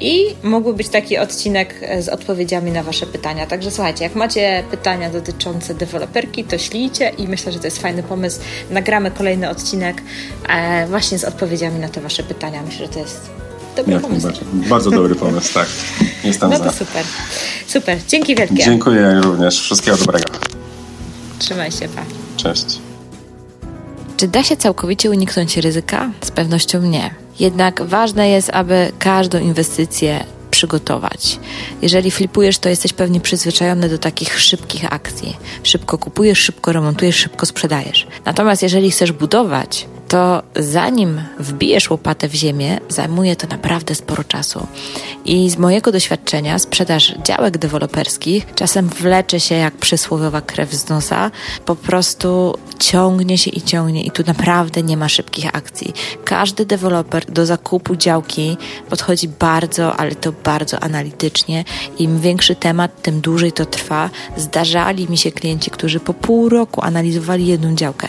I 0.00 0.36
mógłby 0.42 0.74
być 0.74 0.88
taki 0.88 1.18
odcinek 1.18 1.74
e, 1.82 2.02
z 2.02 2.08
odpowiedziami 2.08 2.70
na 2.70 2.82
Wasze 2.82 3.06
pytania. 3.06 3.46
Także 3.46 3.70
słuchajcie, 3.70 4.04
jak 4.04 4.14
macie 4.14 4.64
pytania 4.70 5.10
dotyczące 5.10 5.74
deweloperki, 5.74 6.44
to 6.44 6.58
ślijcie 6.58 7.08
i 7.18 7.28
myślę, 7.28 7.52
że 7.52 7.58
to 7.58 7.66
jest 7.66 7.78
fajny 7.78 8.02
pomysł. 8.02 8.40
Nagramy 8.70 9.10
kolejny 9.10 9.50
odcinek 9.50 10.02
e, 10.48 10.86
właśnie 10.86 11.18
z 11.18 11.24
odpowiedziami 11.24 11.78
na 11.78 11.88
te 11.88 12.00
Wasze 12.00 12.22
pytania. 12.22 12.62
Myślę, 12.62 12.86
że 12.86 12.92
to 12.92 12.98
jest 12.98 13.30
dobry 13.78 13.92
jak 13.92 14.02
pomysł. 14.02 14.28
Bardzo 14.52 14.90
dobry 14.90 15.14
pomysł, 15.14 15.54
tak. 15.54 15.68
Jestem 16.24 16.50
no 16.50 16.58
to 16.58 16.64
za. 16.64 16.72
super. 16.72 17.04
Super. 17.66 17.98
Dzięki 18.08 18.34
wielkie. 18.36 18.64
Dziękuję 18.64 19.20
również. 19.22 19.60
Wszystkiego 19.60 19.96
dobrego. 19.96 20.24
Trzymaj 21.38 21.72
się, 21.72 21.88
pa. 21.88 22.02
Cześć. 22.36 22.78
Czy 24.16 24.28
da 24.28 24.42
się 24.42 24.56
całkowicie 24.56 25.10
uniknąć 25.10 25.56
ryzyka? 25.56 26.10
Z 26.24 26.30
pewnością 26.30 26.82
nie. 26.82 27.14
Jednak 27.40 27.82
ważne 27.82 28.28
jest, 28.28 28.50
aby 28.50 28.92
każdą 28.98 29.38
inwestycję 29.38 30.24
przygotować. 30.50 31.38
Jeżeli 31.82 32.10
flipujesz, 32.10 32.58
to 32.58 32.68
jesteś 32.68 32.92
pewnie 32.92 33.20
przyzwyczajony 33.20 33.88
do 33.88 33.98
takich 33.98 34.40
szybkich 34.40 34.92
akcji. 34.92 35.36
Szybko 35.62 35.98
kupujesz, 35.98 36.38
szybko 36.38 36.72
remontujesz, 36.72 37.16
szybko 37.16 37.46
sprzedajesz. 37.46 38.06
Natomiast 38.24 38.62
jeżeli 38.62 38.90
chcesz 38.90 39.12
budować, 39.12 39.86
to 40.08 40.42
zanim 40.56 41.20
wbijesz 41.38 41.90
łopatę 41.90 42.28
w 42.28 42.34
ziemię, 42.34 42.80
zajmuje 42.88 43.36
to 43.36 43.46
naprawdę 43.46 43.94
sporo 43.94 44.24
czasu. 44.24 44.66
I 45.24 45.50
z 45.50 45.58
mojego 45.58 45.92
doświadczenia 45.92 46.58
sprzedaż 46.58 47.14
działek 47.24 47.58
deweloperskich 47.58 48.46
czasem 48.54 48.88
wlecze 48.88 49.40
się 49.40 49.54
jak 49.54 49.74
przysłowiowa 49.74 50.40
krew 50.40 50.72
z 50.72 50.88
nosa, 50.88 51.30
po 51.64 51.76
prostu 51.76 52.54
ciągnie 52.78 53.38
się 53.38 53.50
i 53.50 53.62
ciągnie 53.62 54.02
i 54.02 54.10
tu 54.10 54.22
naprawdę 54.26 54.82
nie 54.82 54.96
ma 54.96 55.08
szybkich 55.08 55.56
akcji. 55.56 55.92
Każdy 56.24 56.66
deweloper 56.66 57.24
do 57.24 57.46
zakupu 57.46 57.96
działki 57.96 58.56
podchodzi 58.90 59.28
bardzo, 59.28 59.96
ale 59.96 60.14
to 60.14 60.32
bardzo 60.44 60.80
analitycznie. 60.80 61.64
Im 61.98 62.20
większy 62.20 62.54
temat, 62.54 63.02
tym 63.02 63.20
dłużej 63.20 63.52
to 63.52 63.66
trwa. 63.66 64.10
Zdarzali 64.36 65.08
mi 65.08 65.18
się 65.18 65.32
klienci, 65.32 65.70
którzy 65.70 66.00
po 66.00 66.14
pół 66.14 66.48
roku 66.48 66.82
analizowali 66.84 67.46
jedną 67.46 67.74
działkę. 67.74 68.08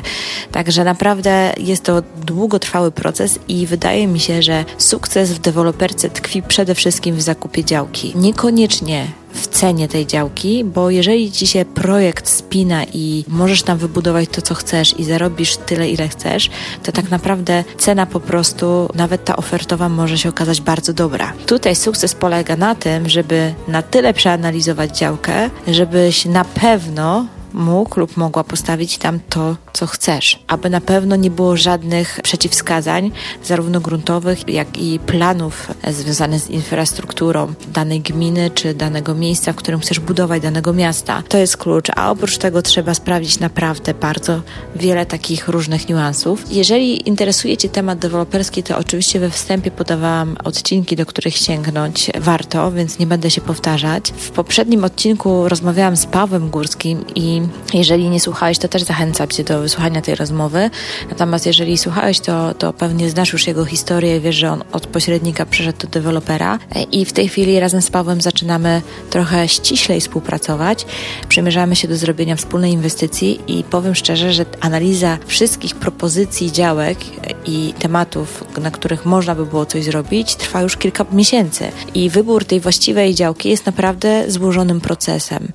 Także 0.52 0.84
naprawdę 0.84 1.54
jest 1.58 1.84
to 1.84 1.89
długotrwały 2.26 2.92
proces 2.92 3.40
i 3.48 3.68
wydaje 3.68 4.08
mi 4.08 4.20
się, 4.20 4.42
że 4.42 4.66
sukces 4.78 5.32
w 5.32 5.40
deweloperce 5.40 6.10
tkwi 6.10 6.42
przede 6.42 6.76
wszystkim 6.76 7.16
w 7.16 7.22
zakupie 7.22 7.66
działki. 7.66 8.14
Niekoniecznie 8.16 9.08
w 9.34 9.48
cenie 9.48 9.88
tej 9.88 10.06
działki, 10.08 10.64
bo 10.64 10.90
jeżeli 10.90 11.32
ci 11.32 11.48
się 11.48 11.66
projekt 11.66 12.30
spina 12.30 12.84
i 12.94 13.26
możesz 13.28 13.64
tam 13.64 13.78
wybudować 13.78 14.30
to, 14.30 14.42
co 14.42 14.56
chcesz 14.56 15.00
i 15.00 15.04
zarobisz 15.04 15.58
tyle, 15.58 15.90
ile 15.90 16.08
chcesz, 16.08 16.50
to 16.84 16.92
tak 16.92 17.12
naprawdę 17.12 17.64
cena 17.78 18.06
po 18.06 18.20
prostu, 18.20 18.90
nawet 18.96 19.26
ta 19.26 19.36
ofertowa, 19.36 19.90
może 19.90 20.18
się 20.18 20.30
okazać 20.30 20.62
bardzo 20.62 20.94
dobra. 20.94 21.34
Tutaj 21.46 21.76
sukces 21.76 22.16
polega 22.16 22.56
na 22.56 22.76
tym, 22.76 23.10
żeby 23.10 23.54
na 23.68 23.82
tyle 23.82 24.14
przeanalizować 24.14 24.98
działkę, 24.98 25.50
żebyś 25.68 26.26
na 26.26 26.46
pewno 26.46 27.26
mógł 27.54 28.00
lub 28.00 28.18
mogła 28.18 28.44
postawić 28.44 28.98
tam 28.98 29.20
to, 29.30 29.56
co 29.74 29.88
chcesz, 29.88 30.44
aby 30.48 30.70
na 30.70 30.82
pewno 30.82 31.16
nie 31.16 31.32
było 31.32 31.58
żadnych 31.58 32.20
przeciwwskazań, 32.24 33.12
zarówno 33.44 33.80
gruntowych, 33.80 34.50
jak 34.50 34.78
i 34.78 35.00
planów 35.00 35.68
związanych 35.90 36.42
z 36.42 36.50
infrastrukturą 36.50 37.54
danej 37.74 38.02
gminy 38.02 38.52
czy 38.52 38.74
danego 38.74 39.16
miejsca, 39.16 39.54
w 39.54 39.56
którym 39.56 39.80
chcesz 39.80 40.00
budować 40.00 40.42
danego 40.44 40.74
miasta. 40.74 41.24
To 41.30 41.38
jest 41.38 41.58
klucz, 41.58 41.88
a 41.96 42.12
oprócz 42.12 42.38
tego 42.38 42.62
trzeba 42.62 42.94
sprawdzić 42.94 43.40
naprawdę 43.40 43.94
bardzo 43.94 44.42
wiele 44.76 45.06
takich 45.06 45.48
różnych 45.48 45.90
niuansów. 45.90 46.44
Jeżeli 46.52 47.10
interesuje 47.10 47.58
Cię 47.58 47.70
temat 47.70 48.00
deweloperski, 48.00 48.64
to 48.64 48.78
oczywiście 48.78 49.20
we 49.20 49.30
wstępie 49.30 49.72
podawałam 49.72 50.38
odcinki, 50.44 50.96
do 50.96 51.06
których 51.06 51.36
sięgnąć 51.36 52.12
warto, 52.20 52.72
więc 52.72 53.00
nie 53.00 53.08
będę 53.08 53.32
się 53.32 53.42
powtarzać. 53.42 54.14
W 54.18 54.30
poprzednim 54.32 54.84
odcinku 54.84 55.50
rozmawiałam 55.50 55.98
z 55.98 56.06
Pawłem 56.06 56.50
Górskim 56.50 57.06
i 57.16 57.39
jeżeli 57.74 58.10
nie 58.10 58.20
słuchałeś, 58.20 58.58
to 58.58 58.68
też 58.68 58.84
zachęcam 58.84 59.28
Cię 59.28 59.44
do 59.44 59.62
wysłuchania 59.62 60.02
tej 60.02 60.16
rozmowy. 60.16 60.70
Natomiast 61.10 61.46
jeżeli 61.46 61.78
słuchałeś, 61.78 62.20
to, 62.20 62.54
to 62.54 62.74
pewnie 62.74 63.10
znasz 63.10 63.34
już 63.34 63.48
jego 63.48 63.66
historię 63.66 64.20
wiesz, 64.20 64.36
że 64.36 64.52
on 64.52 64.64
od 64.72 64.88
pośrednika 64.88 65.46
przeszedł 65.46 65.80
do 65.80 65.88
dewelopera 65.88 66.60
i 66.92 67.06
w 67.06 67.14
tej 67.14 67.30
chwili 67.30 67.60
razem 67.60 67.82
z 67.82 67.90
Pawłem 67.90 68.22
zaczynamy 68.22 68.82
trochę 69.10 69.48
ściślej 69.48 70.02
współpracować. 70.02 70.86
Przymierzamy 71.30 71.76
się 71.76 71.88
do 71.88 71.98
zrobienia 71.98 72.36
wspólnej 72.36 72.72
inwestycji 72.72 73.40
i 73.48 73.64
powiem 73.64 73.96
szczerze, 73.96 74.34
że 74.34 74.46
analiza 74.60 75.18
wszystkich 75.26 75.76
propozycji 75.76 76.52
działek 76.52 76.98
i 77.46 77.74
tematów, 77.80 78.44
na 78.62 78.72
których 78.72 79.06
można 79.06 79.36
by 79.36 79.46
było 79.46 79.66
coś 79.66 79.84
zrobić, 79.84 80.36
trwa 80.36 80.62
już 80.62 80.78
kilka 80.78 81.06
miesięcy. 81.12 81.72
I 81.94 82.10
wybór 82.10 82.46
tej 82.46 82.60
właściwej 82.60 83.16
działki 83.16 83.50
jest 83.50 83.66
naprawdę 83.66 84.32
złożonym 84.32 84.82
procesem. 84.82 85.52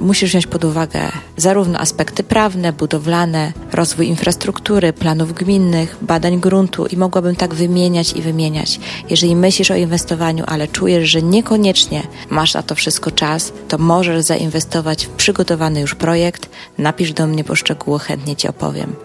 Musisz 0.00 0.30
wziąć 0.30 0.46
pod 0.46 0.64
uwagę 0.64 1.12
zarówno 1.38 1.78
aspekty 1.78 2.22
prawne, 2.22 2.72
budowlane, 2.72 3.52
rozwój 3.72 4.06
infrastruktury, 4.06 4.92
planów 4.92 5.32
gminnych, 5.32 5.96
badań 6.02 6.40
gruntu 6.40 6.86
i 6.86 6.96
mogłabym 6.96 7.36
tak 7.36 7.54
wymieniać 7.54 8.12
i 8.12 8.22
wymieniać. 8.22 8.80
Jeżeli 9.10 9.36
myślisz 9.36 9.70
o 9.70 9.76
inwestowaniu, 9.76 10.44
ale 10.46 10.68
czujesz, 10.68 11.10
że 11.10 11.22
niekoniecznie 11.22 12.02
masz 12.30 12.54
na 12.54 12.62
to 12.62 12.74
wszystko 12.74 13.10
czas, 13.10 13.52
to 13.68 13.78
możesz 13.78 14.24
zainwestować 14.24 15.06
w 15.06 15.08
przygotowany 15.08 15.80
już 15.80 15.94
projekt. 15.94 16.50
Napisz 16.78 17.12
do 17.12 17.26
mnie 17.26 17.44
po 17.44 17.56
szczegóły, 17.56 17.98
chętnie 17.98 18.36
Ci 18.36 18.48
opowiem. 18.48 18.96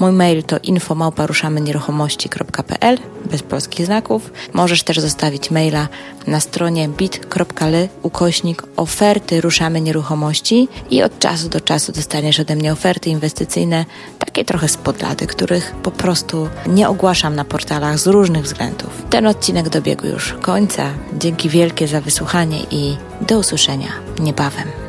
Mój 0.00 0.12
mail 0.12 0.42
to 0.42 0.58
infomałparuszamynieruchomości.pl 0.58 2.98
bez 3.30 3.42
polskich 3.42 3.86
znaków. 3.86 4.30
Możesz 4.52 4.82
też 4.82 4.98
zostawić 4.98 5.50
maila 5.50 5.88
na 6.26 6.40
stronie 6.40 6.88
bit.ly 6.88 7.88
ukośnik 8.02 8.62
oferty 8.76 9.40
ruszamy 9.40 9.80
nieruchomości 9.80 10.68
i 10.90 11.02
od 11.02 11.18
czasu 11.18 11.48
do 11.48 11.60
czasu 11.60 11.81
dostaniesz 11.90 12.40
ode 12.40 12.56
mnie 12.56 12.72
oferty 12.72 13.10
inwestycyjne, 13.10 13.84
takie 14.18 14.44
trochę 14.44 14.68
z 14.68 14.76
podlady, 14.76 15.26
których 15.26 15.74
po 15.82 15.90
prostu 15.90 16.48
nie 16.66 16.88
ogłaszam 16.88 17.34
na 17.34 17.44
portalach 17.44 17.98
z 17.98 18.06
różnych 18.06 18.44
względów. 18.44 19.02
Ten 19.10 19.26
odcinek 19.26 19.68
dobiegł 19.68 20.06
już 20.06 20.34
końca. 20.42 20.90
Dzięki 21.18 21.48
wielkie 21.48 21.88
za 21.88 22.00
wysłuchanie 22.00 22.58
i 22.70 22.96
do 23.20 23.38
usłyszenia 23.38 23.92
niebawem. 24.20 24.81